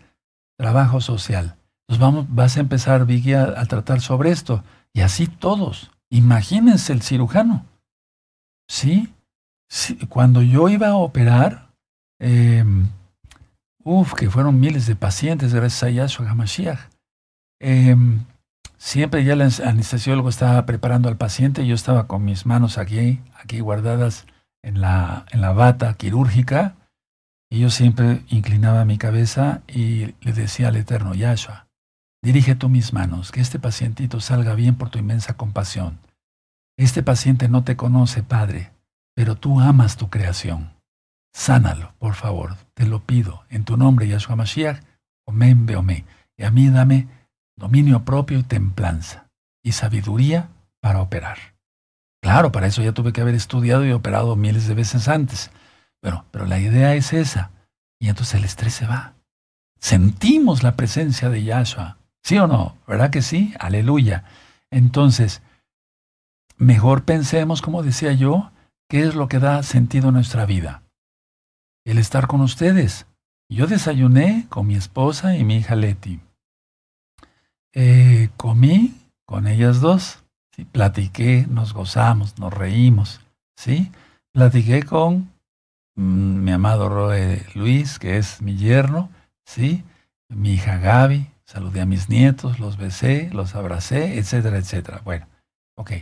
trabajo 0.57 1.00
social. 1.00 1.57
Entonces 1.83 2.00
vamos, 2.00 2.26
vas 2.28 2.57
a 2.57 2.61
empezar, 2.61 3.04
Vicky, 3.04 3.35
a 3.35 3.64
tratar 3.66 4.00
sobre 4.00 4.30
esto. 4.30 4.62
Y 4.92 5.00
así 5.00 5.26
todos. 5.26 5.90
Imagínense 6.11 6.92
el 6.92 7.02
cirujano. 7.02 7.66
¿Sí? 8.68 9.12
Cuando 10.09 10.42
yo 10.42 10.68
iba 10.68 10.88
a 10.88 10.96
operar, 10.96 11.72
eh, 12.20 12.64
que 14.16 14.30
fueron 14.30 14.61
miles 14.61 14.87
de 14.87 14.96
pacientes 14.96 15.52
gracias 15.52 15.83
a 15.83 15.90
Yahshua 15.90 16.30
HaMashiach. 16.30 16.78
Em, 17.61 18.24
siempre 18.78 19.24
ya 19.24 19.35
el 19.35 19.42
anestesiólogo 19.42 20.28
estaba 20.28 20.64
preparando 20.66 21.09
al 21.09 21.16
paciente, 21.16 21.66
yo 21.66 21.74
estaba 21.74 22.07
con 22.07 22.24
mis 22.24 22.46
manos 22.46 22.78
aquí, 22.78 23.20
aquí 23.35 23.61
guardadas 23.61 24.26
en 24.64 24.81
la, 24.81 25.27
en 25.31 25.40
la 25.40 25.53
bata 25.53 25.94
quirúrgica, 25.94 26.77
y 27.50 27.61
yo 27.61 27.70
siempre 27.70 28.24
inclinaba 28.29 28.85
mi 28.85 28.98
cabeza 28.98 29.62
y 29.68 30.14
le 30.20 30.33
decía 30.33 30.68
al 30.68 30.77
Eterno, 30.77 31.14
Yahshua, 31.14 31.68
dirige 32.22 32.55
tú 32.57 32.68
mis 32.68 32.92
manos, 32.92 33.31
que 33.31 33.40
este 33.40 33.59
pacientito 33.59 34.20
salga 34.20 34.55
bien 34.55 34.74
por 34.74 34.90
tu 34.90 34.98
inmensa 34.98 35.35
compasión. 35.35 35.98
Este 36.77 37.03
paciente 37.03 37.48
no 37.48 37.62
te 37.62 37.77
conoce, 37.77 38.22
Padre, 38.22 38.72
pero 39.14 39.37
tú 39.37 39.61
amas 39.61 39.96
tu 39.96 40.11
creación. 40.11 40.72
Sánalo, 41.33 41.94
por 41.98 42.14
favor, 42.14 42.57
te 42.74 42.87
lo 42.87 43.00
pido, 43.00 43.44
en 43.50 43.64
tu 43.64 43.77
nombre, 43.77 44.09
Yahshua 44.09 44.37
Mashiach, 44.37 44.83
omen 45.24 45.66
beomé. 45.66 46.05
Y 46.37 46.44
a 46.44 46.50
mí 46.50 46.68
dame 46.68 47.07
dominio 47.57 48.05
propio 48.05 48.38
y 48.38 48.42
templanza, 48.42 49.29
y 49.62 49.72
sabiduría 49.72 50.48
para 50.81 51.00
operar. 51.00 51.53
Claro, 52.24 52.52
para 52.52 52.68
eso 52.68 52.80
ya 52.80 52.92
tuve 52.92 53.12
que 53.12 53.20
haber 53.20 53.34
estudiado 53.34 53.84
y 53.84 53.92
operado 53.92 54.34
miles 54.34 54.66
de 54.66 54.72
veces 54.72 55.08
antes. 55.08 55.50
Pero, 56.00 56.24
pero 56.30 56.46
la 56.46 56.58
idea 56.58 56.94
es 56.94 57.12
esa. 57.12 57.50
Y 58.00 58.08
entonces 58.08 58.37
el 58.37 58.46
estrés 58.46 58.72
se 58.72 58.87
va. 58.87 59.12
Sentimos 59.78 60.62
la 60.62 60.74
presencia 60.74 61.28
de 61.28 61.44
Yahshua. 61.44 61.98
¿Sí 62.22 62.38
o 62.38 62.46
no? 62.46 62.78
¿Verdad 62.87 63.10
que 63.10 63.20
sí? 63.20 63.52
Aleluya. 63.60 64.24
Entonces, 64.70 65.42
mejor 66.56 67.04
pensemos, 67.04 67.60
como 67.60 67.82
decía 67.82 68.14
yo, 68.14 68.52
qué 68.88 69.02
es 69.02 69.14
lo 69.14 69.28
que 69.28 69.38
da 69.38 69.62
sentido 69.62 70.08
a 70.08 70.12
nuestra 70.12 70.46
vida. 70.46 70.82
El 71.84 71.98
estar 71.98 72.26
con 72.26 72.40
ustedes. 72.40 73.04
Yo 73.50 73.66
desayuné 73.66 74.46
con 74.48 74.66
mi 74.66 74.76
esposa 74.76 75.37
y 75.37 75.44
mi 75.44 75.56
hija 75.56 75.76
Leti. 75.76 76.20
Eh, 77.74 78.30
comí 78.38 78.94
con 79.26 79.46
ellas 79.46 79.82
dos. 79.82 80.23
Platiqué, 80.62 81.46
nos 81.48 81.72
gozamos, 81.72 82.38
nos 82.38 82.52
reímos. 82.52 83.20
¿sí? 83.56 83.90
Platiqué 84.32 84.84
con 84.84 85.32
mm, 85.96 86.44
mi 86.44 86.52
amado 86.52 86.88
Roe 86.88 87.44
Luis, 87.54 87.98
que 87.98 88.18
es 88.18 88.40
mi 88.40 88.56
yerno. 88.56 89.10
¿sí? 89.44 89.84
Mi 90.28 90.54
hija 90.54 90.78
Gaby. 90.78 91.30
Saludé 91.46 91.82
a 91.82 91.86
mis 91.86 92.08
nietos, 92.08 92.58
los 92.58 92.78
besé, 92.78 93.28
los 93.32 93.54
abracé, 93.54 94.18
etcétera, 94.18 94.56
etcétera. 94.56 95.02
Bueno, 95.04 95.26
ok. 95.76 95.92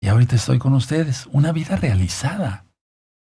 Y 0.00 0.08
ahorita 0.08 0.36
estoy 0.36 0.58
con 0.58 0.72
ustedes. 0.72 1.26
Una 1.26 1.52
vida 1.52 1.76
realizada. 1.76 2.64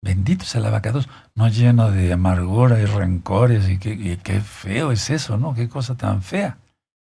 Bendito 0.03 0.45
sea 0.45 0.61
el 0.61 0.67
abacados, 0.67 1.09
no 1.33 1.47
lleno 1.47 1.89
de 1.91 2.13
amargura 2.13 2.79
y 2.79 2.85
rencores. 2.85 3.67
Y 3.69 3.79
qué 3.79 4.41
feo 4.41 4.91
es 4.91 5.09
eso, 5.09 5.37
¿no? 5.37 5.55
Qué 5.55 5.67
cosa 5.67 5.95
tan 5.95 6.21
fea. 6.21 6.59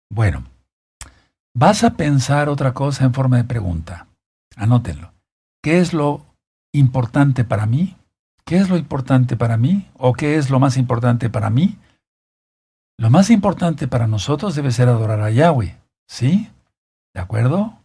Bueno, 0.09 0.45
vas 1.55 1.85
a 1.85 1.91
pensar 1.91 2.49
otra 2.49 2.73
cosa 2.73 3.05
en 3.05 3.15
forma 3.15 3.37
de 3.37 3.45
pregunta. 3.45 4.07
Anótenlo. 4.57 5.13
¿Qué 5.63 5.79
es 5.79 5.93
lo 5.93 6.27
importante 6.73 7.45
para 7.45 7.67
mí? 7.67 7.97
¿Qué 8.45 8.57
es 8.57 8.69
lo 8.69 8.77
importante 8.77 9.37
para 9.37 9.57
mí? 9.57 9.89
¿O 9.95 10.13
qué 10.13 10.37
es 10.37 10.51
lo 10.51 10.59
más 10.59 10.77
importante 10.77 11.31
para 11.31 11.51
mí? 11.51 11.79
Lo 12.99 13.11
más 13.11 13.31
importante 13.31 13.89
para 13.89 14.07
nosotros 14.07 14.55
debe 14.55 14.73
ser 14.73 14.89
adorar 14.89 15.21
a 15.21 15.31
Yahweh. 15.31 15.77
¿Sí? 16.09 16.51
¿De 17.15 17.21
acuerdo? 17.21 17.79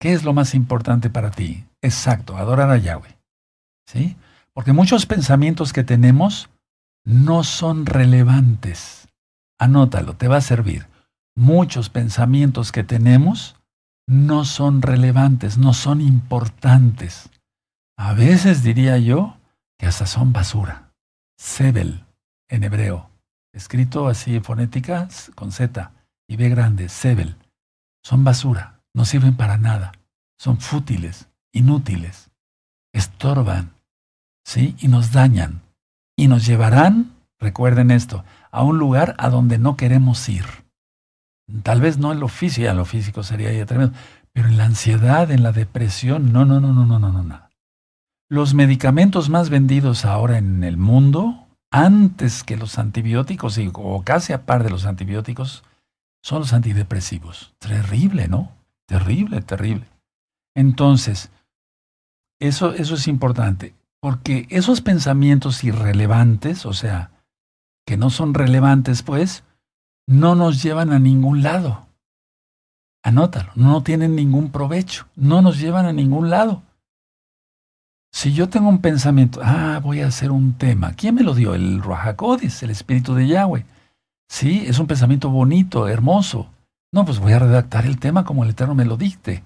¿Qué 0.00 0.12
es 0.12 0.24
lo 0.24 0.32
más 0.32 0.54
importante 0.54 1.10
para 1.10 1.30
ti? 1.30 1.66
Exacto, 1.82 2.36
adorar 2.36 2.70
a 2.70 2.78
Yahweh. 2.78 3.18
¿Sí? 3.86 4.16
Porque 4.52 4.72
muchos 4.72 5.06
pensamientos 5.06 5.72
que 5.72 5.84
tenemos 5.84 6.48
no 7.04 7.44
son 7.44 7.86
relevantes. 7.86 9.08
Anótalo, 9.58 10.16
te 10.16 10.28
va 10.28 10.36
a 10.36 10.42
servir. 10.42 10.86
Muchos 11.36 11.88
pensamientos 11.88 12.72
que 12.72 12.84
tenemos 12.84 13.56
no 14.06 14.44
son 14.44 14.82
relevantes, 14.82 15.58
no 15.58 15.72
son 15.72 16.00
importantes. 16.00 17.30
A 17.96 18.12
veces 18.12 18.62
diría 18.62 18.98
yo 18.98 19.36
que 19.78 19.86
hasta 19.86 20.06
son 20.06 20.32
basura. 20.32 20.92
Sebel, 21.38 22.04
en 22.48 22.64
hebreo, 22.64 23.10
escrito 23.52 24.08
así 24.08 24.36
en 24.36 24.44
fonética 24.44 25.08
con 25.34 25.52
Z 25.52 25.92
y 26.28 26.36
B 26.36 26.48
grande, 26.48 26.88
Sebel. 26.88 27.36
Son 28.02 28.24
basura 28.24 28.80
no 28.94 29.04
sirven 29.04 29.36
para 29.36 29.56
nada, 29.56 29.92
son 30.38 30.58
fútiles, 30.58 31.28
inútiles, 31.52 32.30
estorban, 32.92 33.74
¿sí? 34.44 34.74
Y 34.78 34.88
nos 34.88 35.12
dañan. 35.12 35.62
Y 36.16 36.28
nos 36.28 36.44
llevarán, 36.44 37.12
recuerden 37.38 37.90
esto, 37.90 38.24
a 38.50 38.62
un 38.62 38.78
lugar 38.78 39.14
a 39.18 39.30
donde 39.30 39.58
no 39.58 39.76
queremos 39.76 40.28
ir. 40.28 40.44
Tal 41.62 41.80
vez 41.80 41.98
no 41.98 42.12
en 42.12 42.20
lo 42.20 42.28
físico, 42.28 42.64
ya 42.64 42.74
lo 42.74 42.84
físico 42.84 43.22
sería 43.22 43.52
ya 43.52 43.66
tremendo, 43.66 43.96
pero 44.32 44.48
en 44.48 44.56
la 44.56 44.64
ansiedad, 44.64 45.30
en 45.30 45.42
la 45.42 45.52
depresión, 45.52 46.32
no, 46.32 46.44
no, 46.44 46.60
no, 46.60 46.72
no, 46.72 46.86
no, 46.86 46.98
no, 46.98 47.12
no, 47.12 47.22
no. 47.22 47.50
Los 48.28 48.54
medicamentos 48.54 49.28
más 49.28 49.50
vendidos 49.50 50.04
ahora 50.04 50.38
en 50.38 50.62
el 50.62 50.76
mundo, 50.76 51.48
antes 51.72 52.44
que 52.44 52.56
los 52.56 52.78
antibióticos, 52.78 53.58
o 53.74 54.02
casi 54.04 54.32
a 54.32 54.46
par 54.46 54.62
de 54.62 54.70
los 54.70 54.86
antibióticos, 54.86 55.64
son 56.22 56.40
los 56.40 56.52
antidepresivos. 56.52 57.54
Terrible, 57.58 58.28
¿no? 58.28 58.52
Terrible, 58.86 59.40
terrible. 59.42 59.86
Entonces, 60.54 61.30
eso, 62.40 62.72
eso 62.72 62.94
es 62.94 63.08
importante, 63.08 63.74
porque 64.00 64.46
esos 64.50 64.80
pensamientos 64.80 65.64
irrelevantes, 65.64 66.66
o 66.66 66.72
sea, 66.72 67.10
que 67.86 67.96
no 67.96 68.10
son 68.10 68.34
relevantes, 68.34 69.02
pues, 69.02 69.44
no 70.10 70.34
nos 70.34 70.60
llevan 70.60 70.92
a 70.92 70.98
ningún 70.98 71.44
lado. 71.44 71.86
Anótalo, 73.04 73.52
no 73.54 73.84
tienen 73.84 74.16
ningún 74.16 74.50
provecho, 74.50 75.06
no 75.14 75.40
nos 75.40 75.60
llevan 75.60 75.86
a 75.86 75.92
ningún 75.92 76.30
lado. 76.30 76.64
Si 78.12 78.32
yo 78.32 78.48
tengo 78.48 78.68
un 78.68 78.80
pensamiento, 78.80 79.40
ah, 79.40 79.78
voy 79.80 80.00
a 80.00 80.08
hacer 80.08 80.32
un 80.32 80.54
tema, 80.54 80.94
¿quién 80.94 81.14
me 81.14 81.22
lo 81.22 81.32
dio? 81.32 81.54
El 81.54 81.80
Ruajacodes, 81.80 82.60
el 82.64 82.70
Espíritu 82.70 83.14
de 83.14 83.28
Yahweh. 83.28 83.64
Sí, 84.28 84.64
es 84.66 84.80
un 84.80 84.88
pensamiento 84.88 85.30
bonito, 85.30 85.86
hermoso. 85.86 86.48
No, 86.90 87.04
pues 87.04 87.20
voy 87.20 87.32
a 87.32 87.38
redactar 87.38 87.86
el 87.86 88.00
tema 88.00 88.24
como 88.24 88.42
el 88.42 88.50
Eterno 88.50 88.74
me 88.74 88.84
lo 88.86 88.96
dicte. 88.96 89.44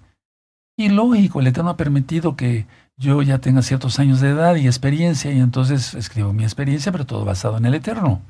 Y 0.79 0.89
lógico, 0.89 1.41
el 1.41 1.47
Eterno 1.47 1.69
ha 1.69 1.77
permitido 1.77 2.37
que 2.37 2.67
yo 2.97 3.21
ya 3.21 3.39
tenga 3.39 3.61
ciertos 3.61 3.99
años 3.99 4.23
de 4.23 4.31
edad 4.31 4.57
y 4.57 4.67
experiencia, 4.67 5.31
y 5.31 5.41
entonces 5.41 5.93
escribo 5.93 6.33
mi 6.33 6.45
experiencia, 6.45 6.91
pero 6.91 7.05
todo 7.05 7.27
basado 7.27 7.59
en 7.59 7.67
el 7.67 7.75
Eterno. 7.75 8.23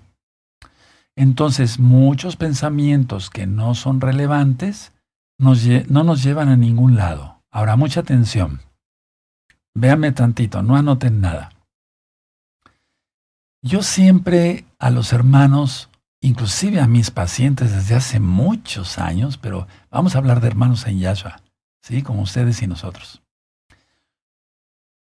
Entonces, 1.16 1.78
muchos 1.78 2.36
pensamientos 2.36 3.30
que 3.30 3.46
no 3.46 3.74
son 3.74 4.00
relevantes 4.00 4.92
no 5.38 6.04
nos 6.04 6.22
llevan 6.22 6.48
a 6.48 6.56
ningún 6.56 6.96
lado. 6.96 7.42
Ahora, 7.50 7.76
mucha 7.76 8.00
atención. 8.00 8.60
Véanme 9.74 10.12
tantito, 10.12 10.62
no 10.62 10.76
anoten 10.76 11.20
nada. 11.20 11.50
Yo 13.62 13.82
siempre 13.82 14.66
a 14.78 14.90
los 14.90 15.12
hermanos, 15.12 15.88
inclusive 16.20 16.80
a 16.80 16.86
mis 16.86 17.10
pacientes 17.10 17.72
desde 17.72 17.94
hace 17.94 18.20
muchos 18.20 18.98
años, 18.98 19.38
pero 19.38 19.66
vamos 19.90 20.14
a 20.14 20.18
hablar 20.18 20.40
de 20.40 20.48
hermanos 20.48 20.86
en 20.86 20.98
Yahshua, 20.98 21.40
¿sí? 21.82 22.02
Como 22.02 22.22
ustedes 22.22 22.60
y 22.62 22.66
nosotros. 22.66 23.22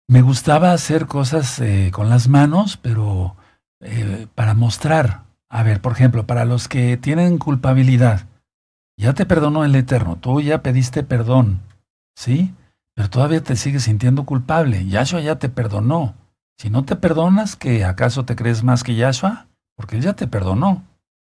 Me 0.07 0.22
gustaba 0.22 0.74
hacer 0.74 1.05
cosas 1.05 1.60
eh, 1.60 1.91
con 1.93 2.10
las 2.10 2.28
manos, 2.28 2.78
pero 2.78 3.38
eh, 3.80 4.28
para 4.36 4.53
mostrar. 4.55 5.28
A 5.50 5.64
ver, 5.64 5.82
por 5.82 5.93
ejemplo, 5.93 6.28
para 6.28 6.45
los 6.45 6.68
que 6.68 6.95
tienen 6.97 7.38
culpabilidad, 7.38 8.28
ya 8.97 9.14
te 9.14 9.26
perdonó 9.26 9.64
el 9.64 9.76
Eterno, 9.76 10.18
tú 10.18 10.41
ya 10.41 10.62
pediste 10.62 11.04
perdón, 11.04 11.62
¿sí? 12.16 12.54
Pero 12.95 13.10
todavía 13.10 13.41
te 13.41 13.56
sigues 13.56 13.84
sintiendo 13.84 14.26
culpable. 14.26 14.86
Yahshua 14.86 15.22
ya 15.22 15.39
te 15.39 15.47
perdonó. 15.47 16.16
Si 16.58 16.70
no 16.70 16.84
te 16.84 16.97
perdonas, 16.97 17.56
¿que 17.56 17.86
acaso 17.86 18.26
te 18.26 18.36
crees 18.36 18.62
más 18.62 18.84
que 18.84 18.95
Yahshua? 18.95 19.47
Porque 19.78 19.95
él 19.95 20.02
ya 20.02 20.14
te 20.14 20.28
perdonó. 20.28 20.84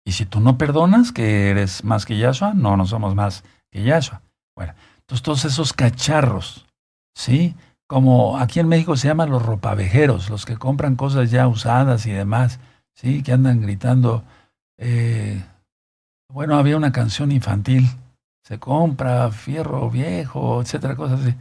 Y 0.06 0.12
si 0.12 0.24
tú 0.24 0.40
no 0.40 0.56
perdonas, 0.56 1.12
que 1.12 1.50
eres 1.50 1.84
más 1.84 2.06
que 2.06 2.16
Yahshua, 2.16 2.54
no, 2.54 2.78
no 2.78 2.86
somos 2.86 3.14
más 3.14 3.44
que 3.70 3.82
Yahshua. 3.82 4.22
Bueno, 4.56 4.72
entonces 5.00 5.22
todos 5.22 5.44
esos 5.44 5.74
cacharros, 5.74 6.66
¿sí? 7.14 7.54
Como 7.86 8.38
aquí 8.38 8.60
en 8.60 8.68
México 8.68 8.96
se 8.96 9.08
llaman 9.08 9.28
los 9.28 9.44
ropavejeros, 9.44 10.30
los 10.30 10.46
que 10.46 10.56
compran 10.56 10.96
cosas 10.96 11.30
ya 11.30 11.46
usadas 11.46 12.06
y 12.06 12.10
demás, 12.10 12.58
¿sí? 13.00 13.22
Que 13.22 13.32
andan 13.32 13.62
gritando, 13.62 14.24
eh, 14.78 15.42
bueno, 16.30 16.56
había 16.56 16.76
una 16.76 16.92
canción 16.92 17.32
infantil, 17.32 17.88
se 18.44 18.58
compra 18.58 19.30
fierro 19.30 19.90
viejo, 19.90 20.60
etcétera, 20.60 20.96
cosas 20.96 21.20
así. 21.20 21.34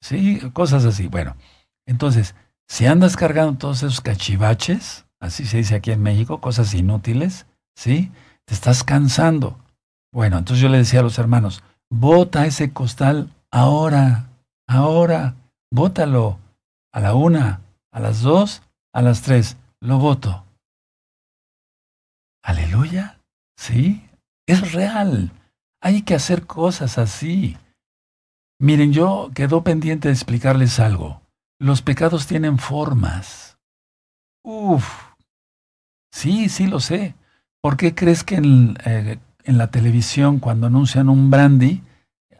Sí, 0.00 0.40
cosas 0.52 0.84
así. 0.84 1.06
Bueno, 1.08 1.36
entonces, 1.86 2.34
si 2.68 2.86
andas 2.86 3.16
cargando 3.16 3.56
todos 3.58 3.78
esos 3.82 4.00
cachivaches, 4.00 5.06
así 5.20 5.46
se 5.46 5.58
dice 5.58 5.76
aquí 5.76 5.92
en 5.92 6.02
México, 6.02 6.40
cosas 6.40 6.74
inútiles, 6.74 7.46
¿sí? 7.76 8.10
Te 8.44 8.54
estás 8.54 8.82
cansando. 8.84 9.58
Bueno, 10.12 10.38
entonces 10.38 10.62
yo 10.62 10.68
le 10.68 10.78
decía 10.78 11.00
a 11.00 11.04
los 11.04 11.18
hermanos, 11.18 11.62
bota 11.90 12.46
ese 12.46 12.72
costal 12.72 13.30
ahora, 13.50 14.28
ahora, 14.66 15.34
bótalo. 15.70 16.38
A 16.92 17.00
la 17.00 17.14
una, 17.14 17.60
a 17.92 18.00
las 18.00 18.22
dos, 18.22 18.62
a 18.94 19.02
las 19.02 19.20
tres, 19.20 19.58
lo 19.80 19.98
voto. 19.98 20.45
Aleluya, 22.46 23.18
¿sí? 23.56 24.08
Es 24.46 24.72
real. 24.72 25.32
Hay 25.82 26.02
que 26.02 26.14
hacer 26.14 26.46
cosas 26.46 26.96
así. 26.96 27.56
Miren, 28.60 28.92
yo 28.92 29.32
quedo 29.34 29.64
pendiente 29.64 30.06
de 30.06 30.14
explicarles 30.14 30.78
algo. 30.78 31.20
Los 31.58 31.82
pecados 31.82 32.28
tienen 32.28 32.58
formas. 32.58 33.58
Uf. 34.44 34.86
Sí, 36.12 36.48
sí 36.48 36.68
lo 36.68 36.78
sé. 36.78 37.16
¿Por 37.60 37.76
qué 37.76 37.96
crees 37.96 38.22
que 38.22 38.36
en, 38.36 38.78
eh, 38.84 39.18
en 39.42 39.58
la 39.58 39.72
televisión 39.72 40.38
cuando 40.38 40.68
anuncian 40.68 41.08
un 41.08 41.32
brandy 41.32 41.82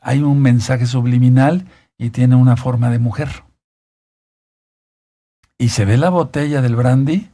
hay 0.00 0.22
un 0.22 0.40
mensaje 0.40 0.86
subliminal 0.86 1.66
y 1.98 2.10
tiene 2.10 2.36
una 2.36 2.56
forma 2.56 2.90
de 2.90 3.00
mujer? 3.00 3.42
Y 5.58 5.70
se 5.70 5.84
ve 5.84 5.96
la 5.96 6.10
botella 6.10 6.62
del 6.62 6.76
brandy, 6.76 7.28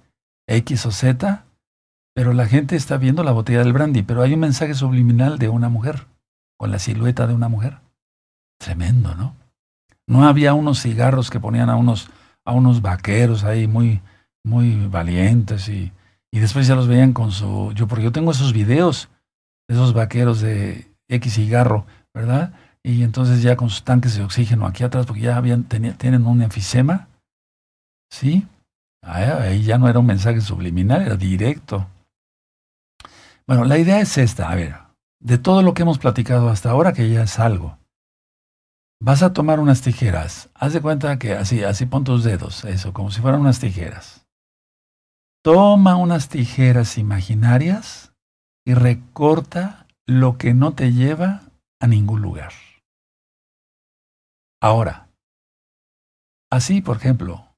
X 0.46 0.86
o 0.86 0.90
Z, 0.90 1.44
pero 2.14 2.32
la 2.32 2.46
gente 2.46 2.76
está 2.76 2.96
viendo 2.96 3.22
la 3.22 3.32
botella 3.32 3.60
del 3.60 3.72
brandy, 3.72 4.02
pero 4.02 4.22
hay 4.22 4.34
un 4.34 4.40
mensaje 4.40 4.74
subliminal 4.74 5.38
de 5.38 5.48
una 5.48 5.68
mujer, 5.68 6.06
con 6.58 6.70
la 6.70 6.78
silueta 6.78 7.26
de 7.26 7.34
una 7.34 7.48
mujer. 7.48 7.78
Tremendo, 8.58 9.14
¿no? 9.14 9.34
No 10.06 10.26
había 10.26 10.54
unos 10.54 10.82
cigarros 10.82 11.30
que 11.30 11.40
ponían 11.40 11.70
a 11.70 11.76
unos, 11.76 12.10
a 12.44 12.52
unos 12.52 12.82
vaqueros 12.82 13.44
ahí 13.44 13.66
muy, 13.66 14.02
muy 14.44 14.86
valientes 14.86 15.68
y, 15.68 15.92
y 16.30 16.38
después 16.40 16.66
ya 16.66 16.74
los 16.74 16.88
veían 16.88 17.12
con 17.12 17.32
su... 17.32 17.72
Yo, 17.74 17.86
porque 17.86 18.04
yo 18.04 18.12
tengo 18.12 18.30
esos 18.30 18.52
videos 18.52 19.08
de 19.68 19.74
esos 19.74 19.94
vaqueros 19.94 20.40
de 20.40 20.90
X 21.08 21.34
cigarro, 21.34 21.86
¿verdad? 22.14 22.52
Y 22.82 23.04
entonces 23.04 23.42
ya 23.42 23.56
con 23.56 23.70
sus 23.70 23.84
tanques 23.84 24.16
de 24.16 24.24
oxígeno 24.24 24.66
aquí 24.66 24.82
atrás, 24.82 25.06
porque 25.06 25.22
ya 25.22 25.36
habían, 25.36 25.64
tienen 25.64 26.26
un 26.26 26.42
enfisema, 26.42 27.08
¿sí? 28.10 28.46
Ahí 29.02 29.62
ya 29.62 29.78
no 29.78 29.88
era 29.88 29.98
un 29.98 30.06
mensaje 30.06 30.40
subliminal, 30.40 31.02
era 31.02 31.16
directo. 31.16 31.86
Bueno, 33.46 33.64
la 33.64 33.78
idea 33.78 34.00
es 34.00 34.18
esta, 34.18 34.50
a 34.50 34.54
ver, 34.54 34.76
de 35.20 35.38
todo 35.38 35.62
lo 35.62 35.74
que 35.74 35.82
hemos 35.82 35.98
platicado 35.98 36.48
hasta 36.48 36.70
ahora, 36.70 36.92
que 36.92 37.08
ya 37.10 37.22
es 37.22 37.38
algo. 37.38 37.78
Vas 39.00 39.22
a 39.22 39.32
tomar 39.32 39.58
unas 39.58 39.82
tijeras, 39.82 40.48
haz 40.54 40.72
de 40.72 40.80
cuenta 40.80 41.18
que 41.18 41.32
así, 41.32 41.64
así 41.64 41.86
pon 41.86 42.04
tus 42.04 42.22
dedos, 42.22 42.64
eso, 42.64 42.92
como 42.92 43.10
si 43.10 43.20
fueran 43.20 43.40
unas 43.40 43.58
tijeras. 43.58 44.26
Toma 45.42 45.96
unas 45.96 46.28
tijeras 46.28 46.98
imaginarias 46.98 48.14
y 48.64 48.74
recorta 48.74 49.88
lo 50.06 50.38
que 50.38 50.54
no 50.54 50.74
te 50.74 50.92
lleva 50.92 51.42
a 51.80 51.88
ningún 51.88 52.22
lugar. 52.22 52.52
Ahora, 54.60 55.08
así, 56.48 56.80
por 56.80 56.96
ejemplo, 56.96 57.51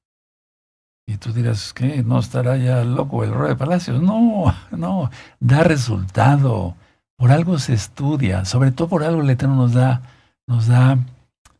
y 1.07 1.17
tú 1.17 1.33
dirás, 1.33 1.73
¿qué? 1.73 2.03
¿No 2.03 2.19
estará 2.19 2.57
ya 2.57 2.83
loco 2.83 3.23
el 3.23 3.33
rey 3.33 3.49
de 3.49 3.55
Palacios? 3.55 4.01
No, 4.01 4.53
no, 4.71 5.11
da 5.39 5.63
resultado. 5.63 6.75
Por 7.17 7.31
algo 7.31 7.59
se 7.59 7.73
estudia, 7.73 8.43
sobre 8.45 8.71
todo 8.71 8.89
por 8.89 9.03
algo 9.03 9.21
el 9.21 9.29
Eterno 9.29 9.55
nos 9.55 9.73
da, 9.73 10.01
nos 10.47 10.67
da 10.67 10.97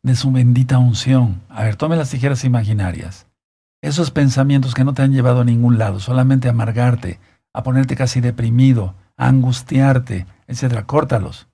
de 0.01 0.15
su 0.15 0.31
bendita 0.31 0.79
unción. 0.79 1.41
A 1.49 1.63
ver, 1.63 1.75
tome 1.75 1.95
las 1.95 2.09
tijeras 2.09 2.43
imaginarias. 2.43 3.27
Esos 3.81 4.09
pensamientos 4.11 4.73
que 4.73 4.83
no 4.83 4.93
te 4.93 5.03
han 5.03 5.13
llevado 5.13 5.41
a 5.41 5.45
ningún 5.45 5.77
lado, 5.77 5.99
solamente 5.99 6.47
a 6.47 6.51
amargarte, 6.51 7.19
a 7.53 7.63
ponerte 7.63 7.95
casi 7.95 8.21
deprimido, 8.21 8.95
a 9.15 9.27
angustiarte, 9.27 10.25
etc. 10.47 10.85
Córtalos. 10.85 11.47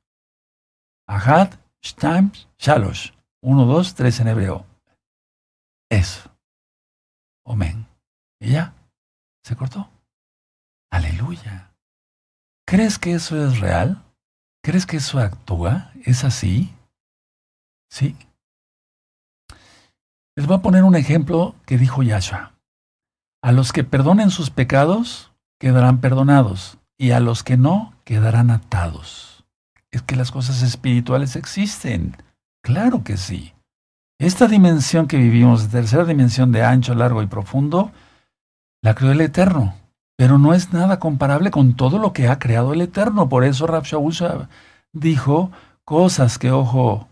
Ahad, 1.08 1.50
Shtaim, 1.82 2.32
Shalosh. 2.58 3.12
Uno, 3.42 3.66
dos, 3.66 3.96
tres 3.96 4.20
en 4.22 4.30
hebreo. 4.30 4.66
Eso. 5.90 6.31
Amén. 7.46 7.88
Y 8.40 8.52
ya, 8.52 8.74
se 9.44 9.56
cortó. 9.56 9.90
Aleluya. 10.92 11.74
¿Crees 12.66 13.00
que 13.00 13.14
eso 13.14 13.46
es 13.46 13.60
real? 13.60 14.04
¿Crees 14.64 14.86
que 14.86 14.98
eso 14.98 15.20
actúa? 15.20 15.92
¿Es 16.04 16.24
así? 16.24 16.74
Sí. 17.90 18.16
Les 20.36 20.48
voy 20.48 20.58
a 20.58 20.62
poner 20.62 20.84
un 20.84 20.96
ejemplo 20.96 21.56
que 21.66 21.78
dijo 21.78 22.04
Yahshua. 22.04 22.54
A 23.44 23.52
los 23.52 23.74
que 23.74 23.84
perdonen 23.84 24.30
sus 24.30 24.50
pecados, 24.50 25.32
quedarán 25.60 26.00
perdonados, 26.00 26.78
y 26.98 27.12
a 27.12 27.20
los 27.20 27.44
que 27.44 27.58
no, 27.58 27.94
quedarán 28.06 28.52
atados. 28.52 29.44
Es 29.92 30.04
que 30.04 30.16
las 30.16 30.32
cosas 30.32 30.62
espirituales 30.62 31.36
existen. 31.36 32.16
Claro 32.64 33.04
que 33.04 33.18
sí. 33.18 33.54
Esta 34.22 34.48
dimensión 34.48 35.08
que 35.08 35.18
vivimos, 35.18 35.70
tercera 35.70 36.06
dimensión 36.06 36.52
de 36.52 36.64
ancho, 36.64 36.94
largo 36.94 37.24
y 37.24 37.26
profundo, 37.26 37.92
la 38.84 38.94
creó 38.94 39.14
el 39.14 39.22
Eterno, 39.22 39.74
pero 40.16 40.38
no 40.38 40.54
es 40.54 40.72
nada 40.72 41.00
comparable 41.00 41.50
con 41.50 41.74
todo 41.74 41.98
lo 41.98 42.14
que 42.14 42.28
ha 42.28 42.38
creado 42.38 42.72
el 42.74 42.82
Eterno. 42.82 43.30
Por 43.30 43.44
eso 43.44 43.66
Rab 43.66 43.84
dijo, 44.94 45.52
cosas 45.86 46.38
que 46.38 46.52
ojo 46.52 47.08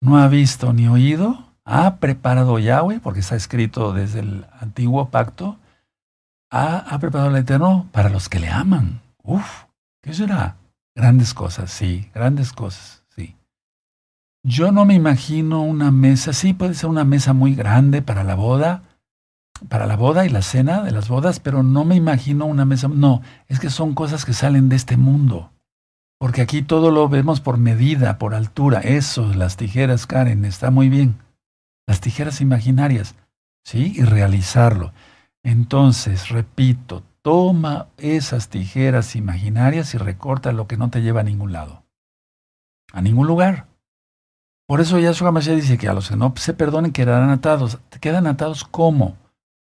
no 0.00 0.18
ha 0.18 0.28
visto 0.28 0.72
ni 0.72 0.86
oído, 0.86 1.46
ha 1.64 1.96
preparado 1.96 2.60
Yahweh, 2.60 3.00
porque 3.00 3.18
está 3.18 3.34
escrito 3.34 3.92
desde 3.92 4.20
el 4.20 4.46
antiguo 4.60 5.08
pacto, 5.08 5.56
ha, 6.48 6.76
ha 6.76 6.98
preparado 7.00 7.30
el 7.30 7.36
Eterno 7.38 7.88
para 7.90 8.08
los 8.08 8.28
que 8.28 8.38
le 8.38 8.50
aman. 8.50 9.00
Uf, 9.24 9.64
¿qué 10.00 10.14
será? 10.14 10.54
Grandes 10.94 11.34
cosas, 11.34 11.72
sí, 11.72 12.08
grandes 12.14 12.52
cosas. 12.52 13.01
Yo 14.44 14.72
no 14.72 14.84
me 14.84 14.94
imagino 14.94 15.62
una 15.62 15.90
mesa, 15.90 16.32
sí 16.32 16.52
puede 16.52 16.74
ser 16.74 16.90
una 16.90 17.04
mesa 17.04 17.32
muy 17.32 17.54
grande 17.54 18.02
para 18.02 18.24
la 18.24 18.34
boda, 18.34 18.82
para 19.68 19.86
la 19.86 19.96
boda 19.96 20.26
y 20.26 20.28
la 20.28 20.42
cena 20.42 20.82
de 20.82 20.90
las 20.90 21.08
bodas, 21.08 21.38
pero 21.38 21.62
no 21.62 21.84
me 21.84 21.94
imagino 21.94 22.46
una 22.46 22.64
mesa, 22.64 22.88
no, 22.88 23.22
es 23.46 23.60
que 23.60 23.70
son 23.70 23.94
cosas 23.94 24.24
que 24.24 24.32
salen 24.32 24.68
de 24.68 24.76
este 24.76 24.96
mundo. 24.96 25.52
Porque 26.18 26.40
aquí 26.40 26.62
todo 26.62 26.90
lo 26.90 27.08
vemos 27.08 27.40
por 27.40 27.56
medida, 27.56 28.16
por 28.18 28.34
altura. 28.34 28.78
Eso, 28.78 29.32
las 29.34 29.56
tijeras, 29.56 30.06
Karen, 30.06 30.44
está 30.44 30.70
muy 30.70 30.88
bien. 30.88 31.16
Las 31.84 32.00
tijeras 32.00 32.40
imaginarias, 32.40 33.16
¿sí? 33.64 33.92
Y 33.96 34.02
realizarlo. 34.02 34.92
Entonces, 35.42 36.28
repito, 36.28 37.02
toma 37.22 37.88
esas 37.96 38.50
tijeras 38.50 39.16
imaginarias 39.16 39.94
y 39.94 39.98
recorta 39.98 40.52
lo 40.52 40.68
que 40.68 40.76
no 40.76 40.90
te 40.90 41.02
lleva 41.02 41.22
a 41.22 41.24
ningún 41.24 41.52
lado. 41.52 41.82
A 42.92 43.02
ningún 43.02 43.26
lugar. 43.26 43.71
Por 44.72 44.80
eso 44.80 44.98
Yahshua 44.98 45.32
Mashiach 45.32 45.56
dice 45.56 45.76
que 45.76 45.86
a 45.86 45.92
los 45.92 46.08
que 46.08 46.16
no 46.16 46.32
se 46.34 46.54
perdonen 46.54 46.92
quedarán 46.92 47.28
atados. 47.28 47.78
¿Te 47.90 47.98
quedan 47.98 48.26
atados 48.26 48.64
cómo? 48.64 49.18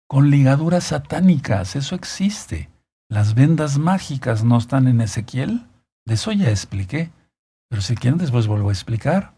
Con 0.06 0.30
ligaduras 0.30 0.84
satánicas. 0.84 1.78
Eso 1.78 1.96
existe. 1.96 2.70
Las 3.08 3.34
vendas 3.34 3.78
mágicas 3.78 4.44
no 4.44 4.58
están 4.58 4.86
en 4.86 5.00
Ezequiel. 5.00 5.66
De 6.04 6.16
eso 6.16 6.34
ya 6.34 6.50
expliqué. 6.50 7.10
Pero 7.70 7.82
si 7.82 7.96
quieren 7.96 8.18
después 8.18 8.48
vuelvo 8.48 8.68
a 8.68 8.74
explicar. 8.74 9.34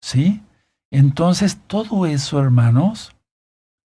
¿Sí? 0.00 0.40
Entonces 0.90 1.58
todo 1.66 2.06
eso, 2.06 2.40
hermanos, 2.40 3.14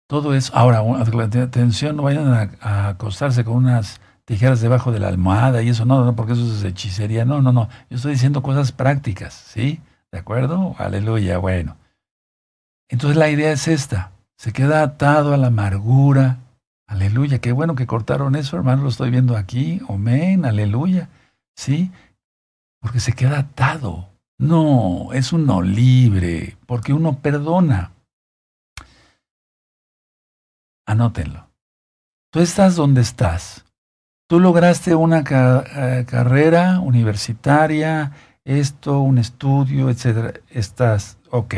todo 0.07 0.35
eso. 0.35 0.55
Ahora, 0.55 0.81
atención, 0.81 1.97
no 1.97 2.03
vayan 2.03 2.51
a, 2.61 2.89
acostarse 2.89 3.47
con 3.47 3.57
unas 3.57 4.03
tijeras 4.27 4.61
debajo 4.61 4.93
de 4.93 5.01
la 5.01 5.09
almohada 5.09 5.63
y 5.63 5.71
eso, 5.71 5.87
no, 5.87 6.05
no, 6.05 6.15
porque 6.17 6.35
eso 6.35 6.43
es 6.43 6.63
hechicería. 6.63 7.25
No, 7.25 7.41
no, 7.41 7.51
no. 7.51 7.71
Yo 7.89 7.97
estoy 7.97 8.13
diciendo 8.13 8.43
cosas 8.43 8.73
prácticas, 8.73 9.33
¿sí? 9.33 9.81
¿De 10.15 10.21
acuerdo? 10.21 10.77
Aleluya, 10.79 11.39
bueno. 11.39 11.77
Entonces 12.89 13.17
la 13.17 13.31
idea 13.31 13.51
es 13.51 13.67
esta. 13.67 14.13
Se 14.37 14.53
queda 14.53 14.85
atado 14.85 15.35
a 15.35 15.37
la 15.37 15.49
amargura. 15.49 16.39
Aleluya, 16.87 17.41
qué 17.41 17.51
bueno 17.51 17.75
que 17.75 17.89
cortaron 17.89 18.37
eso, 18.37 18.57
hermano, 18.57 18.85
lo 18.85 18.91
estoy 18.91 19.11
viendo 19.11 19.37
aquí. 19.37 19.81
Amén, 19.89 20.45
aleluya. 20.45 21.09
¿Sí? 21.57 21.91
Porque 22.81 23.01
se 23.01 23.13
queda 23.15 23.41
atado. 23.41 24.09
No, 24.39 25.13
es 25.13 25.33
uno 25.33 25.63
libre, 25.63 26.59
porque 26.67 26.93
uno 26.93 27.19
perdona. 27.19 27.91
Anótenlo. 30.87 31.49
Tú 32.31 32.39
estás 32.39 32.77
donde 32.77 33.01
estás. 33.01 33.65
Tú 34.29 34.39
lograste 34.39 34.95
una 34.95 35.25
eh, 35.29 36.07
carrera 36.09 36.79
universitaria, 36.79 38.13
esto, 38.45 39.01
un 39.01 39.19
estudio, 39.19 39.91
etc. 39.91 40.41
Estás, 40.51 41.19
ok. 41.31 41.55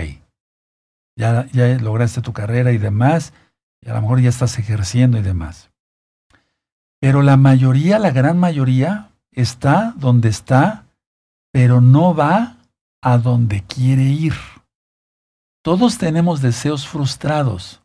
Ya, 1.17 1.47
ya 1.53 1.79
lograste 1.79 2.21
tu 2.21 2.33
carrera 2.33 2.73
y 2.73 2.79
demás, 2.79 3.33
y 3.81 3.89
a 3.89 3.95
lo 3.95 4.03
mejor 4.03 4.21
ya 4.21 4.29
estás 4.29 4.59
ejerciendo 4.59 5.19
y 5.19 5.23
demás. 5.23 5.71
Pero 7.01 7.23
la 7.23 7.37
mayoría, 7.37 7.99
la 7.99 8.11
gran 8.11 8.39
mayoría, 8.39 9.11
está 9.33 9.95
donde 9.97 10.29
está, 10.29 10.87
pero 11.53 11.81
no 11.81 12.15
va 12.15 12.57
a 13.03 13.19
donde 13.19 13.63
quiere 13.63 14.05
ir. 14.05 14.35
Todos 15.63 15.99
tenemos 15.99 16.43
deseos 16.43 16.87
frustrados. 16.87 17.83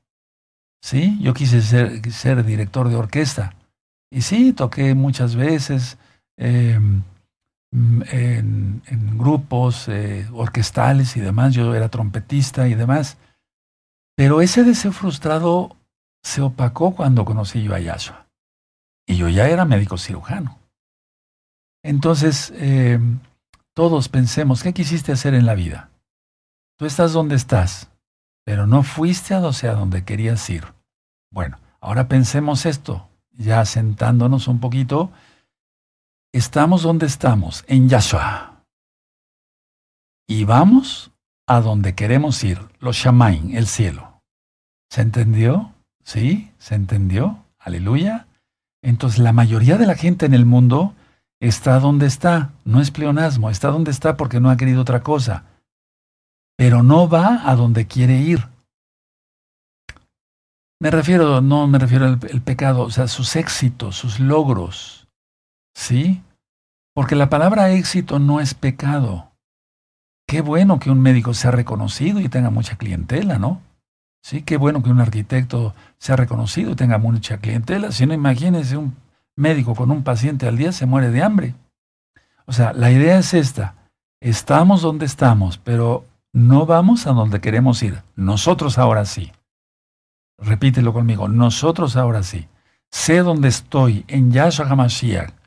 ¿Sí? 0.84 1.18
Yo 1.22 1.34
quise 1.34 1.62
ser, 1.62 2.12
ser 2.12 2.44
director 2.44 2.90
de 2.90 2.96
orquesta. 2.96 3.56
Y 4.10 4.22
sí, 4.24 4.52
toqué 4.52 4.96
muchas 4.96 5.36
veces 5.36 5.98
em, 6.38 7.04
en, 7.72 8.82
grupos 9.18 9.88
eh, 9.88 10.28
orquestales 10.34 11.16
y 11.18 11.22
demás. 11.22 11.54
Yo 11.54 11.74
era 11.76 11.90
trompetista 11.90 12.68
y 12.68 12.76
demás. 12.76 13.18
Pero 14.16 14.42
ese 14.42 14.64
deseo 14.64 14.92
frustrado 14.92 15.76
se 16.24 16.42
opacó 16.42 16.96
cuando 16.96 17.26
conocí 17.26 17.64
yo 17.64 17.74
a 17.74 17.80
Yahshua. 17.80 18.28
Y 19.08 19.18
yo 19.18 19.30
ya 19.30 19.48
era 19.48 19.66
médico 19.66 19.98
cirujano. 19.98 20.60
Entonces, 21.84 22.54
em, 22.56 23.20
todos 23.74 24.10
pensemos, 24.10 24.62
¿qué 24.62 24.74
quisiste 24.74 25.12
hacer 25.12 25.34
en 25.34 25.46
la 25.46 25.56
vida? 25.56 25.90
Tú 26.78 26.86
estás 26.86 27.14
donde 27.14 27.36
estás, 27.36 27.90
pero 28.46 28.68
no 28.68 28.84
fuiste 28.84 29.34
a 29.34 29.40
donde 29.40 30.04
querías 30.04 30.48
ir. 30.50 30.66
Bueno, 31.32 31.60
ahora 31.80 32.08
pensemos 32.08 32.66
esto, 32.66 33.10
ya 33.32 33.66
sentándonos 33.66 34.48
un 34.48 34.60
poquito. 34.60 35.12
Estamos 36.34 36.84
donde 36.84 37.08
estamos, 37.08 37.66
en 37.68 37.90
Yahshua. 37.90 38.64
Y 40.30 40.46
vamos 40.46 41.12
a 41.46 41.60
donde 41.60 41.94
queremos 41.94 42.42
ir, 42.46 42.58
los 42.80 42.96
Shamain, 42.96 43.54
el 43.54 43.68
cielo. 43.68 44.22
¿Se 44.90 45.02
entendió? 45.02 45.74
¿Sí? 46.06 46.54
¿Se 46.58 46.76
entendió? 46.76 47.44
Aleluya. 47.60 48.28
Entonces 48.82 49.20
la 49.20 49.34
mayoría 49.34 49.78
de 49.78 49.86
la 49.86 49.96
gente 49.96 50.26
en 50.26 50.34
el 50.34 50.46
mundo 50.46 50.96
está 51.42 51.82
donde 51.82 52.06
está, 52.06 52.54
no 52.64 52.80
es 52.80 52.92
pleonasmo, 52.92 53.50
está 53.50 53.68
donde 53.68 53.92
está 53.92 54.16
porque 54.16 54.40
no 54.40 54.50
ha 54.50 54.56
querido 54.56 54.82
otra 54.82 55.04
cosa, 55.04 55.44
pero 56.56 56.82
no 56.82 57.10
va 57.10 57.42
a 57.50 57.58
donde 57.58 57.88
quiere 57.88 58.22
ir. 58.22 58.48
Me 60.80 60.92
refiero, 60.92 61.42
no 61.42 61.68
me 61.68 61.78
refiero 61.78 62.06
al 62.06 62.20
pecado, 62.20 62.84
o 62.84 62.90
sea, 62.90 63.10
sus 63.10 63.36
éxitos, 63.36 63.98
sus 63.98 64.22
logros, 64.22 65.01
¿sí? 65.74 66.22
Porque 66.94 67.16
la 67.16 67.30
palabra 67.30 67.72
éxito 67.72 68.20
no 68.20 68.40
es 68.40 68.54
pecado. 68.54 69.32
Qué 70.28 70.42
bueno 70.42 70.80
que 70.80 70.90
un 70.90 71.02
médico 71.02 71.34
sea 71.34 71.52
reconocido 71.52 72.20
y 72.20 72.30
tenga 72.30 72.50
mucha 72.50 72.78
clientela, 72.78 73.38
¿no? 73.38 73.62
Sí, 74.24 74.44
qué 74.44 74.58
bueno 74.58 74.84
que 74.84 74.90
un 74.90 75.02
arquitecto 75.02 75.74
sea 75.98 76.16
reconocido 76.16 76.72
y 76.72 76.76
tenga 76.76 76.98
mucha 76.98 77.40
clientela. 77.40 77.92
Si 77.92 78.06
no, 78.06 78.14
imagínese 78.14 78.78
un 78.78 78.96
médico 79.36 79.76
con 79.76 79.92
un 79.92 80.04
paciente 80.04 80.48
al 80.48 80.58
día 80.58 80.72
se 80.72 80.86
muere 80.86 81.10
de 81.10 81.24
hambre. 81.24 81.56
O 82.46 82.54
sea, 82.54 82.74
la 82.74 82.92
idea 82.92 83.18
es 83.18 83.34
esta. 83.34 83.76
Estamos 84.20 84.82
donde 84.82 85.06
estamos, 85.06 85.58
pero 85.58 86.06
no 86.34 86.66
vamos 86.66 87.08
a 87.08 87.12
donde 87.12 87.42
queremos 87.42 87.82
ir. 87.82 88.04
Nosotros 88.16 88.78
ahora 88.78 89.06
sí. 89.06 89.32
Repítelo 90.38 90.94
conmigo. 90.94 91.28
Nosotros 91.28 91.96
ahora 91.96 92.24
sí. 92.24 92.48
Sé 92.92 93.20
dónde 93.20 93.48
estoy 93.48 94.06
en 94.08 94.32
Yahshua 94.32 94.68
HaMashiach. 94.68 95.41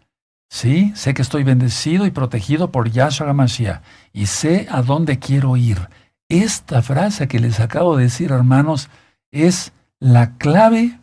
Sí, 0.50 0.92
sé 0.94 1.14
que 1.14 1.22
estoy 1.22 1.42
bendecido 1.42 2.06
y 2.06 2.10
protegido 2.10 2.70
por 2.70 2.90
Yahshua 2.90 3.30
HaMashiach. 3.30 3.82
Y 4.12 4.26
sé 4.26 4.66
a 4.70 4.82
dónde 4.82 5.18
quiero 5.18 5.56
ir. 5.56 5.88
Esta 6.28 6.82
frase 6.82 7.28
que 7.28 7.40
les 7.40 7.60
acabo 7.60 7.96
de 7.96 8.04
decir, 8.04 8.30
hermanos, 8.30 8.88
es 9.30 9.72
la 10.00 10.36
clave, 10.36 10.98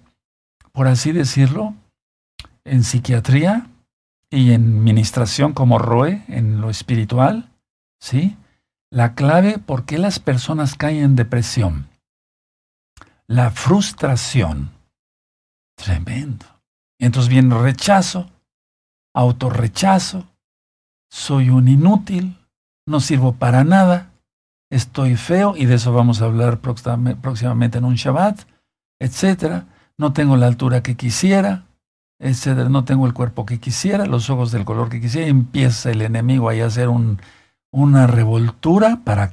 por 0.71 0.87
así 0.87 1.11
decirlo, 1.11 1.75
en 2.63 2.83
psiquiatría 2.83 3.67
y 4.29 4.53
en 4.53 4.83
ministración 4.83 5.53
como 5.53 5.77
ROE, 5.77 6.23
en 6.27 6.61
lo 6.61 6.69
espiritual, 6.69 7.49
¿sí? 7.99 8.37
La 8.89 9.13
clave 9.13 9.57
por 9.57 9.85
qué 9.85 9.97
las 9.97 10.19
personas 10.19 10.75
caen 10.75 11.03
en 11.03 11.15
depresión. 11.15 11.87
La 13.27 13.51
frustración. 13.51 14.71
Tremendo. 15.75 16.45
Entonces 16.99 17.29
viene 17.29 17.57
rechazo, 17.57 18.29
autorrechazo, 19.13 20.25
soy 21.09 21.49
un 21.49 21.67
inútil, 21.67 22.37
no 22.85 22.99
sirvo 22.99 23.33
para 23.33 23.63
nada, 23.63 24.11
estoy 24.69 25.15
feo, 25.15 25.55
y 25.57 25.65
de 25.65 25.75
eso 25.75 25.93
vamos 25.93 26.21
a 26.21 26.25
hablar 26.25 26.59
próximamente 26.59 27.77
en 27.77 27.85
un 27.85 27.95
Shabbat, 27.95 28.41
etc. 28.99 29.63
No 29.97 30.13
tengo 30.13 30.37
la 30.37 30.47
altura 30.47 30.81
que 30.81 30.95
quisiera, 30.95 31.65
etcétera. 32.19 32.69
No 32.69 32.85
tengo 32.85 33.05
el 33.05 33.13
cuerpo 33.13 33.45
que 33.45 33.59
quisiera, 33.59 34.05
los 34.05 34.29
ojos 34.29 34.51
del 34.51 34.65
color 34.65 34.89
que 34.89 35.01
quisiera. 35.01 35.27
Y 35.27 35.31
empieza 35.31 35.91
el 35.91 36.01
enemigo 36.01 36.49
ahí 36.49 36.61
a 36.61 36.67
hacer 36.67 36.87
un, 36.87 37.19
una 37.71 38.07
revoltura 38.07 39.01
para 39.03 39.31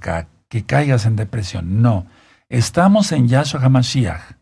que 0.49 0.64
caigas 0.64 1.07
en 1.07 1.16
depresión. 1.16 1.83
No, 1.83 2.07
estamos 2.49 3.12
en 3.12 3.29
Yahshua 3.29 3.62
HaMashiach 3.62 4.37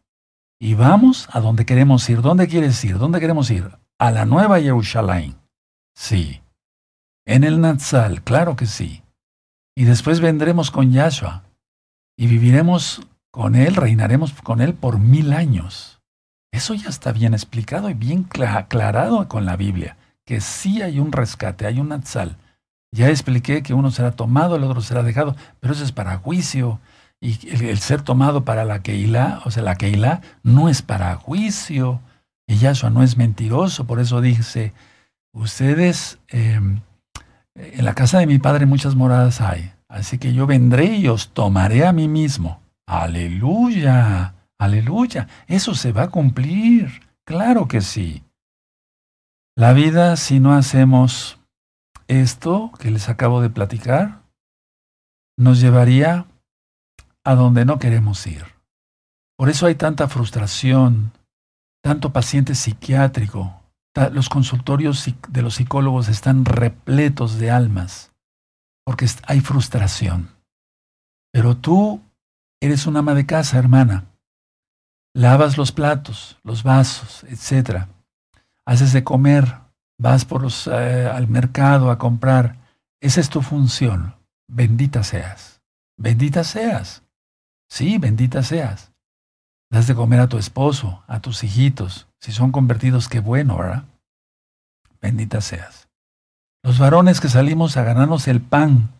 y 0.59 0.74
vamos 0.74 1.28
a 1.32 1.41
donde 1.41 1.66
queremos 1.66 2.09
ir. 2.09 2.22
¿Dónde 2.22 2.47
quieres 2.49 2.82
ir? 2.84 2.99
¿Dónde 2.99 3.20
queremos 3.20 3.51
ir? 3.51 3.70
A 3.99 4.11
la 4.11 4.26
nueva 4.26 4.61
Jerusalén. 4.61 5.36
Sí. 5.94 6.42
En 7.24 7.44
el 7.44 7.61
Natsal, 7.61 8.22
claro 8.22 8.55
que 8.55 8.66
sí. 8.66 9.03
Y 9.74 9.84
después 9.84 10.20
vendremos 10.20 10.70
con 10.70 10.92
Yahshua 10.92 11.44
y 12.16 12.26
viviremos 12.26 13.01
con 13.30 13.55
Él, 13.55 13.74
reinaremos 13.74 14.32
con 14.42 14.61
Él 14.61 14.74
por 14.74 14.99
mil 14.99 15.32
años. 15.32 16.01
Eso 16.53 16.74
ya 16.74 16.88
está 16.88 17.12
bien 17.12 17.34
explicado 17.34 17.90
y 17.90 17.94
bien 17.94 18.28
aclarado 18.47 19.28
con 19.28 19.44
la 19.47 19.57
Biblia, 19.57 19.97
que 20.24 20.40
sí 20.40 20.82
hay 20.82 20.99
un 20.99 21.12
rescate, 21.12 21.66
hay 21.66 21.80
un 21.80 21.92
atzal. 21.92 22.36
Ya 22.92 23.09
expliqué 23.09 23.62
que 23.62 23.74
uno 23.74 23.90
será 23.90 24.12
tomado, 24.12 24.57
el 24.57 24.64
otro 24.64 24.80
será 24.80 25.03
dejado, 25.03 25.36
pero 25.61 25.74
eso 25.74 25.84
es 25.84 25.92
para 25.92 26.18
juicio. 26.18 26.80
Y 27.20 27.49
el, 27.49 27.78
ser 27.78 28.03
tomado 28.03 28.44
para 28.44 28.64
la 28.64 28.82
Keilah, 28.82 29.40
o 29.44 29.51
sea, 29.51 29.62
la 29.62 29.76
Keilah 29.76 30.20
no 30.42 30.68
es 30.68 30.82
para 30.82 31.14
juicio. 31.16 32.01
Y 32.47 32.59
Yahshua 32.59 32.90
no 32.90 33.03
es 33.03 33.16
mentiroso, 33.16 33.86
por 33.86 34.01
eso 34.01 34.20
dice, 34.20 34.72
ustedes, 35.32 36.18
em, 36.28 36.80
en 37.55 37.84
la 37.84 37.94
casa 37.94 38.18
de 38.18 38.26
mi 38.26 38.38
padre 38.38 38.66
muchas 38.66 38.94
moradas 38.94 39.40
hay, 39.40 39.72
así 39.88 40.18
que 40.18 40.32
yo 40.32 40.47
vendré 40.47 40.97
y 40.97 41.09
os 41.09 41.30
tomaré 41.30 41.86
a 41.86 41.92
mí 41.92 42.09
mismo. 42.09 42.61
Aleluya. 42.86 44.34
Aleluya, 44.59 45.28
eso 45.49 45.74
se 45.74 45.92
va 45.92 46.05
a 46.05 46.11
cumplir. 46.11 47.03
Claro 47.24 47.68
que 47.68 47.82
sí. 47.82 48.22
La 49.55 49.72
vida, 49.72 50.16
si 50.16 50.40
no 50.40 50.55
hacemos 50.55 51.38
esto 52.09 52.72
que 52.78 52.90
les 52.90 53.09
acabo 53.09 53.42
de 53.42 53.51
platicar 53.51 54.22
nos 55.38 55.61
llevaría 55.61 56.26
a 57.24 57.34
donde 57.34 57.64
no 57.64 57.78
queremos 57.78 58.26
ir. 58.26 58.44
Por 59.36 59.51
eso 59.51 59.66
hay 59.66 59.74
tanta 59.74 60.09
frustración, 60.09 61.12
tanto 61.87 62.12
paciente 62.12 62.57
psiquiátrico, 62.57 63.62
los 64.11 64.28
consultorios 64.28 65.09
de 65.28 65.41
los 65.41 65.55
psicólogos 65.55 66.09
están 66.09 66.45
repletos 66.45 67.39
de 67.39 67.53
almas, 67.53 68.11
porque 68.84 69.07
hay 69.28 69.39
frustración. 69.39 70.30
Pero 71.32 71.57
tú 71.57 72.03
eres 72.61 72.89
una 72.89 72.99
ama 72.99 73.14
de 73.14 73.24
casa, 73.24 73.57
hermana. 73.57 74.07
Lavas 75.14 75.57
los 75.57 75.70
platos, 75.70 76.41
los 76.43 76.64
vasos, 76.64 77.22
etc. 77.22 77.87
Haces 78.64 78.93
de 78.93 79.05
comer, 79.05 79.61
vas 79.97 80.26
eh, 80.66 81.09
al 81.14 81.28
mercado 81.28 81.93
a 81.93 81.99
comprar. 81.99 82.57
Esa 83.01 83.20
es 83.20 83.30
tu 83.30 83.43
función. 83.43 84.16
Bendita 84.49 85.05
seas. 85.05 85.62
Bendita 85.97 86.43
seas. 86.43 87.05
Sí, 87.68 87.99
bendita 87.99 88.43
seas. 88.43 88.91
Das 89.70 89.86
de 89.86 89.94
comer 89.94 90.20
a 90.20 90.28
tu 90.28 90.38
esposo, 90.38 91.02
a 91.06 91.20
tus 91.20 91.42
hijitos. 91.42 92.06
Si 92.20 92.32
son 92.32 92.52
convertidos, 92.52 93.08
qué 93.08 93.20
bueno, 93.20 93.58
¿verdad? 93.58 93.84
Bendita 95.00 95.40
seas. 95.40 95.88
Los 96.62 96.78
varones 96.78 97.20
que 97.20 97.28
salimos 97.28 97.76
a 97.76 97.84
ganarnos 97.84 98.28
el 98.28 98.40
pan 98.40 98.90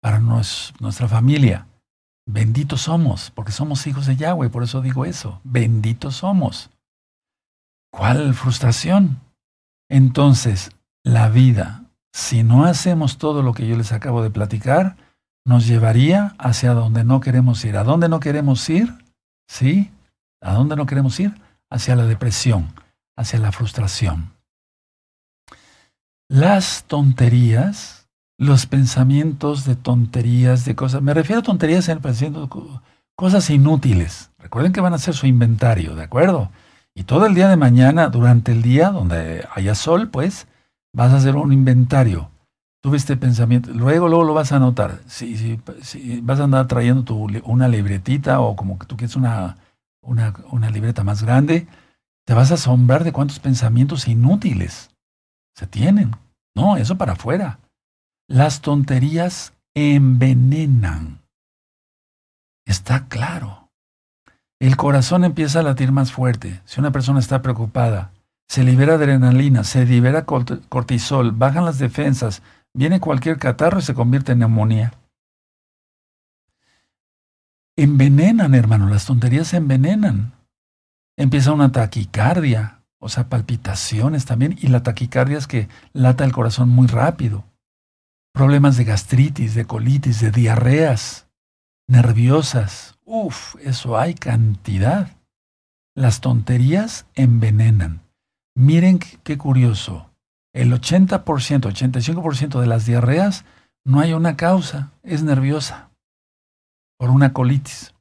para 0.00 0.20
nuestra 0.20 1.08
familia. 1.08 1.66
Benditos 2.26 2.82
somos, 2.82 3.30
porque 3.30 3.52
somos 3.52 3.86
hijos 3.86 4.06
de 4.06 4.16
Yahweh, 4.16 4.50
por 4.50 4.62
eso 4.62 4.80
digo 4.80 5.04
eso. 5.04 5.40
Benditos 5.42 6.16
somos. 6.16 6.70
¿Cuál 7.92 8.34
frustración? 8.34 9.20
Entonces, 9.90 10.70
la 11.04 11.28
vida, 11.28 11.84
si 12.12 12.42
no 12.42 12.64
hacemos 12.64 13.18
todo 13.18 13.42
lo 13.42 13.52
que 13.54 13.66
yo 13.66 13.76
les 13.76 13.92
acabo 13.92 14.22
de 14.22 14.30
platicar, 14.30 14.96
nos 15.44 15.66
llevaría 15.66 16.34
hacia 16.38 16.72
donde 16.74 17.04
no 17.04 17.20
queremos 17.20 17.64
ir. 17.64 17.76
¿A 17.76 17.84
dónde 17.84 18.08
no 18.08 18.20
queremos 18.20 18.68
ir? 18.70 19.01
¿Sí? 19.52 19.90
¿A 20.40 20.54
dónde 20.54 20.76
no 20.76 20.86
queremos 20.86 21.20
ir? 21.20 21.34
Hacia 21.68 21.94
la 21.94 22.06
depresión, 22.06 22.72
hacia 23.18 23.38
la 23.38 23.52
frustración. 23.52 24.32
Las 26.26 26.84
tonterías, 26.84 28.08
los 28.38 28.64
pensamientos 28.64 29.66
de 29.66 29.76
tonterías, 29.76 30.64
de 30.64 30.74
cosas, 30.74 31.02
me 31.02 31.12
refiero 31.12 31.40
a 31.40 31.42
tonterías 31.42 31.86
en 31.90 31.98
el 31.98 32.02
pensamiento, 32.02 32.82
cosas 33.14 33.50
inútiles. 33.50 34.30
Recuerden 34.38 34.72
que 34.72 34.80
van 34.80 34.94
a 34.94 34.96
hacer 34.96 35.12
su 35.12 35.26
inventario, 35.26 35.94
¿de 35.96 36.04
acuerdo? 36.04 36.50
Y 36.94 37.04
todo 37.04 37.26
el 37.26 37.34
día 37.34 37.50
de 37.50 37.56
mañana, 37.56 38.08
durante 38.08 38.52
el 38.52 38.62
día, 38.62 38.88
donde 38.88 39.46
haya 39.54 39.74
sol, 39.74 40.08
pues, 40.08 40.46
vas 40.94 41.12
a 41.12 41.16
hacer 41.16 41.36
un 41.36 41.52
inventario. 41.52 42.30
Tuve 42.82 42.96
este 42.96 43.16
pensamiento, 43.16 43.70
luego, 43.72 44.08
luego 44.08 44.24
lo 44.24 44.34
vas 44.34 44.50
a 44.50 44.56
anotar. 44.56 45.00
Si, 45.06 45.36
si, 45.36 46.20
vas 46.20 46.40
a 46.40 46.44
andar 46.44 46.66
trayendo 46.66 47.04
tu, 47.04 47.28
una 47.44 47.68
libretita 47.68 48.40
o 48.40 48.56
como 48.56 48.78
que 48.78 48.86
tú 48.86 48.96
quieres 48.96 49.14
una, 49.14 49.56
una, 50.02 50.34
una 50.50 50.68
libreta 50.68 51.04
más 51.04 51.22
grande, 51.22 51.68
te 52.26 52.34
vas 52.34 52.50
a 52.50 52.54
asombrar 52.54 53.04
de 53.04 53.12
cuántos 53.12 53.38
pensamientos 53.38 54.08
inútiles 54.08 54.90
se 55.54 55.66
tienen. 55.68 56.10
No, 56.56 56.76
eso 56.76 56.98
para 56.98 57.12
afuera. 57.12 57.60
Las 58.28 58.62
tonterías 58.62 59.52
envenenan. 59.74 61.20
Está 62.66 63.06
claro. 63.06 63.70
El 64.60 64.76
corazón 64.76 65.24
empieza 65.24 65.60
a 65.60 65.64
latir 65.64 65.92
más 65.92 66.12
fuerte. 66.12 66.60
Si 66.64 66.80
una 66.80 66.92
persona 66.92 67.20
está 67.20 67.42
preocupada, 67.42 68.12
se 68.48 68.64
libera 68.64 68.94
adrenalina, 68.94 69.64
se 69.64 69.84
libera 69.86 70.24
cortisol, 70.24 71.32
bajan 71.32 71.64
las 71.64 71.78
defensas, 71.78 72.42
viene 72.74 73.00
cualquier 73.00 73.38
catarro 73.38 73.78
y 73.78 73.82
se 73.82 73.94
convierte 73.94 74.32
en 74.32 74.40
neumonía. 74.40 74.92
Envenenan, 77.76 78.54
hermano, 78.54 78.88
las 78.88 79.06
tonterías 79.06 79.54
envenenan. 79.54 80.34
Empieza 81.16 81.52
una 81.52 81.72
taquicardia, 81.72 82.82
o 82.98 83.08
sea, 83.08 83.28
palpitaciones 83.28 84.24
también, 84.24 84.58
y 84.60 84.68
la 84.68 84.82
taquicardia 84.82 85.38
es 85.38 85.46
que 85.46 85.68
lata 85.92 86.24
el 86.24 86.32
corazón 86.32 86.68
muy 86.68 86.86
rápido. 86.86 87.44
Problemas 88.32 88.76
de 88.76 88.84
gastritis, 88.84 89.54
de 89.54 89.66
colitis, 89.66 90.20
de 90.20 90.30
diarreas, 90.30 91.28
nerviosas, 91.86 92.92
Uf, 93.14 93.56
eso 93.60 93.98
hay 93.98 94.14
cantidad. 94.14 95.18
Las 95.94 96.22
tonterías 96.22 97.04
envenenan. 97.14 98.00
Miren 98.54 98.98
qué 98.98 99.36
curioso. 99.36 100.11
El 100.52 100.72
80%, 100.72 101.24
85% 101.24 102.60
de 102.60 102.66
las 102.66 102.84
diarreas 102.84 103.44
no 103.84 104.00
hay 104.00 104.12
una 104.12 104.36
causa, 104.36 104.92
es 105.02 105.22
nerviosa. 105.22 105.90
Por 106.98 107.10
una 107.10 107.32
colitis. 107.32 107.94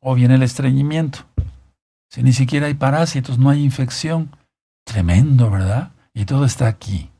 O 0.00 0.14
bien 0.14 0.30
el 0.30 0.42
estreñimiento. 0.42 1.20
Si 2.10 2.22
ni 2.22 2.32
siquiera 2.32 2.66
hay 2.66 2.74
parásitos, 2.74 3.38
no 3.38 3.50
hay 3.50 3.64
infección. 3.64 4.30
Tremendo, 4.84 5.50
¿verdad? 5.50 5.92
Y 6.12 6.26
todo 6.26 6.44
está 6.44 6.68
aquí. 6.68 7.10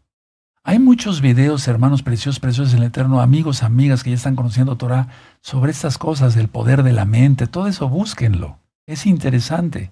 Hay 0.63 0.79
muchos 0.79 1.21
videos, 1.21 1.67
hermanos 1.67 2.03
preciosos, 2.03 2.41
preciosos 2.41 2.75
en 2.75 2.81
el 2.81 2.87
Eterno, 2.87 3.21
amigos, 3.21 3.63
amigas 3.63 4.03
que 4.03 4.11
ya 4.11 4.17
están 4.17 4.37
conociendo 4.37 4.77
Torah, 4.77 5.09
sobre 5.43 5.73
estas 5.73 5.99
cosas 5.99 6.35
del 6.35 6.49
poder 6.49 6.83
de 6.83 6.93
la 6.93 7.05
mente. 7.05 7.47
Todo 7.47 7.67
eso 7.67 7.89
búsquenlo. 7.89 8.59
Es 8.87 9.05
interesante. 9.07 9.91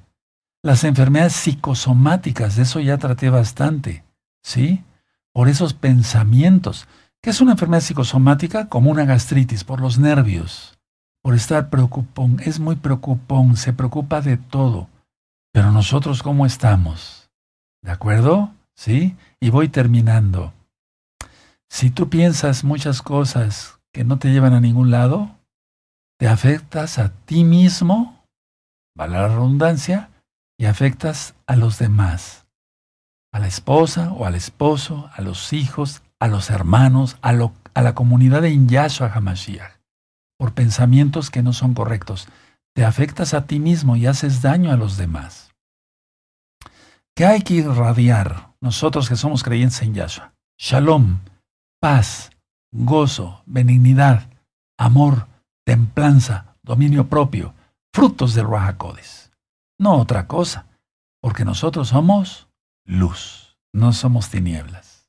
Las 0.63 0.85
enfermedades 0.85 1.33
psicosomáticas, 1.33 2.57
de 2.57 2.63
eso 2.63 2.81
ya 2.81 2.97
traté 2.99 3.29
bastante. 3.29 4.05
¿Sí? 4.43 4.85
Por 5.33 5.49
esos 5.49 5.75
pensamientos. 5.75 6.87
¿Qué 7.23 7.31
es 7.31 7.41
una 7.41 7.53
enfermedad 7.53 7.83
psicosomática? 7.83 8.69
Como 8.69 8.91
una 8.91 9.05
gastritis, 9.05 9.65
por 9.65 9.81
los 9.81 9.99
nervios. 9.99 10.79
Por 11.23 11.35
estar 11.35 11.71
preocupón. 11.71 12.41
Es 12.45 12.59
muy 12.59 12.77
preocupón, 12.77 13.57
se 13.57 13.73
preocupa 13.73 14.21
de 14.21 14.37
todo. 14.37 14.89
Pero 15.53 15.71
nosotros, 15.71 16.23
¿cómo 16.23 16.47
estamos? 16.47 17.31
¿De 17.83 17.91
acuerdo? 17.91 18.53
¿Sí? 18.75 19.17
Y 19.41 19.51
voy 19.51 19.69
terminando. 19.69 20.53
Si 21.71 21.91
tú 21.91 22.09
piensas 22.09 22.65
muchas 22.65 23.03
cosas 23.03 23.79
que 23.93 24.05
no 24.05 24.19
te 24.19 24.31
llevan 24.31 24.55
a 24.55 24.61
ningún 24.61 24.91
lado, 24.91 25.31
te 26.19 26.29
afectas 26.29 26.99
a 26.99 27.11
ti 27.25 27.45
mismo, 27.45 28.25
vale 28.95 29.15
la 29.15 29.29
redundancia, 29.29 30.11
y 30.59 30.67
afectas 30.67 31.35
a 31.47 31.57
los 31.57 31.79
demás, 31.79 32.42
a 33.33 33.39
la 33.39 33.47
esposa 33.47 34.13
o 34.13 34.27
al 34.27 34.35
esposo, 34.35 35.11
a 35.15 35.23
los 35.23 35.53
hijos, 35.53 36.03
a 36.21 36.29
los 36.29 36.51
hermanos, 36.51 37.17
a, 37.23 37.33
la 37.33 37.95
comunidad 37.95 38.43
de 38.43 38.51
Inyashua 38.51 39.11
HaMashiach, 39.13 39.81
por 40.39 40.53
pensamientos 40.53 41.31
que 41.31 41.43
no 41.43 41.53
son 41.53 41.75
correctos. 41.75 42.29
Te 42.75 42.85
afectas 42.85 43.35
a 43.35 43.47
ti 43.47 43.59
mismo 43.59 43.97
y 43.97 44.07
haces 44.07 44.43
daño 44.43 44.71
a 44.71 44.77
los 44.77 44.97
demás. 44.97 45.51
¿Qué 47.15 47.27
hay 47.27 47.43
que 47.43 47.55
irradiar 47.55 48.55
nosotros 48.61 49.09
que 49.09 49.17
somos 49.17 49.43
creyentes 49.43 49.83
en 49.83 49.95
Yahshua? 49.95 50.35
Shalom, 50.59 51.21
paz, 51.81 52.31
gozo, 52.71 53.43
benignidad, 53.47 54.31
amor, 54.79 55.29
templanza, 55.65 56.57
dominio 56.63 57.09
propio, 57.09 57.55
frutos 57.93 58.35
del 58.35 58.49
Rahakodes. 58.49 59.33
No 59.79 59.97
otra 59.97 60.27
cosa, 60.27 60.67
porque 61.21 61.45
nosotros 61.45 61.89
somos 61.89 62.49
luz, 62.85 63.57
no 63.73 63.93
somos 63.93 64.31
tinieblas. 64.31 65.09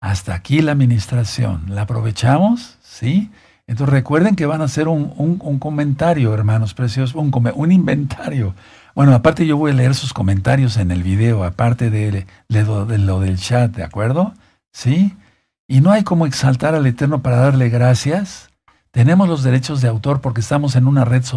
Hasta 0.00 0.34
aquí 0.34 0.60
la 0.62 0.72
administración. 0.72 1.66
¿La 1.68 1.82
aprovechamos? 1.82 2.78
¿Sí? 2.82 3.30
Entonces 3.68 3.92
recuerden 3.92 4.34
que 4.34 4.46
van 4.46 4.60
a 4.60 4.64
hacer 4.64 4.88
un, 4.88 5.38
comentario, 5.60 6.34
hermanos 6.34 6.74
preciosos, 6.74 7.14
un, 7.14 7.32
un, 7.54 7.72
inventario. 7.72 8.54
Bueno, 8.94 9.14
aparte 9.14 9.46
yo 9.46 9.56
voy 9.56 9.70
a 9.70 9.74
leer 9.74 9.94
sus 9.94 10.12
comentarios 10.12 10.76
en 10.76 10.90
el 10.90 11.02
video, 11.04 11.44
aparte 11.44 11.88
de, 11.88 12.26
de 12.48 12.98
lo 12.98 13.20
del 13.20 13.38
chat, 13.38 13.74
¿de 13.74 13.84
acuerdo? 13.84 14.34
¿Sí? 14.72 15.16
Y 15.68 15.80
no 15.80 15.92
hay 15.92 16.02
como 16.02 16.26
exaltar 16.26 16.74
al 16.74 16.86
Eterno 16.86 17.22
para 17.22 17.36
darle 17.36 17.68
gracias. 17.68 18.50
Tenemos 18.90 19.28
los 19.28 19.42
derechos 19.42 19.80
de 19.80 19.88
autor 19.88 20.20
porque 20.20 20.40
estamos 20.40 20.74
en 20.76 20.86
una 20.86 21.04
red 21.04 21.22
social 21.22 21.30